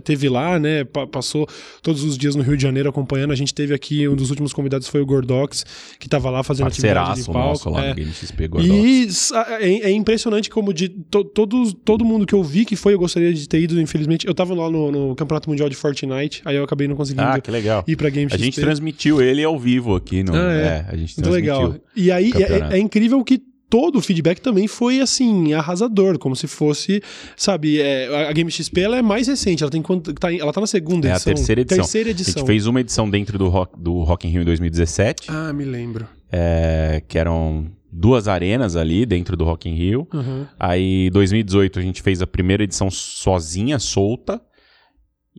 teve 0.04 0.30
lá, 0.30 0.60
né? 0.60 0.84
pa- 0.84 1.08
passou 1.08 1.48
todos 1.82 2.04
os 2.04 2.18
dias 2.18 2.36
no 2.36 2.44
Rio 2.44 2.56
de 2.58 2.64
Janeiro 2.64 2.90
acompanhando. 2.90 3.32
A 3.32 3.36
gente 3.36 3.54
teve 3.54 3.74
aqui, 3.74 4.08
um 4.08 4.16
dos 4.16 4.30
últimos 4.30 4.54
convidados 4.54 4.88
foi 4.88 5.02
o 5.02 5.06
Gordox, 5.06 5.66
que 6.00 6.08
tava 6.10 6.30
lá 6.30 6.44
fazendo 6.44 6.68
atividade 6.68 7.22
de 7.22 7.26
palco. 7.26 7.40
nosso 7.40 7.70
lá 7.70 7.86
é. 7.86 7.96
no 7.96 8.48
Gordox. 8.50 9.32
E 9.32 9.36
é, 9.60 9.88
é 9.88 9.92
impressionante 9.92 10.50
como 10.50 10.74
de 10.74 10.90
to- 10.90 11.24
todos, 11.24 11.74
todo 11.86 12.04
mundo 12.06 12.26
que 12.26 12.34
eu 12.34 12.44
vi 12.44 12.66
que 12.66 12.76
foi, 12.76 12.94
eu 12.94 13.00
gostaria 13.00 13.34
de 13.34 13.48
ter 13.48 13.60
ido, 13.62 13.80
infelizmente. 13.80 14.28
Eu 14.28 14.34
tava 14.34 14.54
lá 14.54 14.70
no, 14.70 14.92
no 14.92 15.16
Campeonato 15.16 15.50
Mundial 15.50 15.70
de 15.70 15.76
Fortnite, 15.76 16.42
aí 16.46 16.56
eu 16.56 16.64
acabei 16.64 16.88
não 16.88 16.96
conseguindo 16.96 17.28
Ah, 17.28 17.40
que 17.40 17.52
legal. 17.52 17.84
ir 17.88 17.96
pra 17.96 18.10
Game 18.10 18.32
A 18.32 18.38
gente 18.38 18.60
transmitiu 18.60 19.22
ele 19.22 19.44
ao 19.44 19.58
vivo 19.60 19.96
aqui 19.96 20.24
no. 20.24 20.34
Ah, 20.36 20.54
é. 20.54 20.58
é. 20.62 20.86
a 20.90 20.96
gente 20.96 21.16
Muito 21.18 21.30
transmitiu. 21.30 21.34
legal. 21.68 21.76
E 21.96 22.12
aí 22.12 22.30
é, 22.30 22.32
campeonato. 22.32 22.74
é 22.74 22.80
incrível 22.80 23.24
que 23.24 23.42
todo 23.76 23.98
o 23.98 24.02
feedback 24.02 24.40
também 24.40 24.68
foi 24.68 25.02
assim, 25.02 25.52
arrasador, 25.54 26.18
como 26.18 26.34
se 26.34 26.48
fosse, 26.48 27.02
sabe, 27.36 27.82
é, 27.82 28.30
a 28.30 28.32
Game 28.32 28.50
XP 28.50 28.80
ela 28.80 28.96
é 28.98 29.02
mais 29.02 29.28
recente, 29.28 29.64
ela 29.64 29.70
tem 29.72 29.82
tá, 30.18 30.34
ela 30.34 30.54
tá 30.54 30.62
na 30.62 30.68
segunda 30.68 31.08
É 31.10 31.12
a 31.12 31.16
edição. 31.16 31.34
terceira 31.34 31.60
edição. 31.62 31.84
Terceira 31.84 32.10
A 32.10 32.12
edição. 32.12 32.34
gente 32.40 32.48
fez 32.48 32.68
uma 32.68 32.80
edição 32.80 33.10
dentro 33.10 33.38
do 33.38 33.50
Rock, 33.50 33.78
do 33.78 34.02
Rock 34.04 34.28
in 34.28 34.32
Rio 34.32 34.44
em 34.44 34.46
2017, 34.46 35.28
Ah, 35.30 35.52
me 35.52 35.66
lembro. 35.66 36.08
é, 36.32 37.04
que 37.06 37.18
eram 37.18 37.70
duas 37.92 38.30
arenas 38.30 38.78
ali 38.78 39.06
dentro 39.06 39.36
do 39.36 39.44
Rock 39.44 39.68
in 39.70 39.76
Rio. 39.76 40.08
Uhum. 40.14 40.46
Aí, 40.58 41.08
em 41.08 41.12
2018, 41.12 41.78
a 41.80 41.82
gente 41.82 42.02
fez 42.02 42.22
a 42.22 42.28
primeira 42.28 42.64
edição 42.64 42.90
sozinha, 42.90 43.78
solta. 43.78 44.42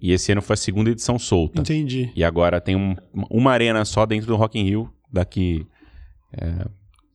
E 0.01 0.13
esse 0.13 0.31
ano 0.33 0.43
foi 0.43 0.55
a 0.55 0.57
segunda 0.59 0.91
edição 0.91 1.19
solta. 1.19 1.63
Entendi. 1.63 2.11
E 2.15 2.23
agora 2.23 2.61
tem 2.61 2.77
um- 2.77 2.95
uma 3.31 3.51
arena 3.53 3.83
só 3.87 4.05
dentro 4.05 4.27
do 4.27 4.37
Rock 4.37 4.59
in 4.59 4.65
Rio, 4.65 4.91
daqui 5.11 5.67
é, 6.39 6.67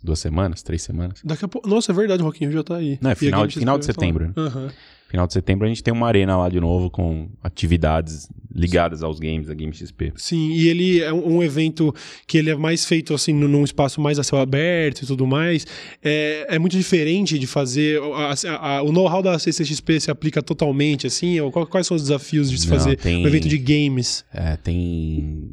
duas 0.04 0.20
semanas, 0.20 0.62
três 0.64 0.82
semanas. 0.82 1.20
Daqui 1.24 1.46
a 1.46 1.48
pouco, 1.48 1.68
nossa, 1.70 1.92
é 1.92 1.96
verdade, 1.96 2.22
o 2.22 2.26
Rock 2.26 2.44
in 2.44 2.48
Rio 2.48 2.58
já 2.58 2.64
tá 2.64 2.78
aí. 2.78 2.98
Não, 3.02 3.10
é 3.10 3.14
a 3.14 3.16
final- 3.16 3.46
XP 3.46 3.60
final 3.60 3.78
de 3.78 3.86
setembro. 3.86 4.34
Aham. 4.38 4.70
Final 5.10 5.28
de 5.28 5.34
setembro 5.34 5.66
a 5.66 5.68
gente 5.68 5.84
tem 5.84 5.94
uma 5.94 6.08
arena 6.08 6.38
lá 6.38 6.48
de 6.48 6.58
novo 6.62 6.90
com 6.90 7.28
atividades 7.44 8.30
ligadas 8.56 9.04
aos 9.04 9.20
games 9.20 9.48
da 9.48 9.54
Game 9.54 9.74
XP. 9.74 10.14
Sim, 10.16 10.52
e 10.52 10.70
ele 10.70 11.02
é 11.02 11.12
um, 11.12 11.44
evento 11.44 11.94
que 12.26 12.38
ele 12.38 12.50
é 12.50 12.56
mais 12.56 12.86
feito 12.86 13.14
assim 13.14 13.34
num- 13.34 13.64
espaço 13.66 14.00
mais 14.00 14.18
a 14.18 14.24
céu 14.24 14.40
aberto 14.40 15.02
e 15.02 15.06
tudo 15.06 15.28
mais. 15.28 15.68
É, 16.02 16.56
é 16.56 16.58
muito 16.58 16.78
diferente 16.78 17.38
de 17.38 17.46
fazer. 17.46 18.02
a- 18.02 18.34
a- 18.50 18.78
a- 18.78 18.82
o 18.84 18.92
know-how 18.94 19.22
da 19.22 19.38
CCXP 19.38 20.00
se 20.00 20.10
aplica 20.10 20.42
totalmente 20.42 21.06
assim? 21.08 21.38
Ou 21.42 21.52
quais 21.52 21.86
são 21.88 21.96
os 21.98 22.04
desafios 22.04 22.50
de 22.50 22.58
se 22.58 22.70
Não, 22.70 22.78
fazer 22.78 22.96
tem- 22.96 23.22
um 23.26 23.28
evento 23.28 23.50
de 23.50 23.58
games? 23.58 24.24
É, 24.34 24.56
tem. 24.56 25.52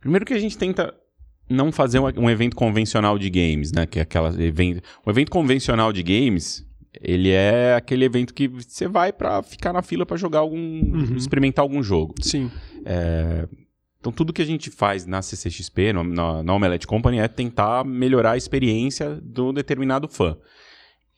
Primeiro 0.00 0.24
que 0.24 0.32
a 0.32 0.38
gente 0.38 0.56
tenta 0.56 0.94
não 1.48 1.70
fazer 1.72 1.98
um, 1.98 2.04
um 2.24 2.30
evento 2.30 2.56
convencional 2.56 3.18
de 3.18 3.30
games, 3.30 3.72
né? 3.72 3.86
Que 3.86 3.98
é 3.98 4.02
aquela 4.02 4.28
evento. 4.42 4.82
O 5.04 5.10
evento 5.10 5.30
convencional 5.30 5.92
de 5.92 6.02
games, 6.02 6.64
ele 7.00 7.30
é 7.30 7.74
aquele 7.74 8.04
evento 8.04 8.32
que 8.34 8.48
você 8.48 8.88
vai 8.88 9.12
pra 9.12 9.42
ficar 9.42 9.72
na 9.72 9.82
fila 9.82 10.04
pra 10.06 10.16
jogar 10.16 10.40
algum. 10.40 10.56
Uhum. 10.58 11.16
experimentar 11.16 11.62
algum 11.62 11.82
jogo. 11.82 12.14
Sim. 12.22 12.50
É, 12.84 13.46
Então, 13.98 14.12
tudo 14.12 14.32
que 14.32 14.42
a 14.42 14.46
gente 14.46 14.70
faz 14.70 15.04
na 15.04 15.20
CCXP, 15.20 15.92
no- 15.92 16.04
na, 16.04 16.40
na 16.42 16.54
Omelette 16.54 16.86
Company, 16.86 17.18
é 17.18 17.26
tentar 17.26 17.84
melhorar 17.84 18.32
a 18.32 18.36
experiência 18.36 19.18
do 19.22 19.52
determinado 19.52 20.06
fã. 20.08 20.36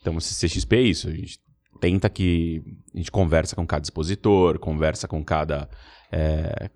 Então, 0.01 0.17
o 0.17 0.21
CCXP 0.21 0.77
é 0.77 0.83
isso. 0.83 1.09
A 1.09 1.13
gente 1.13 1.39
tenta 1.81 2.09
que. 2.09 2.63
A 2.95 2.99
gente 2.99 3.11
conversa 3.11 3.55
com 3.55 3.67
cada 3.67 3.83
expositor, 3.85 4.59
conversa 4.59 5.07
com 5.07 5.23
cada. 5.23 5.69
é, 6.11 6.71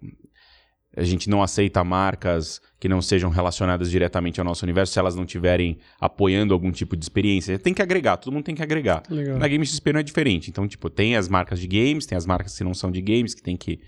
a 0.96 1.02
gente 1.02 1.30
não 1.30 1.42
aceita 1.42 1.82
marcas 1.82 2.60
que 2.78 2.88
não 2.88 3.00
sejam 3.00 3.30
relacionadas 3.30 3.90
diretamente 3.90 4.40
ao 4.40 4.44
nosso 4.44 4.64
universo 4.64 4.92
se 4.92 4.98
elas 4.98 5.14
não 5.14 5.24
estiverem 5.24 5.78
apoiando 6.00 6.52
algum 6.52 6.70
tipo 6.70 6.96
de 6.96 7.04
experiência. 7.04 7.58
Tem 7.58 7.72
que 7.72 7.80
agregar, 7.80 8.16
todo 8.18 8.32
mundo 8.32 8.44
tem 8.44 8.54
que 8.54 8.62
agregar. 8.62 9.02
Legal. 9.08 9.38
Na 9.38 9.48
Game 9.48 9.64
XP 9.64 9.92
não 9.92 10.00
é 10.00 10.02
diferente. 10.02 10.50
Então, 10.50 10.68
tipo, 10.68 10.90
tem 10.90 11.16
as 11.16 11.28
marcas 11.28 11.60
de 11.60 11.66
games, 11.66 12.04
tem 12.04 12.16
as 12.16 12.26
marcas 12.26 12.56
que 12.56 12.64
não 12.64 12.74
são 12.74 12.90
de 12.90 13.00
games, 13.00 13.34
que 13.34 13.42
tem 13.42 13.56
que. 13.56 13.80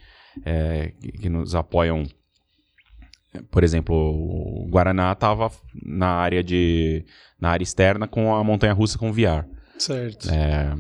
é, 0.45 0.93
que, 1.01 1.13
que 1.13 1.29
nos 1.29 1.55
apoiam. 1.55 2.05
Por 3.51 3.65
exemplo, 3.65 3.95
o 3.95 4.69
Guaraná 4.71 5.13
estava 5.13 5.51
na 5.75 6.09
área 6.09 6.43
de. 6.43 7.05
na 7.39 7.51
área 7.51 7.65
externa 7.65 8.07
com 8.07 8.35
a 8.35 8.43
montanha 8.43 8.73
russa 8.73 8.97
com 8.97 9.13
VR. 9.13 9.45
Certo. 9.77 10.31
É, 10.31 10.73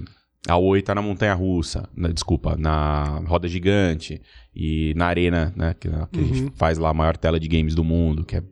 a 0.49 0.57
Oi 0.57 0.83
tá 0.83 0.95
na 0.95 1.03
montanha 1.03 1.35
russa, 1.35 1.89
na- 1.97 2.09
desculpa, 2.09 2.57
na 2.59 3.23
roda 3.27 3.49
gigante 3.49 4.21
e 4.55 4.93
na 4.97 5.07
arena, 5.07 5.53
né? 5.57 5.75
Que, 5.79 5.89
que 5.89 5.95
a 5.95 6.23
Uhum. 6.23 6.35
gente 6.35 6.53
faz 6.57 6.79
lá 6.79 6.91
a 6.91 6.95
maior 6.95 7.17
tela 7.17 7.41
de 7.41 7.49
games 7.49 7.75
do 7.75 7.83
mundo, 7.85 8.25
que 8.25 8.37
é 8.37 8.43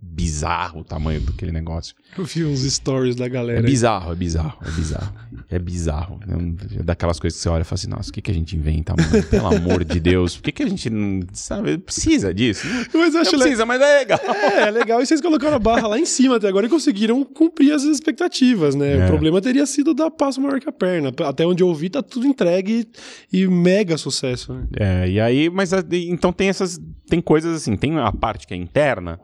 bizarro 0.00 0.80
o 0.80 0.84
tamanho 0.84 1.20
daquele 1.20 1.50
negócio. 1.50 1.94
Eu 2.16 2.24
vi 2.24 2.44
uns 2.44 2.60
stories 2.62 3.16
da 3.16 3.26
É 3.26 3.28
galera. 3.28 3.62
bizarro, 3.62 4.12
é 4.12 4.14
bizarro, 4.14 4.58
é 4.64 4.70
bizarro. 4.70 5.14
É 5.50 5.58
bizarro. 5.58 6.20
É 6.28 6.78
é 6.78 6.82
daquelas 6.82 7.18
coisas 7.18 7.36
que 7.36 7.42
você 7.42 7.48
olha 7.48 7.62
e 7.62 7.64
fala 7.64 7.74
assim, 7.74 7.88
nossa, 7.88 8.10
o 8.10 8.12
que, 8.12 8.22
que 8.22 8.30
a 8.30 8.34
gente 8.34 8.56
inventa, 8.56 8.94
mano? 8.96 9.22
Pelo 9.24 9.46
amor 9.48 9.84
de 9.84 9.98
Deus, 9.98 10.36
por 10.36 10.44
que, 10.44 10.52
que 10.52 10.62
a 10.62 10.68
gente 10.68 10.88
não. 10.88 11.20
Sabe, 11.32 11.78
precisa 11.78 12.32
disso? 12.32 12.66
Mas 12.94 13.14
eu 13.14 13.20
acho 13.22 13.32
não 13.32 13.38
le- 13.38 13.44
precisa, 13.44 13.66
mas 13.66 13.80
é 13.80 13.98
legal. 13.98 14.20
É, 14.24 14.68
é 14.68 14.70
legal. 14.70 15.02
E 15.02 15.06
vocês 15.06 15.20
colocaram 15.20 15.56
a 15.56 15.58
barra 15.58 15.88
lá 15.88 15.98
em 15.98 16.06
cima 16.06 16.36
até 16.36 16.48
agora 16.48 16.66
e 16.66 16.70
conseguiram 16.70 17.24
cumprir 17.24 17.72
as 17.72 17.82
expectativas, 17.82 18.74
né? 18.76 18.98
É. 18.98 19.04
O 19.04 19.08
problema 19.08 19.40
teria 19.40 19.66
sido 19.66 19.92
dar 19.94 20.10
passo 20.10 20.40
maior 20.40 20.60
que 20.60 20.68
a 20.68 20.72
perna. 20.72 21.12
Até 21.26 21.44
onde 21.44 21.62
eu 21.62 21.74
vi, 21.74 21.90
tá 21.90 22.02
tudo 22.02 22.26
entregue 22.26 22.86
e, 23.32 23.46
mega 23.48 23.96
sucesso, 23.98 24.52
né? 24.54 24.66
É, 24.78 25.08
e 25.10 25.20
aí, 25.20 25.50
mas 25.50 25.72
então 25.92 26.32
tem 26.32 26.48
essas. 26.48 26.80
Tem 27.08 27.20
coisas 27.22 27.56
assim, 27.56 27.74
tem 27.74 27.98
a 27.98 28.12
parte 28.12 28.46
que 28.46 28.52
é 28.52 28.56
interna, 28.56 29.18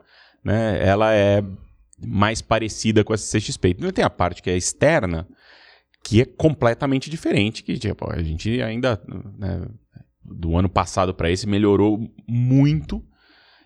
né? 0.45 0.79
Ela 0.87 1.11
é 1.13 1.43
mais 2.05 2.41
parecida 2.41 3.03
com 3.03 3.11
a 3.11 3.17
CCXP. 3.17 3.69
Então 3.69 3.91
tem 3.91 4.05
a 4.05 4.09
parte 4.09 4.43
que 4.43 4.49
é 4.49 4.55
externa, 4.55 5.27
que 6.03 6.21
é 6.21 6.25
completamente 6.25 7.09
diferente, 7.09 7.63
que 7.63 7.77
tipo, 7.77 8.09
a 8.09 8.21
gente 8.21 8.61
ainda. 8.61 9.01
né, 9.37 9.65
do 10.23 10.57
ano 10.57 10.67
passado 10.67 11.13
para 11.13 11.29
esse 11.29 11.47
melhorou 11.47 11.99
muito. 12.27 13.03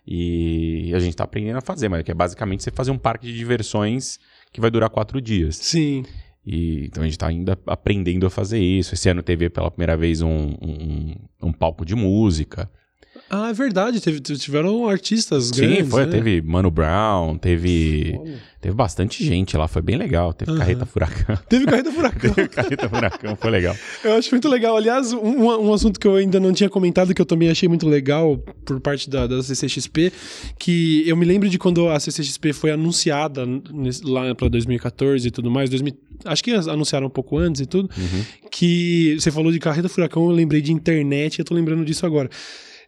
E 0.05 0.91
a 0.95 0.99
gente 0.99 1.15
tá 1.15 1.23
aprendendo 1.23 1.57
a 1.57 1.61
fazer, 1.61 1.87
mas 1.87 2.03
que 2.03 2.11
é 2.11 2.15
basicamente 2.15 2.63
você 2.63 2.71
fazer 2.71 2.89
um 2.89 2.97
parque 2.97 3.27
de 3.27 3.37
diversões 3.37 4.17
que 4.51 4.59
vai 4.59 4.71
durar 4.71 4.89
quatro 4.89 5.21
dias. 5.21 5.55
Sim. 5.57 6.03
E, 6.45 6.85
então 6.85 7.03
a 7.03 7.05
gente 7.05 7.13
está 7.13 7.27
ainda 7.27 7.57
aprendendo 7.67 8.25
a 8.25 8.29
fazer 8.29 8.59
isso. 8.59 8.95
Esse 8.95 9.07
ano 9.07 9.21
teve 9.21 9.49
pela 9.49 9.69
primeira 9.69 9.95
vez 9.95 10.21
um, 10.21 10.55
um, 10.61 11.15
um 11.43 11.53
palco 11.53 11.85
de 11.85 11.95
música. 11.95 12.69
Ah, 13.29 13.49
é 13.49 13.53
verdade. 13.53 13.99
Teve, 14.01 14.19
tiveram 14.19 14.87
artistas 14.87 15.45
Sim, 15.53 15.61
grandes. 15.61 15.89
foi. 15.89 16.05
né? 16.05 16.11
Teve 16.11 16.41
Mano 16.41 16.71
Brown, 16.71 17.37
teve. 17.37 18.17
Olha. 18.19 18.49
Teve 18.61 18.75
bastante 18.75 19.23
gente 19.25 19.55
lá, 19.55 19.69
foi 19.69 19.81
bem 19.81 19.95
legal. 19.95 20.33
Teve. 20.33 20.57
Carreta 20.57 20.85
Furacão. 20.85 21.37
Teve 21.47 21.65
Carreta 21.65 21.91
Furacão. 21.93 22.33
Teve 22.33 22.49
Carreta 22.49 22.89
Furacão, 22.89 23.35
foi 23.37 23.51
legal. 23.51 23.73
Eu 24.03 24.13
acho 24.15 24.29
muito 24.31 24.49
legal. 24.49 24.75
Aliás, 24.75 25.13
um, 25.13 25.45
um 25.45 25.73
assunto 25.73 25.97
que 25.97 26.05
eu 26.05 26.15
ainda 26.15 26.41
não 26.41 26.51
tinha 26.51 26.69
comentado, 26.69 27.13
que 27.13 27.21
eu 27.21 27.25
também 27.25 27.49
achei 27.49 27.69
muito 27.69 27.87
legal 27.87 28.37
por 28.65 28.81
parte 28.81 29.09
da, 29.09 29.25
da 29.27 29.41
CCXP, 29.41 30.11
que 30.57 31.07
eu 31.07 31.15
me 31.15 31.23
lembro 31.25 31.47
de 31.47 31.57
quando 31.57 31.87
a 31.87 31.97
CCXP 32.01 32.51
foi 32.51 32.71
anunciada 32.71 33.45
nesse- 33.45 34.03
lá 34.03 34.35
para 34.35 34.49
2014 34.49 35.29
e 35.29 35.31
tudo 35.31 35.49
mais, 35.49 35.69
2000, 35.69 35.93
acho 36.25 36.43
que 36.43 36.51
anunciaram 36.51 37.07
um 37.07 37.11
pouco 37.11 37.37
antes 37.37 37.61
e 37.61 37.65
tudo, 37.65 37.89
Uhum. 37.97 38.23
que 38.51 39.15
você 39.17 39.31
falou 39.31 39.53
de 39.53 39.59
Carreta 39.59 39.87
Furacão, 39.87 40.25
eu 40.25 40.31
lembrei 40.31 40.61
de 40.61 40.73
internet 40.73 41.39
eu 41.39 41.45
tô 41.45 41.53
lembrando 41.55 41.85
disso 41.85 42.05
agora. 42.05 42.29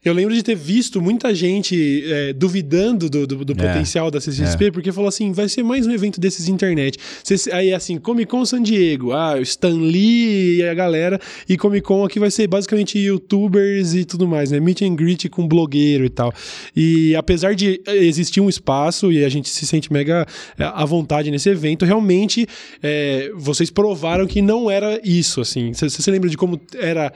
Eu 0.03 0.13
lembro 0.13 0.33
de 0.33 0.41
ter 0.41 0.55
visto 0.55 0.99
muita 0.99 1.33
gente 1.35 2.03
é, 2.11 2.33
duvidando 2.33 3.07
do, 3.07 3.27
do- 3.27 3.45
do 3.45 3.53
É. 3.53 3.55
potencial 3.55 4.09
da 4.09 4.19
CCXP, 4.19 4.71
porque 4.71 4.91
falou 4.91 5.07
assim: 5.07 5.31
vai 5.31 5.47
ser 5.47 5.61
mais 5.61 5.85
um 5.85 5.91
evento 5.91 6.19
desses 6.19 6.47
internet. 6.47 6.97
Cê- 7.23 7.51
Aí, 7.53 7.71
assim, 7.71 7.99
Comic 7.99 8.25
Con 8.31 8.43
San 8.43 8.63
Diego, 8.63 9.11
ah, 9.11 9.39
Stan 9.41 9.69
Lee 9.79 10.57
e 10.57 10.63
a 10.63 10.73
galera, 10.73 11.19
e 11.47 11.55
Comic 11.55 11.85
Con 11.85 12.03
aqui 12.03 12.17
vai 12.19 12.31
ser 12.31 12.47
basicamente 12.47 12.97
youtubers 12.97 13.93
e 13.93 14.03
tudo 14.03 14.27
mais, 14.27 14.49
né? 14.49 14.59
Meet 14.59 14.81
and 14.81 14.95
greet 14.95 15.29
com 15.29 15.47
blogueiro 15.47 16.03
e 16.03 16.09
tal. 16.09 16.33
E 16.75 17.15
apesar 17.15 17.53
de 17.53 17.79
existir 17.87 18.41
um 18.41 18.49
espaço 18.49 19.11
e 19.11 19.23
a 19.23 19.29
gente 19.29 19.49
se 19.49 19.67
sente 19.67 19.93
mega 19.93 20.25
é, 20.57 20.63
à 20.63 20.83
vontade 20.83 21.29
nesse 21.29 21.47
evento, 21.47 21.85
realmente 21.85 22.47
é, 22.81 23.31
vocês 23.35 23.69
provaram 23.69 24.25
que 24.25 24.41
não 24.41 24.67
era 24.71 24.99
isso, 25.03 25.41
assim. 25.41 25.73
Você 25.73 25.91
se 25.91 26.09
lembra 26.09 26.27
de 26.27 26.35
como 26.37 26.59
era 26.79 27.13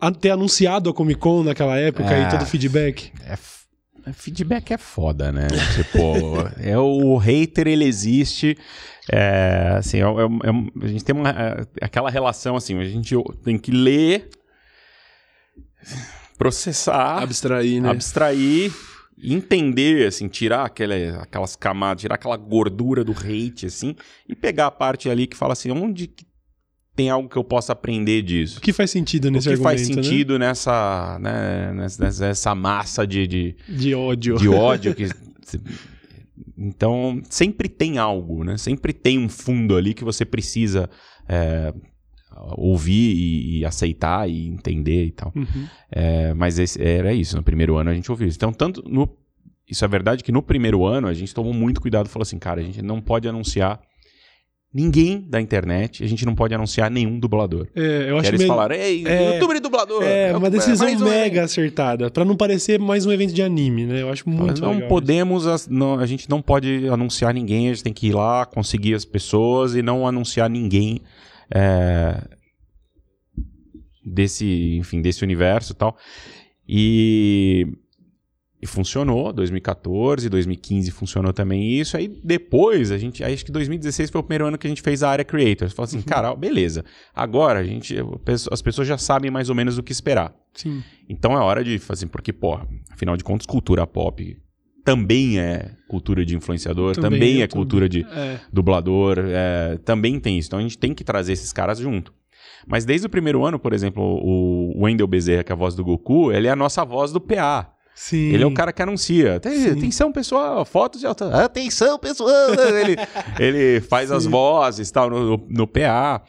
a- 0.00 0.12
ter 0.12 0.30
anunciado 0.30 0.88
a 0.88 0.94
Comic 0.94 1.18
Con 1.18 1.42
naquela 1.42 1.76
época 1.76 2.04
É. 2.14 2.27
e 2.28 2.30
todo 2.30 2.42
o 2.42 2.46
feedback? 2.46 3.12
É 3.24 3.36
é, 4.08 4.12
feedback 4.12 4.72
é 4.72 4.78
foda, 4.78 5.30
né? 5.30 5.46
tipo, 5.76 6.00
é 6.60 6.78
o 6.78 7.16
hater, 7.16 7.66
ele 7.66 7.84
existe. 7.84 8.56
É, 9.10 9.74
assim, 9.78 9.98
é, 9.98 10.02
é- 10.02 10.04
é- 10.04 10.84
a 10.84 10.88
gente 10.88 11.04
tem 11.04 11.14
uma, 11.14 11.30
é, 11.30 11.66
aquela 11.80 12.10
relação 12.10 12.56
assim, 12.56 12.78
a 12.78 12.84
gente 12.84 13.14
tem 13.42 13.58
que 13.58 13.70
ler, 13.70 14.28
processar, 16.36 17.22
Abstrair, 17.22 17.82
né? 17.82 17.90
abstrair, 17.90 18.72
entender, 19.22 20.06
assim, 20.06 20.28
tirar 20.28 20.64
aquela, 20.64 21.22
aquelas 21.22 21.56
camadas, 21.56 22.02
tirar 22.02 22.14
aquela 22.16 22.36
gordura 22.36 23.02
do 23.02 23.12
hate, 23.12 23.66
assim, 23.66 23.96
e 24.28 24.34
pegar 24.34 24.66
a 24.66 24.70
parte 24.70 25.08
ali 25.08 25.26
que 25.26 25.36
fala 25.36 25.54
assim, 25.54 25.70
onde 25.70 26.06
que 26.06 26.27
tem 26.98 27.10
algo 27.10 27.28
que 27.28 27.36
eu 27.36 27.44
possa 27.44 27.72
aprender 27.72 28.22
disso? 28.22 28.58
O 28.58 28.60
que 28.60 28.72
faz 28.72 28.90
sentido 28.90 29.26
O 29.28 29.30
nesse 29.30 29.48
que 29.48 29.56
faz 29.56 29.80
argumento, 29.82 30.04
sentido 30.04 30.36
nessa, 30.36 31.16
né, 31.20 31.72
nessa, 31.72 32.26
nessa 32.26 32.54
massa 32.56 33.06
de, 33.06 33.24
de, 33.28 33.56
né? 33.68 33.74
De 33.76 33.94
ódio. 33.94 34.36
de 34.36 34.48
ódio 34.50 34.94
que 34.96 35.06
então 36.56 37.20
sempre 37.30 37.68
tem 37.68 37.98
algo 37.98 38.42
né 38.44 38.56
sempre 38.58 38.92
tem 38.92 39.18
um 39.18 39.28
fundo 39.28 39.76
ali 39.76 39.94
que 39.94 40.04
você 40.04 40.24
precisa 40.24 40.90
é, 41.28 41.72
ouvir 42.56 43.14
e, 43.16 43.58
e 43.60 43.64
aceitar 43.64 44.28
e 44.28 44.46
entender 44.48 45.04
e 45.06 45.10
tal 45.12 45.32
Uhum. 45.34 45.66
É, 45.90 46.34
mas 46.34 46.58
esse- 46.58 46.82
era 46.82 47.12
isso 47.12 47.36
no 47.36 47.42
primeiro 47.42 47.76
ano 47.76 47.90
a 47.90 47.94
gente 47.94 48.10
ouviu 48.10 48.26
isso 48.28 48.36
então 48.36 48.52
tanto 48.52 48.82
no 48.88 49.08
isso 49.70 49.84
é 49.84 49.88
verdade 49.88 50.24
que 50.24 50.32
no 50.32 50.42
primeiro 50.42 50.84
ano 50.84 51.06
a 51.06 51.14
gente 51.14 51.32
tomou 51.34 51.52
muito 51.54 51.80
cuidado 51.80 52.08
falou 52.08 52.22
assim 52.22 52.38
cara 52.38 52.60
a 52.60 52.64
gente 52.64 52.82
não 52.82 53.00
pode 53.00 53.28
anunciar 53.28 53.80
ninguém 54.72 55.24
da 55.26 55.40
internet 55.40 56.04
a 56.04 56.06
gente 56.06 56.26
não 56.26 56.34
pode 56.34 56.54
anunciar 56.54 56.90
nenhum 56.90 57.18
dublador 57.18 57.66
É, 57.74 58.10
eu 58.10 58.14
que 58.14 58.20
acho 58.20 58.28
eles 58.30 58.38
meio- 58.40 58.48
falaram 58.48 58.74
ei 58.74 59.02
É, 59.06 59.34
youtuber 59.34 59.56
e 59.56 59.60
dublador 59.60 60.02
É, 60.02 60.36
uma 60.36 60.48
o- 60.48 60.50
decisão 60.50 60.86
um 60.86 61.04
mega 61.04 61.26
evento." 61.26 61.40
acertada, 61.44 62.10
pra 62.10 62.24
não 62.24 62.36
parecer 62.36 62.78
mais 62.78 63.06
um 63.06 63.10
evento 63.12 63.32
de 63.32 63.42
anime, 63.42 63.86
né? 63.86 64.02
Eu 64.02 64.10
acho 64.10 64.28
muito 64.28 64.60
não 64.60 64.72
legal 64.74 64.88
podemos, 64.88 65.66
não- 65.68 65.98
a 65.98 66.04
gente 66.06 66.28
não 66.28 66.42
pode 66.42 66.86
anunciar 66.88 67.32
ninguém, 67.32 67.68
a 67.68 67.72
gente 67.72 67.82
tem 67.84 67.92
que 67.94 68.08
ir 68.08 68.12
lá, 68.14 68.44
conseguir 68.44 68.92
as 68.94 69.04
pessoas 69.06 69.74
e 69.74 69.80
não 69.82 70.06
anunciar 70.06 70.50
ninguém 70.50 71.00
é, 71.50 72.22
desse, 74.04 74.76
enfim, 74.76 75.00
desse 75.00 75.22
universo 75.24 75.72
e 75.72 75.76
tal. 75.76 75.96
E, 76.68 77.66
e 78.60 78.66
funcionou, 78.66 79.32
2014, 79.32 80.28
2015 80.28 80.90
funcionou 80.90 81.32
também 81.32 81.78
isso. 81.78 81.96
Aí 81.96 82.08
depois, 82.08 82.90
a 82.90 82.98
gente, 82.98 83.22
acho 83.22 83.44
que 83.44 83.52
2016 83.52 84.10
foi 84.10 84.20
o 84.20 84.24
primeiro 84.24 84.46
ano 84.46 84.58
que 84.58 84.66
a 84.66 84.70
gente 84.70 84.82
fez 84.82 85.02
a 85.02 85.10
área 85.10 85.24
Creators. 85.24 85.72
Falou 85.72 85.86
assim, 85.86 86.02
cara, 86.02 86.34
beleza, 86.34 86.84
agora 87.14 87.60
a 87.60 87.64
gente, 87.64 87.96
as 88.50 88.60
pessoas 88.60 88.88
já 88.88 88.98
sabem 88.98 89.30
mais 89.30 89.48
ou 89.48 89.54
menos 89.54 89.78
o 89.78 89.82
que 89.82 89.92
esperar. 89.92 90.34
Sim. 90.54 90.82
Então 91.08 91.34
é 91.34 91.38
hora 91.38 91.62
de 91.62 91.78
fazer, 91.78 92.06
porque, 92.06 92.32
pô, 92.32 92.58
afinal 92.90 93.16
de 93.16 93.22
contas, 93.22 93.46
cultura 93.46 93.86
pop 93.86 94.36
também 94.84 95.38
é 95.38 95.72
cultura 95.86 96.24
de 96.24 96.34
influenciador, 96.34 96.94
também, 96.94 97.10
Também, 97.20 97.40
é 97.42 97.44
eu 97.44 97.48
cultura 97.48 97.86
de 97.88 98.06
É. 98.10 98.40
dublador, 98.50 99.18
é, 99.18 99.76
também 99.84 100.18
tem 100.18 100.38
isso. 100.38 100.48
Então 100.48 100.58
a 100.58 100.62
gente 100.62 100.78
tem 100.78 100.94
que 100.94 101.04
trazer 101.04 101.34
esses 101.34 101.52
caras 101.52 101.78
junto. 101.78 102.10
Mas 102.66 102.86
desde 102.86 103.06
o 103.06 103.10
primeiro 103.10 103.44
ano, 103.44 103.58
por 103.58 103.74
exemplo, 103.74 104.02
o 104.02 104.82
Wendell 104.82 105.06
Bezerra, 105.06 105.44
que 105.44 105.52
é 105.52 105.54
a 105.54 105.56
voz 105.58 105.74
do 105.74 105.84
Goku, 105.84 106.32
ele 106.32 106.46
é 106.46 106.50
a 106.50 106.56
nossa 106.56 106.86
voz 106.86 107.12
do 107.12 107.20
PA. 107.20 107.70
Sim. 108.00 108.28
Ele 108.32 108.44
é 108.44 108.46
o 108.46 108.54
cara 108.54 108.72
que 108.72 108.80
anuncia. 108.80 109.34
Atenção, 109.36 110.12
pessoal, 110.12 110.64
fotos 110.64 111.00
de 111.00 111.06
alta. 111.06 111.44
Atenção, 111.44 111.98
pessoal! 111.98 112.30
ele, 112.80 112.96
ele 113.40 113.80
faz 113.80 114.12
as 114.12 114.22
Sim. 114.22 114.30
vozes 114.30 114.88
tal, 114.92 115.10
no, 115.10 115.36
no- 115.36 115.46
no 115.48 115.66
PA. 115.66 116.22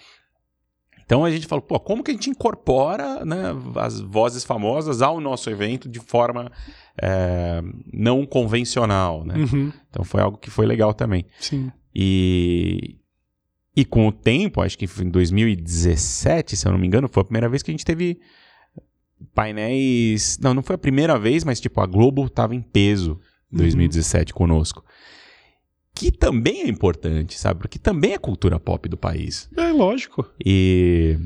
Então 1.05 1.23
a 1.23 1.29
gente 1.29 1.45
falou, 1.45 1.61
pô, 1.61 1.79
como 1.79 2.03
que 2.03 2.09
a 2.09 2.13
gente 2.13 2.29
incorpora 2.29 3.23
né, 3.23 3.51
as 3.75 3.99
vozes 3.99 4.43
famosas 4.43 5.01
ao 5.03 5.21
nosso 5.21 5.47
evento 5.49 5.87
de 5.87 5.99
forma 5.99 6.51
é, 6.99 7.61
não 7.93 8.25
convencional, 8.25 9.23
né? 9.23 9.35
Uhum. 9.35 9.71
Então 9.89 10.03
foi 10.03 10.21
algo 10.21 10.37
que 10.39 10.49
foi 10.49 10.65
legal 10.65 10.91
também. 10.93 11.23
Sim. 11.39 11.71
E, 11.95 12.97
e 13.75 13.85
com 13.85 14.07
o 14.07 14.11
tempo, 14.11 14.61
acho 14.61 14.75
que 14.77 14.85
em 15.03 15.09
2017, 15.09 16.57
se 16.57 16.67
eu 16.67 16.71
não 16.71 16.79
me 16.79 16.87
engano, 16.87 17.07
foi 17.07 17.21
a 17.21 17.25
primeira 17.25 17.47
vez 17.49 17.61
que 17.61 17.69
a 17.69 17.73
gente 17.73 17.85
teve 17.85 18.19
painéis. 19.33 20.37
Não, 20.41 20.53
não 20.53 20.63
foi 20.63 20.75
a 20.75 20.79
primeira 20.79 21.17
vez, 21.17 21.43
mas 21.43 21.59
tipo, 21.59 21.81
a 21.81 21.85
Globo 21.85 22.25
estava 22.25 22.55
em 22.55 22.61
peso 22.61 23.19
em 23.51 23.55
Uhum. 23.55 23.61
2017 23.63 24.33
conosco. 24.33 24.83
Que 25.95 26.11
também 26.11 26.61
é 26.61 26.67
importante, 26.67 27.37
sabe? 27.37 27.59
Porque 27.61 27.77
também 27.79 28.13
é 28.13 28.17
cultura 28.17 28.59
pop 28.59 28.87
do 28.87 28.95
país. 28.97 29.49
É 29.57 29.71
lógico. 29.71 30.25
E 30.45 31.17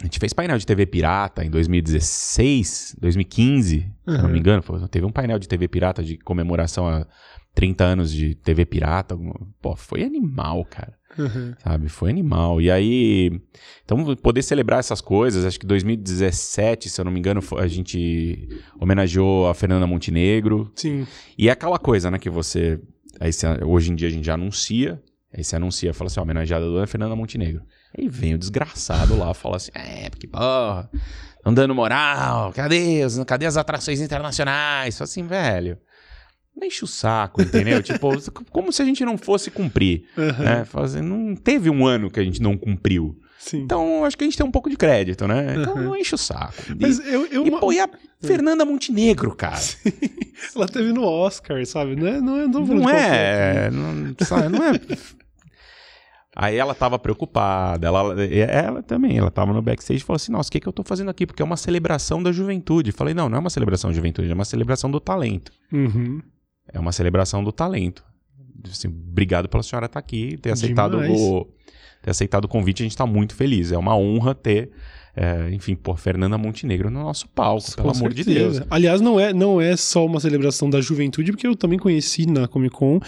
a 0.00 0.04
gente 0.04 0.18
fez 0.20 0.32
painel 0.32 0.58
de 0.58 0.66
TV 0.66 0.86
pirata 0.86 1.44
em 1.44 1.50
2016, 1.50 2.96
2015, 3.00 3.78
se 3.80 3.86
eu 4.06 4.14
não 4.18 4.24
Uhum. 4.26 4.30
me 4.32 4.38
engano. 4.38 4.62
foi- 4.62 4.86
teve 4.88 5.04
um 5.06 5.10
painel 5.12 5.38
de 5.38 5.48
TV 5.48 5.66
pirata 5.66 6.02
de 6.04 6.16
comemoração 6.18 6.86
a 6.88 7.06
30 7.54 7.84
anos 7.84 8.12
de 8.12 8.34
TV 8.36 8.64
pirata. 8.64 9.18
Pô, 9.60 9.74
foi 9.74 10.04
animal, 10.04 10.64
cara. 10.66 10.94
Uhum. 11.18 11.54
Sabe? 11.62 11.88
Foi 11.88 12.10
animal. 12.10 12.60
E 12.60 12.70
aí. 12.70 13.40
Então, 13.84 14.14
poder 14.16 14.42
celebrar 14.42 14.78
essas 14.78 15.00
coisas, 15.00 15.44
acho 15.44 15.58
que 15.58 15.66
2017, 15.66 16.88
se 16.88 17.00
eu 17.00 17.04
não 17.04 17.12
me 17.12 17.18
engano, 17.18 17.40
a 17.58 17.66
gente 17.66 18.48
homenageou 18.80 19.48
a 19.48 19.54
Fernanda 19.54 19.86
Montenegro. 19.86 20.70
Sim. 20.76 21.06
E 21.36 21.48
é 21.48 21.52
aquela 21.52 21.78
coisa, 21.78 22.10
né, 22.10 22.18
que 22.18 22.30
você. 22.30 22.80
Aí 23.18 23.32
você- 23.32 23.46
hoje 23.64 23.90
em 23.92 23.94
dia 23.94 24.08
a 24.08 24.10
gente 24.10 24.24
já 24.24 24.34
anuncia. 24.34 25.02
Aí 25.36 25.44
você 25.44 25.54
anuncia, 25.56 25.94
fala 25.94 26.08
assim, 26.08 26.18
ó, 26.18 26.24
homenageada 26.24 26.64
a 26.64 26.68
dona 26.68 26.86
Fernanda 26.88 27.14
Montenegro. 27.14 27.62
Aí 27.96 28.08
vem 28.08 28.34
o 28.34 28.38
desgraçado 28.38 29.16
lá, 29.16 29.32
fala 29.32 29.56
assim, 29.56 29.70
é, 29.74 30.10
porque, 30.10 30.26
porra, 30.26 30.90
não 31.44 31.54
dando 31.54 31.72
moral, 31.72 32.52
cadê, 32.52 33.00
cadê 33.26 33.46
as 33.46 33.56
atrações 33.56 34.00
internacionais? 34.00 34.98
Fala 34.98 35.04
assim, 35.04 35.22
velho, 35.24 35.78
não 36.60 36.66
enche 36.66 36.84
o 36.84 36.86
saco, 36.86 37.42
entendeu? 37.42 37.82
tipo, 37.82 38.08
como 38.50 38.72
se 38.72 38.82
a 38.82 38.84
gente 38.84 39.04
não 39.04 39.16
fosse 39.18 39.50
cumprir, 39.50 40.04
Uhum. 40.16 40.44
né? 40.44 40.66
Assim, 40.74 41.00
não 41.00 41.34
teve 41.34 41.68
um 41.70 41.86
ano 41.86 42.10
que 42.10 42.20
a 42.20 42.24
gente 42.24 42.40
não 42.40 42.56
cumpriu. 42.56 43.18
Sim. 43.38 43.62
Então, 43.62 44.04
acho 44.04 44.18
que 44.18 44.22
a 44.24 44.26
gente 44.26 44.36
tem 44.36 44.44
um 44.46 44.50
pouco 44.50 44.68
de 44.68 44.76
crédito, 44.76 45.26
né? 45.26 45.56
Então, 45.58 45.74
Uhum. 45.74 45.82
não 45.84 45.96
enche 45.96 46.14
o 46.14 46.18
saco. 46.18 46.54
E, 46.68 46.74
Mas 46.78 46.98
eu, 46.98 47.24
eu 47.26 47.46
e, 47.46 47.50
pô, 47.50 47.72
e 47.72 47.80
a 47.80 47.88
Fernanda 48.20 48.66
Montenegro, 48.66 49.34
cara? 49.34 49.58
ela 50.54 50.68
teve 50.68 50.92
no 50.92 51.02
Oscar, 51.04 51.64
sabe? 51.64 51.96
Não 51.96 52.06
é, 52.06 52.20
não 52.20 52.36
é, 52.38 52.46
não, 52.46 52.66
Não 52.66 52.90
é, 52.90 53.70
não, 53.70 54.14
sabe, 54.26 54.48
não 54.50 54.62
é. 54.62 54.72
Aí 56.36 56.56
ela 56.56 56.74
tava 56.74 56.98
preocupada, 56.98 57.86
ela, 57.88 58.14
ela 58.24 58.82
também, 58.82 59.18
ela 59.18 59.30
tava 59.32 59.52
no 59.52 59.60
backstage 59.60 60.00
e 60.00 60.04
falou 60.06 60.16
assim, 60.16 60.30
nossa, 60.30 60.48
o 60.48 60.52
que, 60.52 60.60
que 60.60 60.68
eu 60.68 60.72
tô 60.72 60.84
fazendo 60.84 61.10
aqui? 61.10 61.26
Porque 61.26 61.42
é 61.42 61.44
uma 61.44 61.56
celebração 61.56 62.22
da 62.22 62.30
juventude. 62.30 62.92
Falei, 62.92 63.12
não, 63.12 63.28
não 63.28 63.36
é 63.36 63.40
uma 63.40 63.50
celebração 63.50 63.90
da 63.90 63.96
juventude, 63.96 64.30
é 64.30 64.34
uma 64.34 64.44
celebração 64.44 64.90
do 64.90 65.00
talento. 65.00 65.50
Uhum. 65.72 66.20
É 66.72 66.78
uma 66.78 66.92
celebração 66.92 67.42
do 67.42 67.52
talento. 67.52 68.04
Assim, 68.70 68.88
obrigado 68.88 69.48
pela 69.48 69.62
senhora 69.62 69.86
estar 69.86 69.98
aqui, 69.98 70.38
ter 70.40 70.50
aceitado, 70.50 70.98
o, 70.98 71.46
ter 72.02 72.10
aceitado 72.10 72.44
o 72.44 72.48
convite, 72.48 72.82
a 72.82 72.84
gente 72.84 72.96
tá 72.96 73.06
muito 73.06 73.34
feliz. 73.34 73.72
É 73.72 73.78
uma 73.78 73.96
honra 73.96 74.34
ter 74.34 74.70
é, 75.16 75.50
enfim, 75.52 75.74
pô, 75.74 75.96
Fernanda 75.96 76.38
Montenegro 76.38 76.90
no 76.90 77.02
nosso 77.02 77.28
palco, 77.28 77.66
Com 77.66 77.82
pelo 77.82 77.90
amor 77.90 78.14
de 78.14 78.24
certeza. 78.24 78.60
Deus. 78.60 78.66
Aliás, 78.70 79.00
não 79.00 79.18
é, 79.18 79.32
não 79.32 79.60
é 79.60 79.76
só 79.76 80.06
uma 80.06 80.20
celebração 80.20 80.70
da 80.70 80.80
juventude, 80.80 81.32
porque 81.32 81.46
eu 81.46 81.56
também 81.56 81.78
conheci 81.78 82.26
na 82.26 82.46
Comic 82.46 82.74
Con 82.74 83.00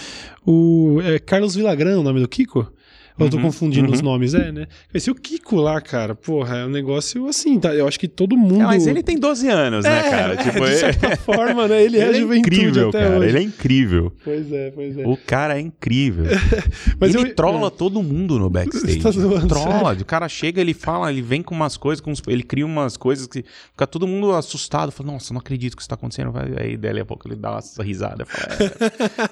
o 0.44 1.00
é, 1.02 1.18
Carlos 1.18 1.54
Villagrán, 1.54 1.98
o 1.98 2.02
nome 2.02 2.20
do 2.20 2.28
Kiko. 2.28 2.72
Eu 3.18 3.28
tô 3.28 3.36
Uhum, 3.36 3.42
confundindo 3.42 3.88
uhum. 3.88 3.94
os 3.94 4.00
nomes, 4.00 4.32
é, 4.34 4.50
né? 4.50 4.66
Conheci 4.90 5.10
o 5.10 5.14
Kiko 5.14 5.56
lá, 5.56 5.80
cara. 5.80 6.14
Porra, 6.14 6.58
é 6.58 6.66
um 6.66 6.70
negócio 6.70 7.26
assim, 7.28 7.58
tá? 7.60 7.74
Eu 7.74 7.86
acho 7.86 7.98
que 8.00 8.08
todo 8.08 8.36
mundo. 8.36 8.62
É, 8.62 8.64
mas 8.66 8.86
ele 8.86 9.02
tem 9.02 9.18
12 9.18 9.48
anos, 9.48 9.84
né, 9.84 9.98
É, 10.06 10.10
cara? 10.10 10.32
é, 10.40 10.42
Tipo, 10.42 10.64
de 10.64 10.74
certa 10.76 11.16
forma, 11.18 11.68
né? 11.68 11.82
Ele, 11.82 11.98
é 11.98 12.08
ele 12.08 12.16
é 12.16 12.20
juventude 12.20 12.56
incrível, 12.56 12.90
cara. 12.90 13.18
hoje. 13.18 13.28
Ele 13.28 13.38
é 13.38 13.42
incrível. 13.42 14.12
Pois 14.24 14.50
é, 14.52 14.70
pois 14.70 14.96
é. 14.98 15.06
O 15.06 15.16
cara 15.16 15.58
é 15.58 15.60
incrível. 15.60 16.24
Mas 16.98 17.14
ele 17.14 17.28
eu- 17.30 17.34
trola 17.34 17.66
é. 17.66 17.70
todo 17.70 18.02
mundo 18.02 18.38
no 18.38 18.48
backstage. 18.48 18.98
Tá 19.00 19.10
zoando, 19.10 19.46
trola. 19.46 19.92
O 19.92 20.04
cara 20.04 20.28
chega, 20.28 20.60
ele 20.60 20.74
fala, 20.74 21.12
ele 21.12 21.22
vem 21.22 21.42
com 21.42 21.54
umas 21.54 21.76
coisas, 21.76 22.00
com 22.00 22.10
uns- 22.10 22.22
ele 22.26 22.42
cria 22.42 22.64
umas 22.66 22.96
coisas 22.96 23.26
que 23.26 23.44
fica 23.72 23.86
todo 23.86 24.06
mundo 24.06 24.32
assustado. 24.32 24.90
Fala, 24.90 25.12
nossa, 25.12 25.32
não 25.34 25.40
acredito 25.40 25.76
que 25.76 25.82
isso 25.82 25.88
tá 25.88 25.94
acontecendo. 25.94 26.32
Vai- 26.32 26.52
Aí, 26.56 26.76
dali 26.76 27.00
a 27.00 27.04
pouco, 27.04 27.28
ele 27.28 27.36
dá 27.36 27.52
uma 27.52 27.84
risada. 27.84 28.24
Fala, 28.24 28.56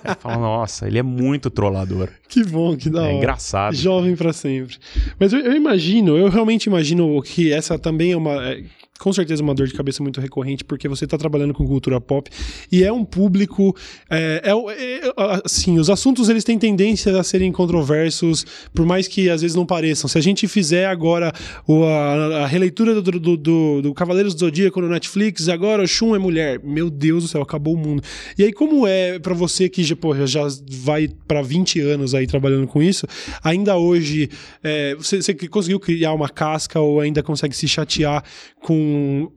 é. 0.05 0.15
Fala, 0.21 0.37
nossa, 0.37 0.87
ele 0.87 0.99
é 0.99 1.03
muito 1.03 1.51
trollador. 1.51 2.09
Que 2.29 2.45
bom, 2.45 2.77
que 2.77 2.89
da 2.91 3.01
É 3.01 3.05
hora. 3.05 3.13
engraçado. 3.15 3.71
Jovem 3.81 4.17
pra 4.17 4.33
sempre. 4.33 4.77
Mas 5.19 5.33
eu, 5.33 5.41
eu 5.41 5.53
imagino, 5.55 6.17
eu 6.17 6.29
realmente 6.29 6.67
imagino 6.67 7.21
que 7.23 7.53
essa 7.53 7.79
também 7.79 8.13
é 8.13 8.17
uma. 8.17 8.57
É, 9.01 9.03
com 9.03 9.13
certeza 9.13 9.43
uma 9.43 9.55
dor 9.55 9.67
de 9.67 9.75
cabeça 9.75 10.03
muito 10.03 10.21
recorrente, 10.21 10.65
porque 10.65 10.89
você 10.89 11.05
está 11.05 11.17
trabalhando 11.17 11.55
com 11.55 11.67
cultura 11.67 12.01
pop 12.01 12.31
e 12.71 12.85
é 12.85 12.93
um 12.93 13.05
público. 13.05 13.75
É, 14.09 14.43
é, 14.45 14.55
o- 14.55 14.71
é, 14.71 15.01
assim, 15.45 15.79
os 15.79 15.89
assuntos 15.89 16.29
eles 16.29 16.45
têm 16.45 16.59
tendência 16.59 17.19
a 17.19 17.23
serem 17.25 17.51
controversos, 17.51 18.45
por 18.75 18.85
mais 18.87 19.09
que 19.09 19.29
às 19.31 19.43
vezes 19.43 19.55
não 19.57 19.65
pareçam. 19.67 20.09
Se 20.09 20.19
a 20.19 20.21
gente 20.21 20.47
fizer 20.47 20.87
agora 20.87 21.33
o- 21.67 21.85
a, 21.85 22.43
a 22.43 22.47
releitura 22.47 22.95
do, 23.01 23.03
do, 23.03 23.37
do, 23.37 23.83
do 23.83 23.95
Cavaleiros 23.95 24.35
do 24.35 24.41
Zodíaco 24.41 24.81
no 24.81 24.89
Netflix, 24.89 25.49
agora 25.49 25.83
o 25.83 25.87
Shun 25.89 26.15
é 26.15 26.19
mulher. 26.19 26.61
Meu 26.63 26.91
Deus 26.91 27.23
do 27.25 27.29
céu, 27.29 27.43
acabou 27.43 27.75
o 27.75 27.79
mundo. 27.79 28.03
E 28.39 28.45
aí, 28.45 28.53
como 28.53 28.87
é 28.87 29.19
pra 29.19 29.35
você 29.35 29.69
que 29.69 29.83
já, 29.83 29.97
porra, 29.97 30.27
já 30.27 30.47
vai 30.71 31.09
pra 31.27 31.43
20 31.43 31.81
anos 31.81 32.15
aí 32.15 32.27
trabalhando 32.27 32.67
com 32.67 32.83
isso, 32.83 33.07
ainda 33.43 33.77
hoje 33.77 34.29
é, 34.63 34.95
você, 34.95 35.23
você 35.23 35.35
conseguiu 35.35 35.81
criar 35.81 36.13
uma 36.13 36.29
casca 36.29 36.79
ou 36.81 37.01
ainda 37.01 37.23
consegue 37.23 37.57
se 37.57 37.67
chatear 37.67 38.23
com 38.63 38.90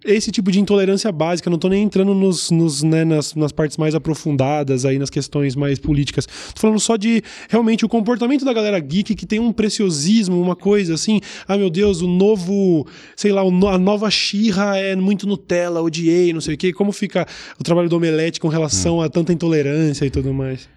esse 0.05 0.31
tipo 0.31 0.51
de 0.51 0.59
intolerância 0.59 1.11
básica? 1.11 1.49
Não 1.49 1.57
tô 1.57 1.69
nem 1.69 1.83
entrando 1.83 2.13
nos, 2.13 2.51
nos, 2.51 2.83
né, 2.83 3.03
nas, 3.03 3.35
nas 3.35 3.51
partes 3.51 3.77
mais 3.77 3.95
aprofundadas 3.95 4.85
aí, 4.85 4.99
nas 4.99 5.09
questões 5.09 5.55
mais 5.55 5.79
políticas. 5.79 6.25
Tô 6.25 6.61
falando 6.61 6.79
só 6.79 6.95
de 6.95 7.21
realmente 7.49 7.85
o 7.85 7.89
comportamento 7.89 8.45
da 8.45 8.53
galera 8.53 8.79
geek 8.79 9.15
que 9.15 9.25
tem 9.25 9.39
um 9.39 9.51
preciosismo, 9.51 10.41
uma 10.41 10.55
coisa 10.55 10.93
assim. 10.93 11.19
Ah, 11.47 11.57
meu 11.57 11.69
Deus, 11.69 12.01
o 12.01 12.07
novo, 12.07 12.87
sei 13.15 13.31
lá, 13.31 13.41
a 13.41 13.77
nova 13.77 14.09
Xirra 14.09 14.77
é 14.77 14.95
muito 14.95 15.27
Nutella, 15.27 15.81
odiei, 15.81 16.33
não 16.33 16.41
sei 16.41 16.55
o 16.55 16.57
quê. 16.57 16.73
Como 16.73 16.91
fica 16.91 17.25
o 17.59 17.63
trabalho 17.63 17.89
do 17.89 17.95
Omelete 17.95 18.39
com 18.39 18.47
relação 18.47 19.01
a 19.01 19.09
tanta 19.09 19.33
intolerância 19.33 20.05
e 20.05 20.09
tudo 20.09 20.33
mais? 20.33 20.69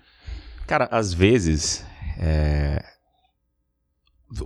Cara, 0.66 0.88
às 0.90 1.12
vezes. 1.12 1.84
é, 2.18 2.95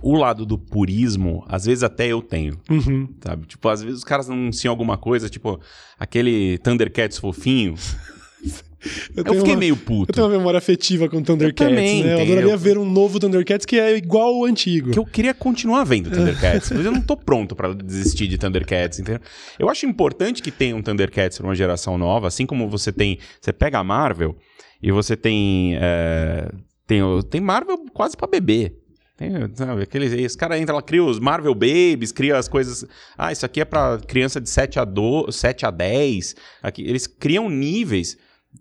O 0.03 0.15
lado 0.15 0.45
do 0.45 0.57
purismo, 0.59 1.43
às 1.47 1.65
vezes 1.65 1.83
até 1.83 2.07
eu 2.07 2.21
tenho. 2.21 2.57
Uhum. 2.69 3.09
Sabe? 3.23 3.47
Tipo, 3.47 3.67
às 3.69 3.81
vezes 3.81 3.97
os 3.99 4.03
caras 4.03 4.29
anunciam 4.29 4.71
alguma 4.71 4.97
coisa, 4.97 5.27
tipo, 5.29 5.59
aquele 5.99 6.57
Thundercats 6.59 7.17
fofinho. 7.17 7.73
Eu, 9.15 9.23
tenho 9.23 9.37
fiquei 9.37 9.53
uma- 9.53 9.59
meio 9.59 9.73
Eu 9.73 9.77
puto. 9.77 10.11
tenho 10.11 10.25
uma 10.25 10.35
memória 10.35 10.57
afetiva 10.57 11.07
com 11.07 11.21
Thundercats, 11.21 11.69
também, 11.69 12.03
né? 12.03 12.15
Eu 12.15 12.21
adoraria 12.23 12.57
ver 12.57 12.79
um 12.79 12.89
novo 12.89 13.19
Thundercats 13.19 13.63
que 13.63 13.79
é 13.79 13.95
igual 13.95 14.33
ao 14.33 14.45
antigo. 14.45 14.89
Que 14.89 14.97
eu 14.97 15.05
queria 15.05 15.35
continuar 15.35 15.83
vendo 15.83 16.09
Thundercats, 16.09 16.71
mas 16.71 16.83
eu 16.83 16.91
não 16.91 16.99
tô 17.01 17.15
pronto 17.15 17.55
pra 17.55 17.73
desistir 17.73 18.27
de 18.27 18.39
Thundercats, 18.39 18.99
entendeu? 18.99 19.21
Eu 19.59 19.69
acho 19.69 19.85
importante 19.85 20.41
que 20.41 20.49
tenha 20.49 20.75
um 20.75 20.81
Thundercats 20.81 21.37
pra 21.37 21.45
uma 21.45 21.53
geração 21.53 21.95
nova, 21.95 22.27
assim 22.27 22.47
como 22.47 22.67
você 22.67 22.91
tem. 22.91 23.19
Você 23.39 23.53
pega 23.53 23.77
a 23.77 23.83
Marvel 23.83 24.35
e 24.81 24.91
você 24.91 25.15
tem. 25.15 25.75
é, 25.79 26.49
tem, 26.87 27.01
tem 27.29 27.39
Marvel 27.39 27.85
quase 27.93 28.17
pra 28.17 28.27
bebê. 28.27 28.73
Tem, 29.21 29.31
sabe, 29.53 29.83
aqueles, 29.83 30.11
esse 30.13 30.35
cara 30.35 30.57
entra 30.57 30.73
lá, 30.73 30.81
cria 30.81 31.03
os 31.03 31.19
Marvel 31.19 31.53
Babies, 31.53 32.11
cria 32.11 32.37
as 32.37 32.47
coisas. 32.47 32.83
Ah, 33.15 33.31
isso 33.31 33.45
aqui 33.45 33.61
é 33.61 33.65
pra 33.65 33.99
criança 33.99 34.41
de 34.41 34.49
7 34.49 34.79
a, 34.79 34.83
do, 34.83 35.31
7 35.31 35.63
a 35.63 35.69
10. 35.69 36.35
Aqui, 36.63 36.81
eles 36.81 37.05
criam 37.05 37.47
níveis, 37.47 38.17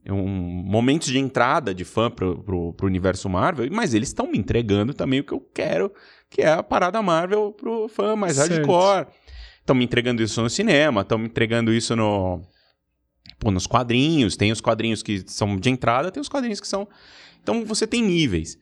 um, 0.06 0.22
momentos 0.22 1.08
de 1.08 1.18
entrada 1.18 1.74
de 1.74 1.82
fã 1.82 2.10
pro, 2.10 2.42
pro, 2.42 2.74
pro 2.74 2.86
universo 2.86 3.26
Marvel, 3.26 3.66
mas 3.72 3.94
eles 3.94 4.10
estão 4.10 4.30
me 4.30 4.36
entregando 4.36 4.92
também 4.92 5.20
o 5.20 5.24
que 5.24 5.32
eu 5.32 5.40
quero, 5.40 5.90
que 6.28 6.42
é 6.42 6.52
a 6.52 6.62
parada 6.62 7.00
Marvel 7.00 7.52
pro 7.52 7.88
fã 7.88 8.14
mais 8.14 8.36
Certo. 8.36 8.56
hardcore. 8.56 9.06
Estão 9.60 9.74
me 9.74 9.84
entregando 9.84 10.22
isso 10.22 10.42
no 10.42 10.50
cinema, 10.50 11.00
estão 11.00 11.16
me 11.16 11.24
entregando 11.24 11.72
isso 11.72 11.96
no. 11.96 12.42
Pô, 13.38 13.50
nos 13.50 13.66
quadrinhos. 13.66 14.36
Tem 14.36 14.52
os 14.52 14.60
quadrinhos 14.60 15.02
que 15.02 15.24
são 15.26 15.56
de 15.56 15.70
entrada, 15.70 16.10
tem 16.10 16.20
os 16.20 16.28
quadrinhos 16.28 16.60
que 16.60 16.68
são. 16.68 16.86
Então 17.42 17.64
você 17.64 17.86
tem 17.86 18.02
níveis. 18.02 18.58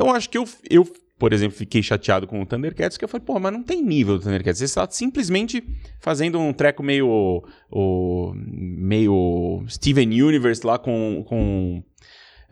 Então 0.00 0.08
eu 0.08 0.16
acho 0.16 0.30
que 0.30 0.38
eu, 0.38 0.48
eu, 0.70 0.90
por 1.18 1.30
exemplo, 1.30 1.58
fiquei 1.58 1.82
chateado 1.82 2.26
com 2.26 2.40
o 2.40 2.46
Thundercats, 2.46 2.96
que 2.96 3.04
eu 3.04 3.08
falei, 3.08 3.22
pô, 3.22 3.38
mas 3.38 3.52
não 3.52 3.62
tem 3.62 3.82
nível 3.82 4.16
do 4.16 4.24
Thundercats. 4.24 4.58
Você 4.58 4.64
está 4.64 4.88
simplesmente 4.90 5.62
fazendo 6.00 6.40
um 6.40 6.54
treco 6.54 6.82
meio. 6.82 7.44
O, 7.70 8.32
meio 8.34 9.62
Steven 9.68 10.22
Universe 10.22 10.66
lá 10.66 10.78
com. 10.78 11.22
com 11.28 11.82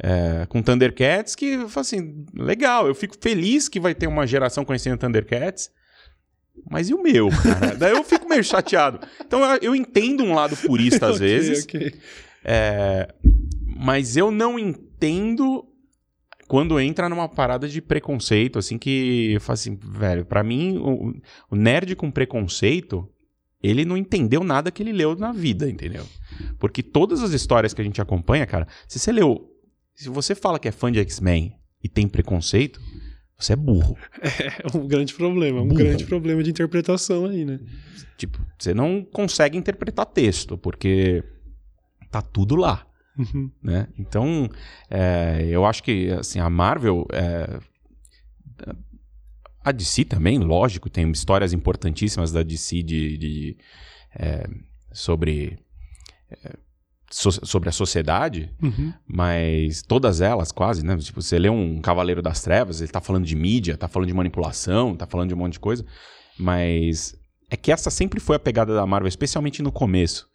é, 0.00 0.46
com 0.46 0.62
Thundercats, 0.62 1.34
que 1.34 1.54
eu 1.54 1.68
falo 1.70 1.80
assim, 1.80 2.24
legal, 2.32 2.86
eu 2.86 2.94
fico 2.94 3.16
feliz 3.18 3.68
que 3.68 3.80
vai 3.80 3.94
ter 3.96 4.06
uma 4.06 4.26
geração 4.28 4.64
conhecendo 4.64 4.98
Thundercats, 4.98 5.70
mas 6.70 6.88
e 6.88 6.94
o 6.94 7.02
meu, 7.02 7.30
cara? 7.30 7.74
Daí 7.74 7.92
eu 7.92 8.04
fico 8.04 8.28
meio 8.28 8.44
chateado. 8.44 9.00
Então 9.26 9.42
eu, 9.42 9.58
eu 9.60 9.74
entendo 9.74 10.22
um 10.22 10.34
lado 10.34 10.56
purista 10.56 11.06
às 11.06 11.16
Ok, 11.18 11.26
vezes, 11.26 11.64
ok. 11.64 11.94
é, 12.44 13.12
mas 13.76 14.16
eu 14.16 14.30
não 14.30 14.56
entendo 14.56 15.66
quando 16.48 16.80
entra 16.80 17.08
numa 17.08 17.28
parada 17.28 17.68
de 17.68 17.80
preconceito, 17.82 18.58
assim, 18.58 18.78
que 18.78 19.32
eu 19.34 19.40
falo 19.40 19.54
assim, 19.54 19.76
velho, 19.80 20.24
pra 20.24 20.42
mim, 20.42 20.78
o, 20.78 21.14
o 21.50 21.54
nerd 21.56 21.94
com 21.94 22.10
preconceito, 22.10 23.06
ele 23.62 23.84
não 23.84 23.96
entendeu 23.96 24.42
nada 24.42 24.70
que 24.70 24.82
ele 24.82 24.92
leu 24.92 25.14
na 25.14 25.30
vida, 25.30 25.68
entendeu? 25.68 26.06
Porque 26.58 26.82
todas 26.82 27.22
as 27.22 27.32
histórias 27.32 27.74
que 27.74 27.80
a 27.82 27.84
gente 27.84 28.00
acompanha, 28.00 28.46
cara, 28.46 28.66
se 28.88 28.98
você 28.98 29.12
leu, 29.12 29.46
se 29.94 30.08
você 30.08 30.34
fala 30.34 30.58
que 30.58 30.66
é 30.66 30.72
fã 30.72 30.90
de 30.90 30.98
X-Men 31.00 31.52
e 31.84 31.88
tem 31.88 32.08
preconceito, 32.08 32.80
você 33.38 33.52
é 33.52 33.56
burro. 33.56 33.96
É 34.22 34.76
um 34.76 34.86
grande 34.88 35.14
problema, 35.14 35.60
um 35.60 35.68
Burro. 35.68 35.78
grande 35.78 36.04
problema 36.06 36.42
de 36.42 36.50
interpretação 36.50 37.26
aí, 37.26 37.44
né? 37.44 37.60
Tipo, 38.16 38.40
você 38.58 38.72
não 38.72 39.04
consegue 39.04 39.56
interpretar 39.58 40.06
texto, 40.06 40.56
porque 40.56 41.22
tá 42.10 42.22
tudo 42.22 42.56
lá. 42.56 42.87
Uhum. 43.18 43.50
né? 43.62 43.88
Então, 43.98 44.48
é, 44.88 45.46
eu 45.50 45.66
acho 45.66 45.82
que 45.82 46.10
assim, 46.12 46.38
a 46.38 46.48
Marvel. 46.48 47.06
é, 47.12 47.58
a 49.64 49.72
DC 49.72 50.04
também, 50.04 50.38
lógico, 50.38 50.88
tem 50.88 51.10
histórias 51.10 51.52
importantíssimas 51.52 52.32
da 52.32 52.42
DC 52.42 52.82
de, 52.82 53.18
de, 53.18 53.56
é, 54.14 54.48
sobre, 54.92 55.58
é, 56.30 56.54
so- 57.10 57.44
sobre 57.44 57.68
a 57.68 57.72
sociedade, 57.72 58.50
Uhum. 58.62 58.92
mas 59.06 59.82
todas 59.82 60.20
elas 60.20 60.52
quase, 60.52 60.84
né? 60.84 60.96
Tipo, 60.96 61.20
você 61.20 61.38
lê 61.38 61.50
um 61.50 61.80
Cavaleiro 61.82 62.22
das 62.22 62.40
Trevas, 62.42 62.80
ele 62.80 62.90
tá 62.90 63.00
falando 63.00 63.26
de 63.26 63.36
mídia, 63.36 63.76
tá 63.76 63.88
falando 63.88 64.08
de 64.08 64.14
manipulação, 64.14 64.96
tá 64.96 65.06
falando 65.06 65.28
de 65.28 65.34
um 65.34 65.38
monte 65.38 65.54
de 65.54 65.60
coisa, 65.60 65.84
mas 66.38 67.14
é 67.50 67.56
que 67.56 67.70
essa 67.72 67.90
sempre 67.90 68.20
foi 68.20 68.36
a 68.36 68.40
pegada 68.40 68.74
da 68.74 68.86
Marvel, 68.86 69.08
especialmente 69.08 69.62
no 69.62 69.72
começo. 69.72 70.28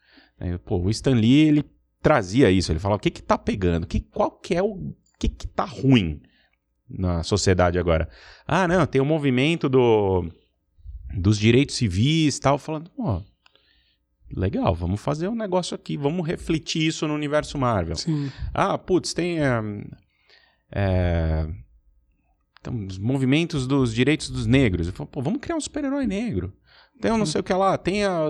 Pô, 0.66 0.78
o 0.80 0.90
Stan 0.90 1.14
Lee, 1.16 1.48
ele 1.48 1.66
trazia 2.04 2.51
isso, 2.51 2.72
ele 2.72 2.80
falava, 2.80 2.97
o 2.97 3.01
que 3.01 3.10
que 3.10 3.24
tá 3.24 3.38
pegando? 3.38 3.88
Que, 3.88 4.01
qual 4.01 4.30
que 4.30 4.54
é 4.54 4.62
o... 4.62 4.93
que 5.18 5.30
que 5.30 5.47
tá 5.47 5.64
ruim 5.64 6.22
na 6.88 7.24
sociedade 7.24 7.80
agora? 7.80 8.10
Ah, 8.45 8.68
não, 8.68 8.86
tem 8.86 9.01
o 9.01 9.06
movimento 9.06 9.70
do, 9.70 10.30
dos 11.18 11.39
direitos 11.39 11.76
civis 11.76 12.38
e 12.38 12.41
tal, 12.41 12.58
falando, 12.58 12.91
ó, 12.99 13.22
legal, 14.36 14.76
vamos 14.76 14.99
fazer 14.99 15.30
um 15.30 15.36
negócio 15.36 15.74
aqui, 15.74 15.95
vamos 15.95 16.28
refletir 16.28 16.86
isso 16.86 17.08
no 17.08 17.14
universo 17.14 17.58
Marvel. 17.58 17.95
Sim. 17.95 18.30
Ah, 18.54 18.78
putz, 18.78 19.14
tem. 19.14 19.39
é, 19.39 19.62
é, 20.72 21.47
então, 22.60 22.86
os 22.86 22.97
movimentos 22.97 23.68
dos 23.68 23.93
direitos 23.93 24.30
dos 24.30 24.45
negros. 24.45 24.89
Falo, 24.89 25.10
pô, 25.10 25.22
vamos 25.22 25.39
criar 25.39 25.56
um 25.56 25.62
super-herói 25.62 26.06
negro. 26.06 26.54
Tem 27.01 27.12
um 27.12 27.18
não 27.18 27.26
sei 27.26 27.41
o 27.41 27.43
que 27.43 27.54
lá, 27.54 27.78
tem 27.78 28.06
a, 28.06 28.30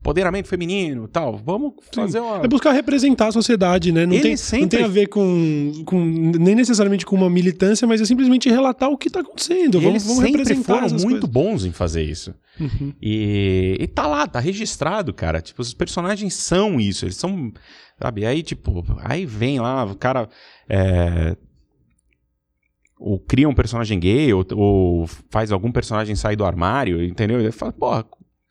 o 0.00 0.02
empoderamento 0.02 0.48
feminino 0.48 1.06
tal. 1.06 1.36
Vamos 1.36 1.74
fazer 1.94 2.20
uma. 2.20 2.42
É 2.42 2.48
buscar 2.48 2.72
representar 2.72 3.26
a 3.28 3.32
sociedade, 3.32 3.92
né? 3.92 4.06
Não, 4.06 4.14
Ele 4.14 4.22
tem, 4.22 4.30
não 4.32 4.38
sempre- 4.38 4.68
tem 4.78 4.82
a 4.84 4.88
ver 4.88 5.08
com, 5.08 5.82
com. 5.84 6.00
Nem 6.02 6.54
necessariamente 6.54 7.04
com 7.04 7.14
uma 7.16 7.28
militância, 7.28 7.86
mas 7.86 8.00
é 8.00 8.04
simplesmente 8.06 8.48
relatar 8.48 8.88
o 8.90 8.96
que 8.96 9.10
tá 9.10 9.20
acontecendo. 9.20 9.78
Vamos, 9.78 9.86
Eles 9.90 10.02
vamos 10.06 10.22
sempre 10.24 10.38
representar 10.42 10.74
foram 10.88 10.88
muito 10.90 11.04
coisas. 11.10 11.28
bons 11.30 11.64
em 11.66 11.72
fazer 11.72 12.02
isso. 12.02 12.34
Uhum. 12.58 12.92
E, 13.00 13.76
e 13.78 13.86
tá 13.86 14.06
lá, 14.06 14.26
tá 14.26 14.40
registrado, 14.40 15.12
cara. 15.12 15.40
Tipo, 15.42 15.60
os 15.60 15.74
personagens 15.74 16.32
são 16.34 16.80
isso. 16.80 17.04
Eles 17.04 17.16
são. 17.16 17.52
Sabe? 18.00 18.24
Aí, 18.24 18.42
tipo, 18.42 18.82
aí 19.04 19.26
vem 19.26 19.60
lá, 19.60 19.84
o 19.84 19.94
cara. 19.94 20.28
é, 20.66 21.36
ou 22.98 23.18
cria 23.18 23.48
um 23.48 23.54
personagem 23.54 23.98
gay, 23.98 24.32
ou, 24.32 24.44
ou 24.56 25.06
faz 25.30 25.50
algum 25.52 25.72
personagem 25.72 26.14
sair 26.14 26.36
do 26.36 26.44
armário, 26.44 27.02
entendeu? 27.02 27.40
Ele 27.40 27.50
fala, 27.50 27.72
porra, 27.72 28.04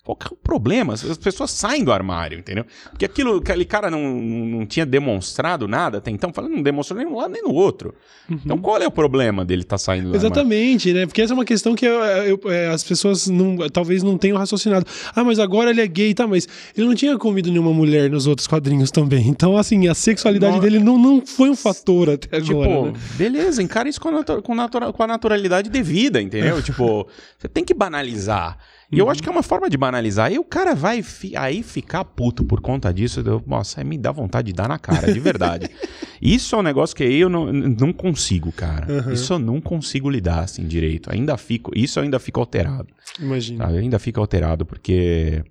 qual 0.10 0.16
que 0.16 0.28
é 0.28 0.30
o 0.32 0.36
problema? 0.36 0.94
As 0.94 1.18
pessoas 1.18 1.52
saem 1.52 1.84
do 1.84 1.92
armário, 1.92 2.40
entendeu? 2.40 2.66
Porque 2.90 3.06
aquilo, 3.06 3.38
aquele 3.38 3.66
cara 3.66 3.92
não, 3.92 4.02
não 4.02 4.66
tinha 4.66 4.86
demonstrado 4.86 5.68
nada 5.68 6.00
até 6.00 6.10
então, 6.10 6.34
falando, 6.34 6.56
não 6.56 6.64
demonstrou 6.64 6.98
nem 7.00 7.08
no 7.08 7.18
lado 7.18 7.32
nem 7.32 7.44
no 7.44 7.54
outro. 7.54 7.94
Uhum. 8.30 8.40
Então 8.44 8.58
qual 8.58 8.78
é 8.82 8.88
o 8.88 8.92
problema 8.92 9.46
dele 9.46 9.62
estar 9.62 9.76
tá 9.76 9.78
saindo 9.78 10.10
do 10.10 10.16
Exatamente, 10.16 10.90
armário? 10.90 11.02
né? 11.02 11.06
Porque 11.06 11.22
essa 11.22 11.34
é 11.34 11.36
uma 11.36 11.46
questão 11.46 11.76
que 11.76 11.86
eu, 11.86 11.94
eu, 11.94 12.40
é, 12.52 12.70
as 12.70 12.84
pessoas 12.84 13.28
não, 13.28 13.58
talvez 13.70 14.02
não 14.02 14.18
tenham 14.18 14.38
raciocinado. 14.38 14.86
Ah, 15.16 15.24
mas 15.24 15.38
agora 15.38 15.70
ele 15.70 15.82
é 15.82 15.88
gay, 15.88 16.14
tá? 16.14 16.26
Mas 16.26 16.48
ele 16.76 16.88
não 16.88 16.96
tinha 16.96 17.16
comido 17.18 17.52
nenhuma 17.52 17.72
mulher 17.72 18.10
nos 18.10 18.26
outros 18.26 18.48
quadrinhos 18.48 18.90
também. 18.90 19.28
Então, 19.28 19.58
assim, 19.58 19.88
a 19.88 19.94
sexualidade 19.94 20.60
dele 20.60 20.80
não, 20.80 20.98
não 20.98 21.24
foi 21.24 21.52
um 21.52 21.56
fator 21.56 22.10
até 22.10 22.42
tipo, 22.42 22.64
agora. 22.64 22.92
Né? 22.92 23.00
Beleza, 23.16 23.62
encara 23.62 23.88
isso 23.88 24.02
com 24.02 24.10
a, 24.10 24.42
com, 24.42 24.56
natura, 24.56 24.92
com 24.92 25.04
a 25.04 25.08
naturalidade 25.08 25.70
devida, 25.70 26.20
entendeu? 26.20 26.62
tipo, 26.64 27.08
você 27.38 27.48
tem 27.48 27.64
que 27.64 27.76
banalizar. 27.76 28.58
E 28.92 28.96
uhum. 28.96 29.08
eu 29.08 29.12
acho 29.12 29.22
que 29.22 29.30
é 29.30 29.32
uma 29.32 29.44
forma 29.44 29.70
de 29.70 29.78
banalizar. 29.78 30.32
E 30.32 30.40
o 30.40 30.44
cara 30.44 30.74
vai 30.74 31.04
fi 31.04 31.36
aí 31.36 31.62
ficar 31.62 32.04
puto 32.04 32.44
por 32.44 32.60
conta 32.60 32.92
disso. 32.92 33.22
Eu, 33.24 33.42
nossa, 33.46 33.84
me 33.84 33.98
dá 33.98 34.12
vontade 34.12 34.48
de 34.48 34.54
dar 34.54 34.68
na 34.68 34.80
cara, 34.80 35.14
de 35.14 35.20
verdade. 35.20 35.70
Isso 36.22 36.56
é 36.56 36.60
um 36.60 36.64
negócio 36.64 36.96
que 36.96 37.04
eu 37.04 37.30
não, 37.30 37.54
não 37.54 37.94
consigo, 37.94 38.52
cara. 38.52 38.92
Uhum. 38.92 39.14
Isso 39.14 39.32
eu 39.32 39.40
não 39.40 39.62
consigo 39.62 40.10
lidar 40.10 40.40
assim 40.40 40.68
direito. 40.68 41.10
Ainda 41.12 41.38
fico, 41.38 41.72
isso 41.74 41.98
ainda 41.98 42.20
fica 42.20 42.42
alterado. 42.42 42.90
Imagina. 43.18 43.68
Ainda 43.68 43.98
fica 43.98 44.20
alterado, 44.20 44.66
porque. 44.66 45.42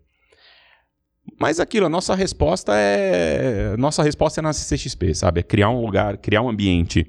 Mas 1.41 1.59
aquilo, 1.59 1.87
a 1.87 1.89
nossa 1.89 2.15
resposta 2.15 2.73
é. 2.75 3.77
Nossa 3.79 4.03
resposta 4.03 4.41
é 4.41 4.43
na 4.43 4.53
CCXP, 4.53 5.15
sabe? 5.15 5.41
É 5.41 5.43
criar 5.43 5.71
um 5.71 5.81
lugar, 5.81 6.19
criar 6.19 6.43
um 6.43 6.51
ambiente 6.51 7.07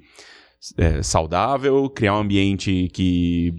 é, 0.77 1.01
saudável, 1.03 1.89
criar 1.89 2.15
um 2.15 2.19
ambiente 2.19 2.89
que 2.93 3.53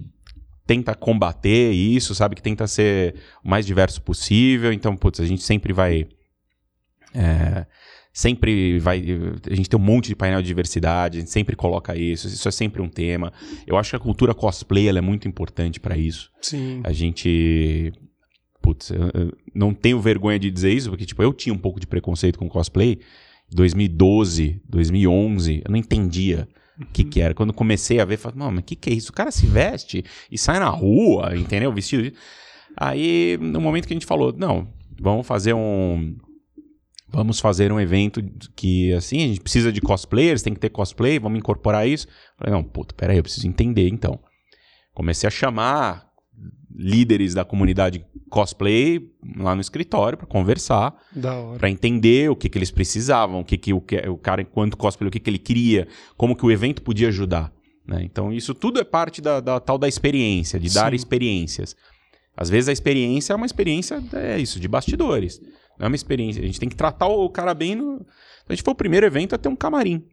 tenta 0.71 0.95
combater 0.95 1.73
isso, 1.73 2.15
sabe? 2.15 2.33
Que 2.33 2.41
tenta 2.41 2.65
ser 2.65 3.15
o 3.43 3.49
mais 3.49 3.65
diverso 3.65 4.01
possível. 4.01 4.71
Então, 4.71 4.95
putz, 4.95 5.19
a 5.19 5.25
gente 5.25 5.43
sempre 5.43 5.73
vai. 5.73 6.07
É, 7.13 7.65
sempre 8.13 8.79
vai. 8.79 9.03
A 9.49 9.53
gente 9.53 9.69
tem 9.69 9.77
um 9.77 9.83
monte 9.83 10.07
de 10.07 10.15
painel 10.15 10.41
de 10.41 10.47
diversidade, 10.47 11.17
a 11.17 11.19
gente 11.19 11.29
sempre 11.29 11.57
coloca 11.57 11.93
isso, 11.93 12.25
isso 12.27 12.47
é 12.47 12.51
sempre 12.51 12.81
um 12.81 12.87
tema. 12.87 13.33
Eu 13.67 13.77
acho 13.77 13.89
que 13.89 13.97
a 13.97 13.99
cultura 13.99 14.33
cosplay 14.33 14.87
é 14.87 15.01
muito 15.01 15.27
importante 15.27 15.77
para 15.77 15.97
isso. 15.97 16.31
Sim. 16.41 16.79
A 16.85 16.93
gente. 16.93 17.91
Putz, 18.61 18.93
não 19.53 19.73
tenho 19.73 19.99
vergonha 19.99 20.39
de 20.39 20.49
dizer 20.49 20.71
isso, 20.71 20.89
porque 20.89 21.05
tipo, 21.05 21.21
eu 21.21 21.33
tinha 21.33 21.53
um 21.53 21.57
pouco 21.57 21.81
de 21.81 21.87
preconceito 21.87 22.39
com 22.39 22.47
cosplay. 22.47 22.99
2012, 23.53 24.61
2011, 24.69 25.63
eu 25.65 25.71
não 25.71 25.77
entendia 25.77 26.47
o 26.81 26.85
que, 26.87 27.03
que 27.03 27.21
era. 27.21 27.33
Quando 27.33 27.53
comecei 27.53 27.99
a 27.99 28.05
ver, 28.05 28.17
falei, 28.17 28.37
não, 28.37 28.51
mas 28.51 28.61
o 28.61 28.63
que, 28.63 28.75
que 28.75 28.89
é 28.89 28.93
isso? 28.93 29.11
O 29.11 29.13
cara 29.13 29.31
se 29.31 29.45
veste 29.45 30.03
e 30.31 30.37
sai 30.37 30.59
na 30.59 30.69
rua, 30.69 31.35
entendeu? 31.35 31.71
Vestido. 31.73 32.15
Aí, 32.77 33.37
no 33.39 33.59
momento 33.59 33.87
que 33.87 33.93
a 33.93 33.95
gente 33.95 34.05
falou, 34.05 34.33
não, 34.35 34.67
vamos 34.99 35.25
fazer 35.25 35.53
um. 35.53 36.15
Vamos 37.07 37.41
fazer 37.41 37.73
um 37.73 37.79
evento 37.79 38.23
que, 38.55 38.93
assim, 38.93 39.17
a 39.17 39.27
gente 39.27 39.41
precisa 39.41 39.69
de 39.69 39.81
cosplayers, 39.81 40.41
tem 40.41 40.53
que 40.53 40.61
ter 40.61 40.69
cosplay, 40.69 41.19
vamos 41.19 41.39
incorporar 41.39 41.85
isso. 41.85 42.07
Falei, 42.37 42.53
não, 42.53 42.63
puta, 42.63 42.95
peraí, 42.95 43.17
eu 43.17 43.23
preciso 43.23 43.45
entender 43.47 43.89
então. 43.89 44.17
Comecei 44.93 45.27
a 45.27 45.31
chamar 45.31 46.10
líderes 46.75 47.33
da 47.33 47.43
comunidade 47.43 48.05
cosplay 48.29 49.11
lá 49.37 49.53
no 49.55 49.61
escritório 49.61 50.17
para 50.17 50.27
conversar, 50.27 50.95
para 51.57 51.69
entender 51.69 52.29
o 52.29 52.35
que, 52.35 52.49
que 52.49 52.57
eles 52.57 52.71
precisavam, 52.71 53.41
o 53.41 53.45
que, 53.45 53.57
que 53.57 53.73
o, 53.73 53.83
o 54.09 54.17
cara 54.17 54.41
enquanto 54.41 54.77
cosplay 54.77 55.07
o 55.07 55.11
que, 55.11 55.19
que 55.19 55.29
ele 55.29 55.39
queria, 55.39 55.87
como 56.17 56.35
que 56.35 56.45
o 56.45 56.51
evento 56.51 56.81
podia 56.81 57.09
ajudar. 57.09 57.51
Né? 57.85 58.03
Então 58.03 58.31
isso 58.31 58.53
tudo 58.53 58.79
é 58.79 58.83
parte 58.83 59.21
da, 59.21 59.39
da 59.39 59.59
tal 59.59 59.77
da 59.77 59.87
experiência, 59.87 60.59
de 60.59 60.69
Sim. 60.69 60.75
dar 60.75 60.93
experiências. 60.93 61.75
Às 62.35 62.49
vezes 62.49 62.69
a 62.69 62.71
experiência 62.71 63.33
é 63.33 63.35
uma 63.35 63.45
experiência 63.45 64.01
é 64.13 64.39
isso 64.39 64.59
de 64.59 64.67
bastidores, 64.67 65.41
não 65.77 65.85
é 65.85 65.87
uma 65.87 65.95
experiência. 65.95 66.41
A 66.41 66.45
gente 66.45 66.59
tem 66.59 66.69
que 66.69 66.75
tratar 66.75 67.07
o 67.07 67.29
cara 67.29 67.53
bem. 67.53 67.75
No... 67.75 68.05
A 68.47 68.53
gente 68.53 68.63
foi 68.63 68.71
o 68.71 68.75
primeiro 68.75 69.05
evento 69.05 69.35
a 69.35 69.37
ter 69.37 69.49
um 69.49 69.55
camarim. 69.55 70.05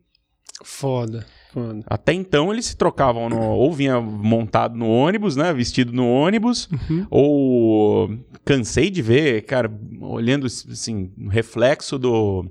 Foda. 0.64 1.26
Foda. 1.52 1.82
Até 1.86 2.12
então 2.12 2.52
eles 2.52 2.66
se 2.66 2.76
trocavam 2.76 3.28
no, 3.28 3.40
ou 3.40 3.72
vinha 3.72 4.00
montado 4.00 4.76
no 4.76 4.88
ônibus, 4.88 5.34
né, 5.36 5.52
vestido 5.52 5.92
no 5.92 6.06
ônibus, 6.06 6.68
uhum. 6.70 7.06
ou 7.10 8.10
cansei 8.44 8.90
de 8.90 9.00
ver, 9.02 9.42
cara, 9.42 9.70
olhando 10.00 10.46
assim, 10.46 11.12
o 11.18 11.28
reflexo 11.28 11.98
do 11.98 12.50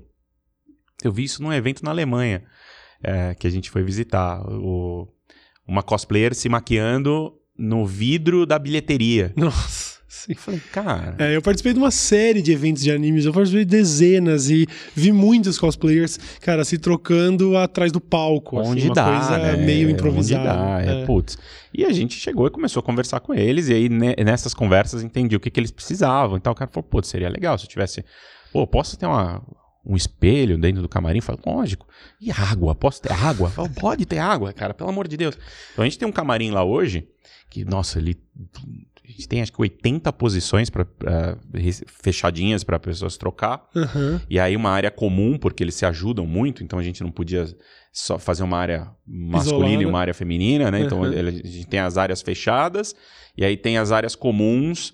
eu 1.02 1.12
vi 1.12 1.24
isso 1.24 1.42
num 1.42 1.52
evento 1.52 1.84
na 1.84 1.90
Alemanha, 1.90 2.42
é, 3.02 3.34
que 3.34 3.46
a 3.46 3.50
gente 3.50 3.70
foi 3.70 3.82
visitar, 3.82 4.40
o... 4.48 5.08
uma 5.66 5.82
cosplayer 5.82 6.34
se 6.34 6.48
maquiando 6.48 7.34
no 7.56 7.86
vidro 7.86 8.44
da 8.44 8.58
bilheteria. 8.58 9.32
Nossa. 9.36 9.87
Sim. 10.18 10.32
Eu 10.32 10.36
falei, 10.36 10.60
cara. 10.72 11.14
É, 11.16 11.36
eu 11.36 11.40
participei 11.40 11.72
de 11.72 11.78
uma 11.78 11.92
série 11.92 12.42
de 12.42 12.50
eventos 12.50 12.82
de 12.82 12.90
animes, 12.90 13.24
eu 13.24 13.32
participei 13.32 13.64
de 13.64 13.70
dezenas 13.70 14.50
e 14.50 14.66
vi 14.92 15.12
muitos 15.12 15.58
cosplayers, 15.60 16.18
cara, 16.40 16.64
se 16.64 16.76
trocando 16.76 17.56
atrás 17.56 17.92
do 17.92 18.00
palco. 18.00 18.58
Assim, 18.58 18.70
Onde 18.70 18.82
assim, 18.82 18.92
dá, 18.92 19.04
coisa 19.04 19.38
né? 19.38 19.56
meio 19.64 19.88
improvisada. 19.88 20.60
Onde 20.60 20.86
dá, 20.86 20.92
é, 20.92 21.02
é. 21.02 21.06
putz. 21.06 21.38
E 21.72 21.84
a 21.84 21.92
gente 21.92 22.18
chegou 22.18 22.48
e 22.48 22.50
começou 22.50 22.80
a 22.80 22.82
conversar 22.82 23.20
com 23.20 23.32
eles, 23.32 23.68
e 23.68 23.74
aí 23.74 23.88
né, 23.88 24.14
nessas 24.24 24.52
conversas 24.52 25.04
entendi 25.04 25.36
o 25.36 25.40
que, 25.40 25.50
que 25.50 25.60
eles 25.60 25.70
precisavam. 25.70 26.36
Então 26.36 26.52
o 26.52 26.56
cara 26.56 26.68
falou, 26.68 26.88
putz, 26.88 27.08
seria 27.08 27.28
legal 27.28 27.56
se 27.56 27.66
eu 27.66 27.68
tivesse. 27.68 28.04
Pô, 28.52 28.66
posso 28.66 28.98
ter 28.98 29.06
uma, 29.06 29.40
um 29.86 29.94
espelho 29.94 30.58
dentro 30.58 30.82
do 30.82 30.88
camarim? 30.88 31.20
Falei, 31.20 31.40
lógico. 31.46 31.86
E 32.20 32.32
água? 32.32 32.74
Posso 32.74 33.00
ter 33.02 33.12
água? 33.12 33.50
Falei, 33.50 33.70
pode 33.78 34.04
ter 34.04 34.18
água, 34.18 34.52
cara, 34.52 34.74
pelo 34.74 34.90
amor 34.90 35.06
de 35.06 35.16
Deus. 35.16 35.38
Então 35.72 35.84
a 35.84 35.88
gente 35.88 35.96
tem 35.96 36.08
um 36.08 36.12
camarim 36.12 36.50
lá 36.50 36.64
hoje 36.64 37.06
que, 37.48 37.64
nossa, 37.64 38.00
ele 38.00 38.16
a 39.08 39.10
gente 39.10 39.26
tem 39.26 39.40
acho 39.40 39.52
que 39.52 39.60
80 39.60 40.12
posições 40.12 40.68
pra, 40.68 40.84
pra 40.84 41.38
fechadinhas 41.86 42.62
para 42.62 42.78
pessoas 42.78 43.16
trocar. 43.16 43.66
Uhum. 43.74 44.20
E 44.28 44.38
aí 44.38 44.54
uma 44.54 44.70
área 44.70 44.90
comum, 44.90 45.38
porque 45.38 45.64
eles 45.64 45.74
se 45.74 45.86
ajudam 45.86 46.26
muito, 46.26 46.62
então 46.62 46.78
a 46.78 46.82
gente 46.82 47.02
não 47.02 47.10
podia 47.10 47.46
só 47.90 48.18
fazer 48.18 48.42
uma 48.42 48.58
área 48.58 48.90
masculina 49.06 49.66
Isolada. 49.66 49.82
e 49.82 49.86
uma 49.86 49.98
área 49.98 50.14
feminina, 50.14 50.70
né? 50.70 50.82
Então 50.82 51.00
uhum. 51.00 51.10
a 51.10 51.30
gente 51.30 51.66
tem 51.66 51.80
as 51.80 51.96
áreas 51.96 52.20
fechadas, 52.20 52.94
e 53.36 53.44
aí 53.44 53.56
tem 53.56 53.78
as 53.78 53.90
áreas 53.90 54.14
comuns 54.14 54.92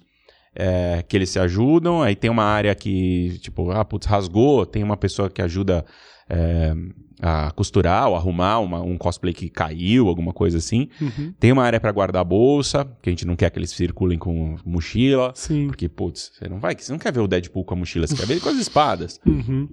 é, 0.55 1.05
que 1.09 1.17
eles 1.17 1.31
se 1.31 1.39
ajudam. 1.41 2.01
Aí 2.01 2.15
tem 2.15 2.31
uma 2.31 2.45
área 2.45 2.73
que, 2.75 3.39
tipo, 3.41 3.73
ah, 3.73 3.85
putz, 3.85 4.07
rasgou, 4.07 4.65
tem 4.65 4.83
uma 4.83 4.97
pessoa 4.97 5.29
que 5.29 5.43
ajuda. 5.43 5.85
É, 6.29 6.75
a 7.21 7.51
costurar 7.53 8.09
ou 8.09 8.17
arrumar 8.17 8.59
uma, 8.59 8.83
um 8.83 8.99
cosplay 8.99 9.33
que 9.33 9.49
caiu, 9.49 10.09
alguma 10.09 10.33
coisa 10.33 10.59
assim. 10.59 10.89
Uhum. 11.01 11.33
Tem 11.39 11.53
uma 11.53 11.63
área 11.63 11.81
para 11.81 11.93
guardar 11.93 12.21
a 12.21 12.25
bolsa, 12.25 12.85
que 13.01 13.09
a 13.09 13.13
gente 13.13 13.27
não 13.27 13.37
quer 13.37 13.51
que 13.51 13.59
eles 13.59 13.71
circulem 13.71 14.19
com 14.19 14.57
mochila. 14.65 15.33
Sim. 15.35 15.67
Porque, 15.67 15.89
putz, 15.89 16.33
você 16.35 16.49
não 16.49 16.59
vai, 16.59 16.77
você 16.77 16.93
não 16.93 16.99
quer 16.99 17.13
ver 17.13 17.21
o 17.21 17.29
Deadpool 17.29 17.65
com 17.65 17.75
a 17.75 17.77
mochila, 17.79 18.07
você 18.07 18.17
quer 18.17 18.27
ver 18.27 18.35
ele 18.35 18.41
com 18.41 18.51
as 18.51 18.57
espadas. 18.57 19.21
Uhum. 19.27 19.69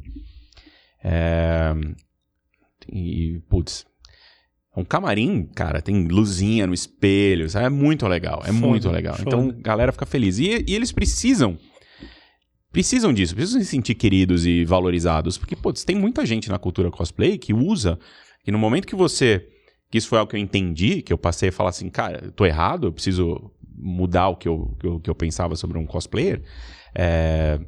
É... 1.04 1.74
E, 2.91 3.41
putz, 3.49 3.86
um 4.76 4.84
camarim, 4.84 5.43
cara, 5.54 5.82
tem 5.82 6.08
luzinha 6.08 6.66
no 6.66 6.74
espelho, 6.74 7.49
sabe? 7.49 7.66
É 7.66 7.70
muito 7.70 8.08
legal, 8.08 8.41
é 8.43 8.47
foda, 8.47 8.68
muito 8.68 8.89
legal. 8.89 9.16
Foda. 9.16 9.28
Então, 9.28 9.49
a 9.49 9.62
galera 9.62 9.91
fica 9.91 10.06
feliz. 10.06 10.39
E, 10.39 10.64
e 10.68 10.76
eles 10.76 10.91
precisam 10.91 11.58
precisam 12.72 13.14
disso, 13.14 13.36
precisam 13.36 13.62
se 13.62 13.68
sentir 13.68 13.96
queridos 13.96 14.46
e 14.46 14.64
valorizados. 14.64 15.38
Porque, 15.38 15.56
pô, 15.56 15.74
tem 15.74 15.96
muita 15.96 16.26
gente 16.26 16.50
na 16.50 16.58
cultura 16.58 16.90
cosplay 16.90 17.38
que 17.38 17.54
usa, 17.54 18.00
que 18.44 18.52
no 18.52 18.60
momento 18.60 18.88
que 18.88 18.96
você. 18.96 19.48
Que 19.90 19.98
isso 19.98 20.08
foi 20.08 20.20
algo 20.20 20.30
que 20.30 20.38
eu 20.38 20.40
entendi, 20.40 21.02
que 21.02 21.12
eu 21.12 21.18
passei 21.18 21.50
a 21.50 21.52
falar 21.52 21.72
assim, 21.72 21.90
cara, 21.90 22.26
eu 22.26 22.32
tô 22.32 22.46
errado, 22.46 22.88
eu 22.88 22.94
preciso 22.94 23.52
mudar 23.78 24.30
o 24.30 24.38
que 24.38 24.48
eu, 24.48 24.74
que 24.80 24.88
eu, 24.88 25.00
que 25.02 25.10
eu 25.10 25.16
pensava 25.16 25.56
sobre 25.58 25.78
um 25.78 25.86
cosplayer. 25.86 26.42
É... 26.96 27.60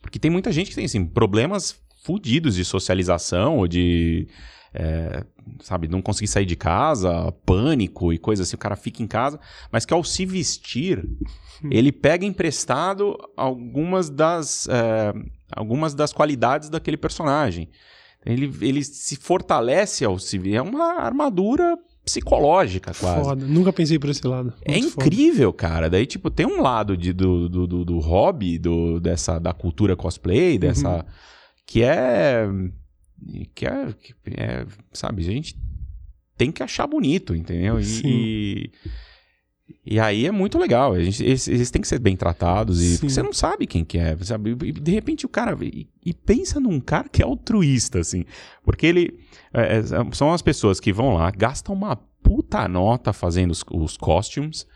Porque 0.00 0.18
tem 0.18 0.30
muita 0.30 0.50
gente 0.50 0.70
que 0.70 0.74
tem, 0.74 0.86
assim, 0.86 1.04
problemas 1.04 1.78
fudidos 2.02 2.54
de 2.54 2.64
socialização 2.64 3.58
ou 3.58 3.68
de. 3.68 4.28
É, 4.72 5.24
sabe, 5.60 5.88
não 5.88 6.02
conseguir 6.02 6.28
sair 6.28 6.44
de 6.44 6.56
casa, 6.56 7.32
pânico 7.46 8.12
e 8.12 8.18
coisa 8.18 8.42
assim, 8.42 8.54
o 8.54 8.58
cara 8.58 8.76
fica 8.76 9.02
em 9.02 9.06
casa, 9.06 9.40
mas 9.72 9.86
que 9.86 9.94
ao 9.94 10.04
se 10.04 10.26
vestir, 10.26 11.04
hum. 11.64 11.68
ele 11.70 11.90
pega 11.90 12.26
emprestado 12.26 13.16
algumas 13.36 14.10
das, 14.10 14.68
é, 14.68 15.12
algumas 15.50 15.94
das 15.94 16.12
qualidades 16.12 16.68
daquele 16.68 16.96
personagem. 16.96 17.68
Ele, 18.26 18.52
ele 18.60 18.84
se 18.84 19.16
fortalece 19.16 20.04
ao 20.04 20.18
se 20.18 20.36
vestir. 20.38 20.56
É 20.56 20.62
uma 20.62 21.00
armadura 21.00 21.78
psicológica, 22.04 22.92
quase. 22.98 23.24
Foda. 23.24 23.46
Nunca 23.46 23.72
pensei 23.72 23.98
por 23.98 24.10
esse 24.10 24.26
lado. 24.26 24.52
É 24.62 24.72
Muito 24.72 24.84
é 24.84 24.88
incrível, 24.88 25.50
foda. 25.50 25.56
cara. 25.58 25.90
Daí, 25.90 26.06
tipo, 26.06 26.30
tem 26.30 26.46
um 26.46 26.60
lado 26.60 26.96
de, 26.96 27.12
do, 27.12 27.48
do, 27.48 27.66
do, 27.66 27.84
do 27.84 27.98
hobby, 27.98 28.58
do, 28.58 28.98
dessa, 28.98 29.38
da 29.38 29.52
cultura 29.52 29.94
cosplay, 29.94 30.58
dessa. 30.58 30.96
Uhum. 30.96 31.02
Que 31.66 31.82
é 31.82 32.48
que 33.54 33.66
é, 33.66 33.92
que 33.92 34.14
é, 34.36 34.66
sabe, 34.92 35.22
a 35.22 35.24
gente 35.24 35.56
tem 36.36 36.52
que 36.52 36.62
achar 36.62 36.86
bonito, 36.86 37.34
entendeu? 37.34 37.80
E, 37.80 38.00
e, 38.04 38.70
E 39.84 39.98
aí 39.98 40.26
é 40.26 40.30
muito 40.30 40.58
legal. 40.58 40.92
A 40.92 41.02
gente, 41.02 41.22
eles, 41.24 41.48
eles 41.48 41.70
têm 41.70 41.82
que 41.82 41.88
ser 41.88 41.98
bem 41.98 42.16
tratados. 42.16 42.80
E 42.80 42.92
Sim. 42.92 42.98
porque 42.98 43.12
você 43.12 43.22
não 43.22 43.32
sabe 43.32 43.66
quem 43.66 43.84
que 43.84 43.98
é, 43.98 44.16
sabe? 44.18 44.56
E 44.64 44.72
de 44.72 44.92
repente 44.92 45.26
o 45.26 45.28
cara. 45.28 45.56
E, 45.62 45.88
e 46.04 46.14
pensa 46.14 46.60
num 46.60 46.80
cara 46.80 47.08
que 47.08 47.22
é 47.22 47.24
altruísta, 47.24 47.98
assim. 47.98 48.24
Porque 48.62 48.86
ele. 48.86 49.18
é, 49.52 49.78
é, 49.78 49.82
são 50.12 50.32
as 50.32 50.42
pessoas 50.42 50.78
que 50.78 50.92
vão 50.92 51.14
lá, 51.14 51.30
gastam 51.30 51.74
uma 51.74 51.96
puta 52.22 52.68
nota 52.68 53.12
fazendo 53.12 53.50
os, 53.50 53.64
os 53.72 53.96
costumes. 53.96 54.66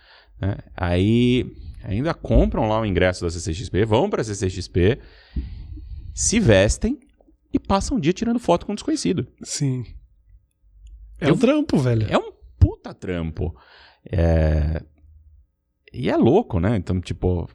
né? 0.41 0.57
Aí 0.77 1.47
ainda 1.85 2.15
compram 2.15 2.69
lá 2.69 2.81
o 2.81 2.87
ingresso 2.87 3.25
da 3.25 3.31
CCXP, 3.31 3.85
vão 3.85 4.09
pra 4.09 4.23
CCXP, 4.23 4.99
se 6.15 6.39
vestem 6.39 6.99
e 7.53 7.59
passam 7.59 7.97
o 7.97 8.01
dia 8.01 8.13
tirando 8.13 8.39
foto 8.39 8.65
com 8.67 8.73
um 8.73 8.75
desconhecido. 8.75 9.27
Sim. 9.43 9.85
É 11.21 11.29
Eu- 11.31 11.35
um 11.35 11.39
trampo, 11.39 11.79
velho. 11.79 12.07
É 12.11 12.17
um 12.19 12.33
puta 12.59 12.93
trampo. 12.95 13.55
É... 14.11 14.83
E 15.93 16.09
é 16.11 16.17
louco, 16.17 16.59
né? 16.59 16.77
Então, 16.77 17.01
tipo, 17.01 17.49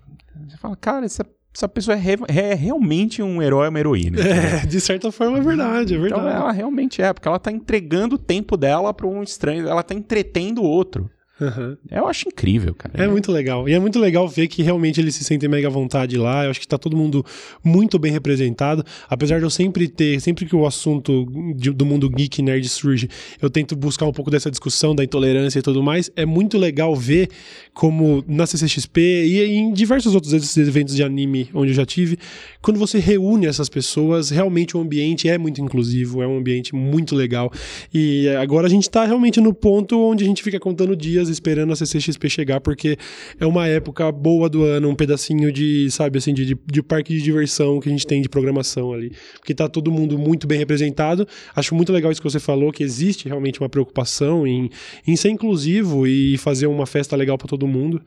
você 0.48 0.58
fala, 0.58 0.76
cara, 0.76 1.06
essa, 1.06 1.26
essa 1.56 1.68
pessoa 1.68 1.96
é, 1.98 2.00
re- 2.00 2.18
é 2.28 2.54
realmente 2.54 3.22
um 3.24 3.42
herói, 3.42 3.68
uma 3.70 3.80
heroína. 3.80 4.18
É, 4.22 4.66
de 4.66 4.80
certa 4.80 5.12
forma 5.12 5.40
é 5.40 5.42
verdade, 5.42 5.96
é 5.96 5.98
verdade. 5.98 6.22
Então 6.22 6.30
ela 6.36 6.52
realmente 6.52 7.02
é, 7.02 7.12
porque 7.12 7.28
ela 7.28 7.40
tá 7.40 7.52
entregando 7.52 8.16
o 8.16 8.20
tempo 8.20 8.56
dela 8.56 8.94
pra 8.94 9.08
um 9.08 9.24
estranho, 9.24 9.68
ela 9.68 9.82
tá 9.84 9.96
entretendo 9.96 10.60
o 10.62 10.66
outro. 10.66 11.10
Aham. 11.40 11.78
Eu 11.92 12.08
acho 12.08 12.28
incrível, 12.28 12.74
cara. 12.74 13.04
É 13.04 13.08
muito 13.08 13.32
legal. 13.32 13.70
E 13.70 13.74
é 13.74 13.80
muito 13.80 14.00
legal 14.00 14.28
ver 14.28 14.48
que 14.48 14.64
realmente 14.64 15.00
eles 15.00 15.14
se 15.16 15.24
sentem 15.24 15.48
mega 15.48 15.68
à 15.68 15.72
vontade 15.72 16.18
lá. 16.18 16.46
Eu 16.46 16.50
acho 16.52 16.60
que 16.60 16.68
tá 16.68 16.78
todo 16.78 16.98
mundo 16.98 17.24
muito 17.64 18.00
bem 18.00 18.12
representado. 18.12 18.84
Apesar 19.10 19.38
de 19.38 19.44
eu 19.46 19.50
sempre 19.50 19.88
ter, 19.88 20.20
sempre 20.20 20.46
que 20.46 20.56
o 20.56 20.66
assunto 20.66 21.28
de- 21.56 21.72
do 21.72 21.86
mundo 21.86 22.10
geek 22.10 22.42
nerd 22.42 22.68
surge, 22.68 23.08
eu 23.42 23.50
tento 23.50 23.76
buscar 23.76 24.06
um 24.06 24.12
pouco 24.12 24.32
dessa 24.32 24.50
discussão 24.50 24.96
da 24.96 25.04
intolerância 25.04 25.60
e 25.60 25.62
tudo 25.62 25.84
mais. 25.84 26.10
É 26.16 26.26
muito 26.26 26.58
legal 26.58 26.96
ver 26.96 27.30
como 27.74 28.24
na 28.28 28.46
CCXP 28.48 29.00
e 29.28 29.44
em 29.54 29.72
diversos 29.74 30.16
outros 30.16 30.34
desses 30.34 30.58
eventos 30.58 30.96
de 30.96 31.04
anime 31.04 31.50
onde 31.54 31.72
eu 31.72 31.76
já 31.76 31.86
tive, 31.86 32.18
quando 32.62 32.80
você 32.80 32.98
reúne 32.98 33.46
essas 33.46 33.70
pessoas, 33.70 34.32
realmente 34.32 34.76
o 34.76 34.80
ambiente 34.82 35.30
é 35.30 35.38
muito 35.38 35.62
inclusivo, 35.62 36.22
é 36.24 36.28
um 36.28 36.38
ambiente 36.38 36.74
muito 36.74 37.16
legal. 37.16 37.52
E 37.94 38.28
agora 38.42 38.66
a 38.66 38.70
gente 38.70 38.90
tá 38.90 39.06
realmente 39.06 39.40
no 39.40 39.54
ponto 39.54 40.00
onde 40.00 40.24
a 40.24 40.28
gente 40.28 40.42
fica 40.42 40.60
contando 40.60 40.96
dias 40.96 41.27
esperando 41.30 41.74
a 41.74 41.76
CCXP 41.76 42.30
chegar, 42.30 42.60
porque 42.62 42.98
é 43.40 43.46
uma 43.46 43.68
época 43.68 44.12
boa 44.12 44.50
do 44.50 44.64
ano, 44.64 44.90
um 44.90 44.96
pedacinho 44.96 45.52
de, 45.52 45.90
sabe, 45.92 46.18
assim, 46.18 46.34
de, 46.34 46.46
de, 46.46 46.58
de 46.66 46.82
parque 46.84 47.14
de 47.14 47.22
diversão 47.22 47.80
que 47.80 47.90
a 47.90 47.92
gente 47.92 48.06
tem 48.08 48.22
de 48.22 48.30
programação 48.30 48.94
ali. 48.94 49.12
Porque 49.40 49.54
tá 49.54 49.68
todo 49.68 49.92
mundo 49.92 50.18
muito 50.18 50.48
bem 50.48 50.58
representado. 50.58 51.28
Acho 51.56 51.74
muito 51.76 51.92
legal 51.92 52.12
isso 52.12 52.22
que 52.22 52.30
você 52.30 52.40
falou, 52.40 52.72
que 52.72 52.84
existe 52.84 53.28
realmente 53.28 53.60
uma 53.60 53.70
preocupação 53.70 54.46
em, 54.48 54.70
em 55.06 55.16
ser 55.16 55.30
inclusivo 55.30 56.08
e 56.08 56.38
fazer 56.38 56.68
uma 56.68 56.86
festa 56.86 57.16
legal 57.16 57.38
pra 57.38 57.48
todo 57.48 57.68
mundo. 57.68 57.98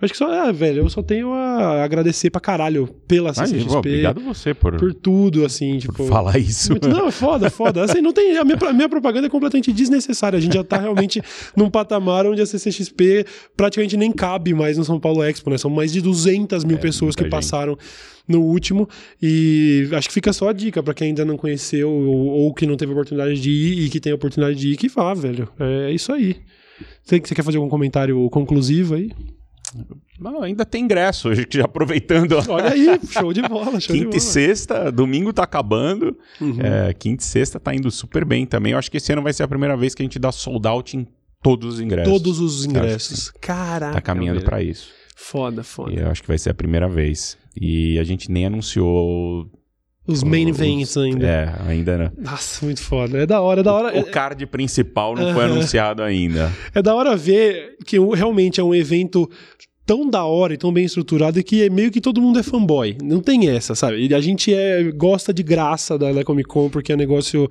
Eu 0.00 0.04
acho 0.06 0.12
que 0.12 0.18
só, 0.18 0.30
ah, 0.32 0.52
velho, 0.52 0.82
eu 0.82 0.88
só 0.90 1.02
tenho 1.02 1.32
a 1.32 1.82
agradecer 1.84 2.30
pra 2.30 2.40
caralho 2.40 2.88
pela 3.06 3.30
Ai, 3.30 3.34
CCXP. 3.46 3.68
pô, 3.72 3.78
obrigado 3.78 4.20
você 4.20 4.54
por, 4.54 4.76
Por 4.76 4.94
tudo, 4.94 5.44
assim, 5.44 5.78
tipo. 5.78 5.92
por 5.94 6.08
falar 6.08 6.38
isso. 6.38 6.70
Muito- 6.72 6.88
não, 6.88 7.08
é 7.08 7.10
foda, 7.10 7.50
foda. 7.50 7.84
Assim, 7.84 8.00
não 8.00 8.12
tem, 8.12 8.36
a, 8.36 8.44
minha, 8.44 8.56
a 8.56 8.72
minha 8.72 8.88
propaganda 8.88 9.26
é 9.26 9.30
completamente 9.30 9.72
desnecessária. 9.72 10.36
A 10.38 10.40
gente 10.40 10.54
já 10.54 10.64
tá 10.64 10.78
realmente 10.78 11.20
num 11.56 11.68
patamar 11.70 12.26
onde 12.26 12.40
a 12.40 12.46
CCXP 12.46 12.69
praticamente 13.56 13.96
nem 13.96 14.12
cabe 14.12 14.52
mais 14.54 14.76
no 14.78 14.84
São 14.84 14.98
Paulo 15.00 15.22
Expo, 15.22 15.50
né? 15.50 15.58
São 15.58 15.70
mais 15.70 15.92
de 15.92 16.00
200 16.00 16.64
mil 16.64 16.76
É, 16.76 16.80
pessoas 16.80 17.14
que 17.16 17.22
gente. 17.22 17.30
passaram 17.30 17.76
no 18.28 18.40
último. 18.42 18.88
E 19.20 19.88
acho 19.92 20.08
que 20.08 20.14
fica 20.14 20.32
só 20.32 20.48
a 20.48 20.52
dica 20.52 20.82
pra 20.82 20.94
quem 20.94 21.08
ainda 21.08 21.24
não 21.24 21.36
conheceu 21.36 21.90
ou, 21.90 22.26
ou 22.28 22.54
que 22.54 22.66
não 22.66 22.76
teve 22.76 22.92
oportunidade 22.92 23.40
de 23.40 23.50
ir 23.50 23.86
e 23.86 23.88
que 23.90 24.00
tem 24.00 24.12
a 24.12 24.14
oportunidade 24.14 24.58
de 24.58 24.68
ir, 24.72 24.76
que 24.76 24.88
vá, 24.88 25.12
velho. 25.14 25.48
É 25.58 25.90
isso 25.92 26.12
aí. 26.12 26.36
Você, 27.02 27.18
você 27.20 27.34
quer 27.34 27.42
fazer 27.42 27.58
algum 27.58 27.68
comentário 27.68 28.28
conclusivo 28.30 28.94
aí? 28.94 29.10
Não, 30.18 30.42
ainda 30.42 30.64
tem 30.66 30.84
ingresso, 30.84 31.28
a 31.28 31.34
gente 31.34 31.56
já 31.58 31.64
aproveitando. 31.64 32.32
Olha 32.48 32.72
aí, 32.72 32.98
show 33.08 33.32
de 33.32 33.40
bola, 33.42 33.78
show 33.80 33.94
de 33.94 34.02
Quinta 34.02 34.16
e 34.16 34.18
bola. 34.18 34.20
sexta, 34.20 34.90
domingo 34.90 35.32
tá 35.32 35.44
acabando. 35.44 36.16
Uhum. 36.40 36.58
É, 36.60 36.92
quinta 36.92 37.22
e 37.22 37.26
sexta 37.26 37.60
tá 37.60 37.72
indo 37.74 37.90
super 37.90 38.24
bem 38.24 38.44
também. 38.46 38.72
Eu 38.72 38.78
acho 38.78 38.90
que 38.90 38.96
esse 38.96 39.12
ano 39.12 39.22
vai 39.22 39.32
ser 39.32 39.44
a 39.44 39.48
primeira 39.48 39.76
vez 39.76 39.94
que 39.94 40.02
a 40.02 40.04
gente 40.04 40.18
dá 40.18 40.32
sold 40.32 40.66
out 40.66 40.96
em 40.96 41.06
todos 41.42 41.74
os 41.74 41.80
ingressos. 41.80 42.12
Todos 42.12 42.40
os 42.40 42.64
ingressos. 42.64 43.30
Caraca. 43.40 43.94
Tá 43.94 44.00
caminhando 44.00 44.42
pra 44.42 44.62
isso. 44.62 44.88
Foda, 45.16 45.62
foda. 45.62 45.92
E 45.92 45.98
eu 45.98 46.08
acho 46.08 46.22
que 46.22 46.28
vai 46.28 46.38
ser 46.38 46.50
a 46.50 46.54
primeira 46.54 46.88
vez. 46.88 47.36
E 47.60 47.98
a 47.98 48.04
gente 48.04 48.30
nem 48.30 48.46
anunciou. 48.46 49.46
Os 50.06 50.24
main 50.24 50.50
os- 50.50 50.58
events 50.58 50.96
ainda. 50.96 51.26
É, 51.26 51.54
ainda 51.68 51.98
não. 51.98 52.12
Nossa, 52.30 52.64
muito 52.64 52.82
foda. 52.82 53.18
É 53.18 53.26
da 53.26 53.40
hora, 53.40 53.60
é 53.60 53.62
da 53.62 53.72
hora. 53.72 53.98
O 53.98 54.04
card 54.06 54.44
principal 54.46 55.14
não 55.14 55.32
foi 55.34 55.44
anunciado 55.44 56.02
ainda. 56.02 56.50
É, 56.74 56.80
da 56.82 56.94
hora 56.94 57.14
ver 57.16 57.76
que 57.86 57.98
o- 57.98 58.10
realmente 58.12 58.60
é 58.60 58.64
um 58.64 58.74
evento 58.74 59.30
tão 59.90 60.08
da 60.08 60.24
hora 60.24 60.54
e 60.54 60.56
tão 60.56 60.72
bem 60.72 60.84
estruturado 60.84 61.42
que 61.42 61.64
é 61.64 61.68
meio 61.68 61.90
que 61.90 62.00
todo 62.00 62.22
mundo 62.22 62.38
é 62.38 62.44
fanboy. 62.44 62.96
Não 63.02 63.18
tem 63.20 63.48
essa, 63.48 63.74
sabe? 63.74 64.06
E 64.06 64.14
a 64.14 64.20
gente 64.20 64.54
é, 64.54 64.84
gosta 64.92 65.34
de 65.34 65.42
graça 65.42 65.98
da, 65.98 66.12
da 66.12 66.22
Comic 66.22 66.48
Con 66.48 66.68
porque 66.70 66.92
é 66.92 66.94
um 66.94 66.98
negócio 66.98 67.48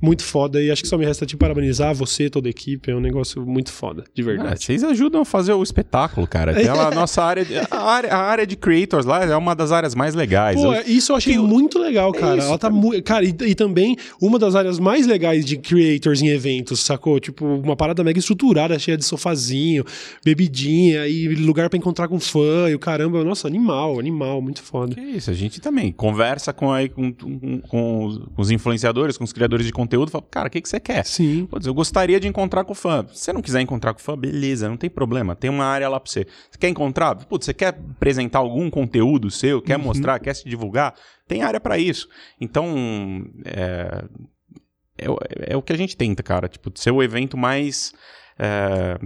muito 0.00 0.22
foda 0.22 0.62
e 0.62 0.70
acho 0.70 0.82
que 0.82 0.88
só 0.88 0.96
me 0.96 1.04
resta 1.04 1.26
te 1.26 1.36
parabenizar, 1.36 1.92
você, 1.92 2.30
toda 2.30 2.48
a 2.48 2.50
equipe. 2.50 2.92
É 2.92 2.94
um 2.94 3.00
negócio 3.00 3.44
muito 3.44 3.72
foda, 3.72 4.04
de 4.14 4.22
Ah, 4.22 4.24
verdade. 4.24 4.62
vocês 4.64 4.84
ajudam 4.84 5.22
a 5.22 5.24
fazer 5.24 5.52
o 5.52 5.60
espetáculo, 5.64 6.28
cara. 6.28 6.54
Tem 6.54 6.66
lá 6.68 6.86
a 6.86 6.90
nossa 6.94 7.24
área, 7.24 7.44
de- 7.44 7.56
a 7.58 7.82
área. 7.82 8.14
A 8.14 8.18
área 8.18 8.46
de 8.46 8.54
creators 8.54 9.04
lá 9.04 9.24
é 9.24 9.36
uma 9.36 9.56
das 9.56 9.72
áreas 9.72 9.92
mais 9.92 10.14
legais. 10.14 10.60
Pô, 10.62 10.72
Eu- 10.72 10.84
isso 10.86 11.10
eu 11.10 11.16
achei 11.16 11.36
eu- 11.38 11.42
muito 11.42 11.76
legal, 11.80 12.12
cara. 12.12 12.38
isso, 12.38 12.46
Ela 12.46 12.56
tá 12.58 12.70
muito. 12.70 13.02
Cara, 13.02 13.24
e, 13.24 13.34
e 13.48 13.54
também 13.56 13.96
uma 14.22 14.38
das 14.38 14.54
áreas 14.54 14.78
mais 14.78 15.08
legais 15.08 15.44
de 15.44 15.56
creators 15.56 16.22
em 16.22 16.28
eventos, 16.28 16.78
sacou? 16.78 17.18
Tipo, 17.18 17.44
uma 17.44 17.74
parada 17.74 18.04
mega 18.04 18.20
estruturada, 18.20 18.78
cheia 18.78 18.96
de 18.96 19.04
sofazinho, 19.04 19.84
bebidinha 20.24 21.08
e 21.08 21.26
lugar 21.34 21.68
pra 21.68 21.79
encontrar 21.80 22.06
com 22.08 22.20
fã 22.20 22.68
e 22.70 22.74
o 22.74 22.78
caramba. 22.78 23.24
Nossa, 23.24 23.48
animal, 23.48 23.98
animal, 23.98 24.40
muito 24.40 24.62
foda. 24.62 24.94
Que 24.94 25.00
isso, 25.00 25.30
a 25.30 25.34
gente 25.34 25.60
também 25.60 25.90
conversa 25.90 26.52
com, 26.52 26.70
aí, 26.72 26.88
com, 26.88 27.12
com- 27.12 27.60
com 27.62 28.04
os, 28.36 28.50
influenciadores, 28.50 29.16
com 29.18 29.24
os 29.24 29.32
criadores 29.32 29.66
de 29.66 29.72
conteúdo, 29.72 30.10
fala, 30.10 30.24
cara, 30.30 30.48
o 30.48 30.50
que, 30.50 30.60
que 30.60 30.68
você 30.68 30.78
quer? 30.78 31.04
Sim. 31.04 31.46
Putz, 31.46 31.66
eu 31.66 31.74
gostaria 31.74 32.20
de 32.20 32.28
encontrar 32.28 32.62
com 32.64 32.72
o 32.72 32.74
fã. 32.76 33.04
Se 33.12 33.24
você 33.24 33.32
não 33.32 33.42
quiser 33.42 33.60
encontrar 33.60 33.92
com 33.94 34.00
o 34.00 34.02
fã, 34.02 34.16
beleza, 34.16 34.68
não 34.68 34.76
tem 34.76 34.88
problema. 34.88 35.34
Tem 35.34 35.50
uma 35.50 35.64
área 35.64 35.88
lá 35.88 35.98
pra 35.98 36.10
você. 36.10 36.26
Você 36.50 36.58
quer 36.58 36.68
encontrar? 36.68 37.14
Putz, 37.16 37.46
você 37.46 37.54
quer 37.54 37.68
apresentar 37.68 38.38
algum 38.38 38.70
conteúdo 38.70 39.30
seu? 39.30 39.60
Quer 39.60 39.78
mostrar? 39.78 40.18
Quer 40.20 40.34
se 40.34 40.48
divulgar? 40.48 40.94
Tem 41.26 41.42
área 41.42 41.60
pra 41.60 41.78
isso. 41.78 42.08
Então, 42.40 43.24
é, 43.44 44.04
é, 44.98 45.10
o- 45.10 45.18
é 45.48 45.56
o 45.56 45.62
que 45.62 45.72
a 45.72 45.76
gente 45.76 45.96
tenta, 45.96 46.22
cara. 46.22 46.48
Tipo, 46.48 46.70
ser 46.74 46.90
o 46.90 47.02
evento 47.02 47.36
mais... 47.36 47.92
é, 48.42 48.98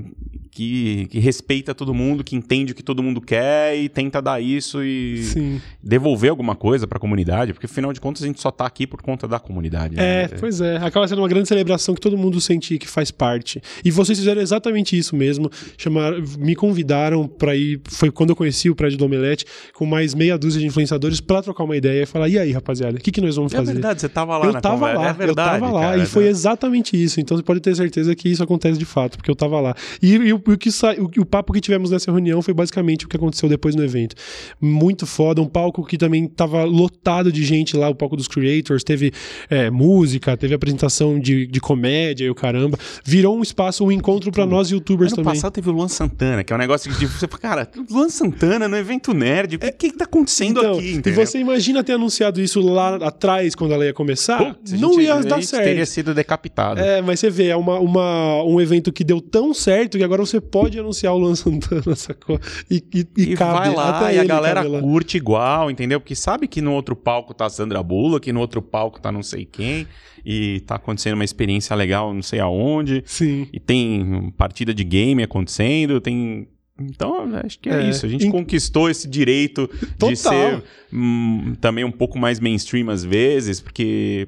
que, 0.52 1.08
que 1.10 1.18
respeita 1.18 1.74
todo 1.74 1.92
mundo, 1.92 2.22
que 2.22 2.36
entende 2.36 2.70
o 2.70 2.74
que 2.76 2.82
todo 2.82 3.02
mundo 3.02 3.20
quer 3.20 3.76
e 3.76 3.88
tenta 3.88 4.22
dar 4.22 4.40
isso 4.40 4.84
e 4.84 5.24
Sim. 5.24 5.60
devolver 5.82 6.30
alguma 6.30 6.54
coisa 6.54 6.86
pra 6.86 7.00
comunidade, 7.00 7.52
porque 7.52 7.66
afinal 7.66 7.92
de 7.92 8.00
contas 8.00 8.22
a 8.22 8.26
gente 8.26 8.40
só 8.40 8.52
tá 8.52 8.64
aqui 8.64 8.86
por 8.86 9.02
conta 9.02 9.26
da 9.26 9.40
comunidade. 9.40 9.96
É, 9.98 10.28
né? 10.28 10.36
pois 10.38 10.60
é. 10.60 10.76
Acaba 10.76 11.08
sendo 11.08 11.20
uma 11.22 11.26
grande 11.28 11.48
celebração 11.48 11.92
que 11.94 12.00
todo 12.00 12.16
mundo 12.16 12.40
sente 12.40 12.78
que 12.78 12.86
faz 12.88 13.10
parte. 13.10 13.60
E 13.84 13.90
vocês 13.90 14.16
fizeram 14.16 14.40
exatamente 14.40 14.96
isso 14.96 15.16
mesmo. 15.16 15.50
Chamaram, 15.76 16.22
me 16.38 16.54
convidaram 16.54 17.26
pra 17.26 17.56
ir. 17.56 17.80
Foi 17.88 18.12
quando 18.12 18.30
eu 18.30 18.36
conheci 18.36 18.70
o 18.70 18.76
prédio 18.76 18.96
do 18.96 19.04
Omelete, 19.06 19.44
com 19.74 19.84
mais 19.84 20.14
meia 20.14 20.38
dúzia 20.38 20.60
de 20.60 20.66
influenciadores, 20.68 21.20
pra 21.20 21.42
trocar 21.42 21.64
uma 21.64 21.76
ideia 21.76 22.04
e 22.04 22.06
falar: 22.06 22.28
e 22.28 22.38
aí, 22.38 22.52
rapaziada, 22.52 22.96
o 22.96 23.00
que, 23.00 23.10
que 23.10 23.20
nós 23.20 23.34
vamos 23.34 23.52
É 23.52 23.56
fazer? 23.56 23.72
verdade, 23.72 24.00
você 24.00 24.08
tava 24.08 24.38
lá 24.38 24.46
eu 24.46 24.52
na 24.52 24.60
tava 24.60 24.76
conversa. 24.78 25.00
lá, 25.00 25.08
é 25.08 25.12
verdade, 25.12 25.28
eu 25.56 25.60
tava 25.60 25.72
lá, 25.72 25.80
cara, 25.80 26.02
e 26.02 26.06
foi 26.06 26.24
né? 26.24 26.30
exatamente 26.30 27.02
isso. 27.02 27.20
Então 27.20 27.36
você 27.36 27.42
pode 27.42 27.58
ter 27.58 27.74
certeza 27.74 28.14
que 28.14 28.28
isso 28.28 28.42
acontece 28.42 28.78
de 28.78 28.84
fato, 28.84 29.18
porque 29.24 29.30
eu 29.30 29.34
tava 29.34 29.58
lá. 29.58 29.74
E, 30.02 30.12
e 30.12 30.32
o, 30.34 30.36
o 30.36 30.56
que 30.58 30.68
o, 30.68 31.22
o 31.22 31.24
papo 31.24 31.50
que 31.54 31.60
tivemos 31.62 31.90
nessa 31.90 32.10
reunião 32.12 32.42
foi 32.42 32.52
basicamente 32.52 33.06
o 33.06 33.08
que 33.08 33.16
aconteceu 33.16 33.48
depois 33.48 33.74
no 33.74 33.82
evento. 33.82 34.14
Muito 34.60 35.06
foda, 35.06 35.40
um 35.40 35.46
palco 35.46 35.82
que 35.84 35.96
também 35.96 36.26
tava 36.28 36.64
lotado 36.64 37.32
de 37.32 37.42
gente 37.42 37.74
lá, 37.74 37.88
o 37.88 37.94
palco 37.94 38.16
dos 38.16 38.28
creators, 38.28 38.84
teve 38.84 39.12
é, 39.48 39.70
música, 39.70 40.36
teve 40.36 40.54
apresentação 40.54 41.18
de, 41.18 41.46
de 41.46 41.60
comédia 41.60 42.26
e 42.26 42.30
o 42.30 42.34
caramba. 42.34 42.78
Virou 43.02 43.34
um 43.38 43.42
espaço, 43.42 43.82
um 43.84 43.90
encontro 43.90 44.30
pra 44.30 44.44
nós 44.44 44.70
youtubers 44.70 45.12
Ano 45.12 45.22
também. 45.22 45.32
passado 45.34 45.52
teve 45.54 45.70
o 45.70 45.72
Luan 45.72 45.88
Santana, 45.88 46.44
que 46.44 46.52
é 46.52 46.56
um 46.56 46.58
negócio 46.58 46.92
que 46.92 46.98
tipo, 46.98 47.12
você 47.12 47.26
fala, 47.26 47.40
cara, 47.40 47.70
Luan 47.90 48.10
Santana 48.10 48.68
no 48.68 48.76
evento 48.76 49.14
nerd, 49.14 49.56
o 49.56 49.58
que, 49.58 49.70
que 49.90 49.96
tá 49.96 50.04
acontecendo 50.04 50.60
Então, 50.60 50.74
aqui, 50.78 50.86
e 50.86 50.94
entendeu? 50.96 51.24
você 51.26 51.38
imagina 51.38 51.82
ter 51.82 51.92
anunciado 51.92 52.42
isso 52.42 52.60
lá 52.60 52.96
atrás, 52.96 53.54
quando 53.54 53.72
ela 53.72 53.86
ia 53.86 53.94
começar? 53.94 54.54
Putz, 54.54 54.72
não 54.78 54.92
gente- 54.92 55.04
ia 55.04 55.18
dar 55.22 55.42
certo. 55.42 55.64
teria 55.64 55.86
sido 55.86 56.12
decapitado. 56.12 56.78
É, 56.80 57.00
mas 57.00 57.20
você 57.20 57.30
vê, 57.30 57.48
é 57.48 57.56
uma, 57.56 57.78
uma- 57.78 58.42
um 58.44 58.60
evento 58.60 58.92
que 58.92 59.02
deu 59.04 59.13
tão 59.20 59.52
certo 59.54 59.98
que 59.98 60.04
agora 60.04 60.24
você 60.24 60.40
pode 60.40 60.78
anunciar 60.78 61.14
o 61.14 61.18
Luan 61.18 61.34
Santana, 61.34 61.94
sacou? 61.96 62.40
E, 62.70 62.82
e, 62.94 63.06
e 63.16 63.22
E 63.32 63.36
cabe, 63.36 63.58
vai 63.58 63.74
lá 63.74 64.12
e 64.12 64.18
a 64.18 64.24
galera 64.24 64.64
curte 64.80 65.16
igual, 65.16 65.70
entendeu? 65.70 66.00
Porque 66.00 66.14
sabe 66.14 66.46
que 66.48 66.60
no 66.60 66.72
outro 66.72 66.94
palco 66.96 67.34
tá 67.34 67.46
a 67.46 67.50
Sandra 67.50 67.82
Bullock, 67.82 68.24
que 68.24 68.32
no 68.32 68.40
outro 68.40 68.62
palco 68.62 69.00
tá 69.00 69.10
não 69.12 69.22
sei 69.22 69.44
quem, 69.44 69.86
e 70.24 70.60
tá 70.66 70.76
acontecendo 70.76 71.14
uma 71.14 71.24
experiência 71.24 71.74
legal 71.76 72.14
não 72.14 72.22
sei 72.22 72.40
aonde, 72.40 73.02
Sim. 73.06 73.46
e 73.52 73.60
tem 73.60 74.32
partida 74.36 74.72
de 74.72 74.84
game 74.84 75.22
acontecendo, 75.22 76.00
tem... 76.00 76.48
Então, 76.76 77.30
acho 77.44 77.60
que 77.60 77.68
é, 77.68 77.82
É, 77.84 77.88
isso. 77.88 78.04
A 78.04 78.08
gente 78.08 78.26
em- 78.26 78.30
conquistou 78.32 78.90
esse 78.90 79.06
direito 79.06 79.68
Total. 79.96 80.08
de 80.08 80.16
ser 80.16 80.62
hum, 80.92 81.54
também 81.60 81.84
um 81.84 81.90
pouco 81.92 82.18
mais 82.18 82.40
mainstream 82.40 82.90
às 82.90 83.04
vezes, 83.04 83.60
porque 83.60 84.26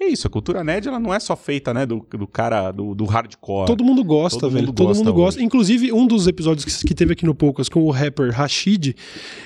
é 0.00 0.06
isso, 0.06 0.26
a 0.26 0.30
cultura 0.30 0.62
nerd 0.62 0.86
ela 0.86 1.00
não 1.00 1.12
é 1.12 1.18
só 1.18 1.34
feita, 1.34 1.74
né, 1.74 1.84
do, 1.84 2.06
do 2.10 2.26
cara, 2.26 2.70
do, 2.70 2.94
do 2.94 3.04
hardcore. 3.04 3.66
Todo 3.66 3.82
mundo 3.82 4.04
gosta, 4.04 4.40
Todo 4.40 4.52
velho. 4.52 4.66
mundo 4.66 4.74
Todo 4.76 4.86
gosta 4.88 5.04
mundo 5.04 5.14
gosta. 5.14 5.38
hoje. 5.40 5.46
Inclusive, 5.46 5.92
um 5.92 6.06
dos 6.06 6.26
episódios 6.26 6.64
que, 6.64 6.86
que 6.86 6.94
teve 6.94 7.12
aqui 7.12 7.26
no 7.26 7.34
Poucas 7.34 7.68
com 7.68 7.82
o 7.82 7.90
rapper 7.90 8.30
Rashid, 8.32 8.94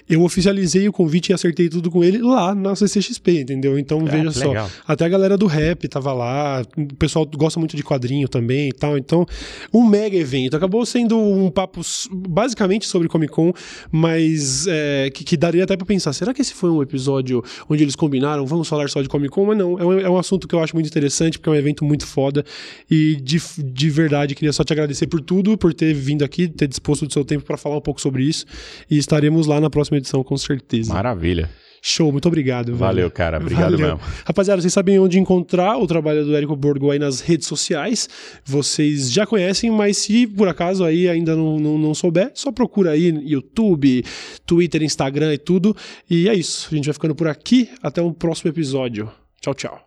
eu 0.08 0.22
oficializei 0.22 0.88
o 0.88 0.92
convite 0.92 1.30
e 1.30 1.32
acertei 1.32 1.68
tudo 1.68 1.90
com 1.90 2.04
ele 2.04 2.18
lá 2.18 2.54
na 2.54 2.76
CCXP, 2.76 3.40
entendeu? 3.40 3.78
Então, 3.78 4.04
veja 4.04 4.28
que 4.28 4.38
só. 4.38 4.48
legal. 4.48 4.70
Até 4.86 5.04
a 5.04 5.08
galera 5.08 5.36
do 5.38 5.46
rap 5.46 5.88
tava 5.88 6.12
lá, 6.12 6.62
o 6.76 6.94
pessoal 6.96 7.26
gosta 7.36 7.58
muito 7.58 7.76
de 7.76 7.82
quadrinho 7.82 8.28
também 8.28 8.68
e 8.68 8.72
tal. 8.72 8.98
Então, 8.98 9.26
um 9.72 9.84
mega 9.84 10.16
evento. 10.16 10.56
Acabou 10.56 10.84
sendo 10.84 11.18
um 11.18 11.50
papo 11.50 11.80
basicamente 12.10 12.86
sobre 12.86 13.08
Comic 13.08 13.32
Con, 13.32 13.52
mas 13.90 14.66
é, 14.68 15.10
que, 15.10 15.24
que 15.24 15.36
daria 15.36 15.64
até 15.64 15.76
pra 15.76 15.86
pensar: 15.86 16.12
será 16.12 16.34
que 16.34 16.42
esse 16.42 16.52
foi 16.54 16.70
um 16.70 16.82
episódio 16.82 17.42
onde 17.68 17.82
eles 17.82 17.96
combinaram, 17.96 18.44
vamos 18.46 18.68
falar 18.68 18.88
só 18.88 19.00
de 19.00 19.08
Comic 19.08 19.30
Con? 19.30 19.46
Mas 19.46 19.58
não, 19.58 19.78
é 19.78 19.84
um, 19.84 19.98
é 20.00 20.10
um 20.10 20.18
assunto 20.18 20.41
que 20.48 20.54
eu 20.54 20.60
acho 20.60 20.74
muito 20.74 20.86
interessante, 20.88 21.38
porque 21.38 21.48
é 21.48 21.52
um 21.52 21.56
evento 21.56 21.84
muito 21.84 22.06
foda. 22.06 22.44
E 22.90 23.16
de, 23.16 23.40
de 23.58 23.90
verdade, 23.90 24.34
queria 24.34 24.52
só 24.52 24.64
te 24.64 24.72
agradecer 24.72 25.06
por 25.06 25.20
tudo, 25.20 25.56
por 25.56 25.72
ter 25.74 25.94
vindo 25.94 26.24
aqui, 26.24 26.48
ter 26.48 26.68
disposto 26.68 27.06
do 27.06 27.12
seu 27.12 27.24
tempo 27.24 27.44
pra 27.44 27.56
falar 27.56 27.76
um 27.76 27.80
pouco 27.80 28.00
sobre 28.00 28.24
isso. 28.24 28.44
E 28.90 28.98
estaremos 28.98 29.46
lá 29.46 29.60
na 29.60 29.70
próxima 29.70 29.98
edição, 29.98 30.22
com 30.22 30.36
certeza. 30.36 30.92
Maravilha. 30.92 31.48
Show, 31.84 32.12
muito 32.12 32.28
obrigado. 32.28 32.66
velho. 32.66 32.78
Valeu, 32.78 33.10
cara. 33.10 33.38
Obrigado 33.38 33.72
Valeu. 33.72 33.96
mesmo. 33.98 34.00
Rapaziada, 34.24 34.62
vocês 34.62 34.72
sabem 34.72 35.00
onde 35.00 35.18
encontrar 35.18 35.76
o 35.78 35.84
trabalho 35.84 36.24
do 36.24 36.36
Érico 36.36 36.54
Borgo 36.54 36.92
aí 36.92 36.98
nas 36.98 37.20
redes 37.20 37.48
sociais. 37.48 38.08
Vocês 38.44 39.10
já 39.10 39.26
conhecem, 39.26 39.68
mas 39.68 39.96
se 39.96 40.28
por 40.28 40.46
acaso 40.46 40.84
aí 40.84 41.08
ainda 41.08 41.34
não, 41.34 41.58
não, 41.58 41.76
não 41.76 41.92
souber, 41.92 42.30
só 42.34 42.52
procura 42.52 42.92
aí 42.92 43.08
YouTube, 43.24 44.04
Twitter, 44.46 44.80
Instagram 44.84 45.34
e 45.34 45.38
tudo. 45.38 45.76
E 46.08 46.28
é 46.28 46.34
isso. 46.34 46.68
A 46.70 46.76
gente 46.76 46.84
vai 46.84 46.94
ficando 46.94 47.16
por 47.16 47.26
aqui. 47.26 47.68
Até 47.82 48.00
um 48.00 48.12
próximo 48.12 48.48
episódio. 48.48 49.10
Tchau, 49.40 49.52
tchau. 49.52 49.80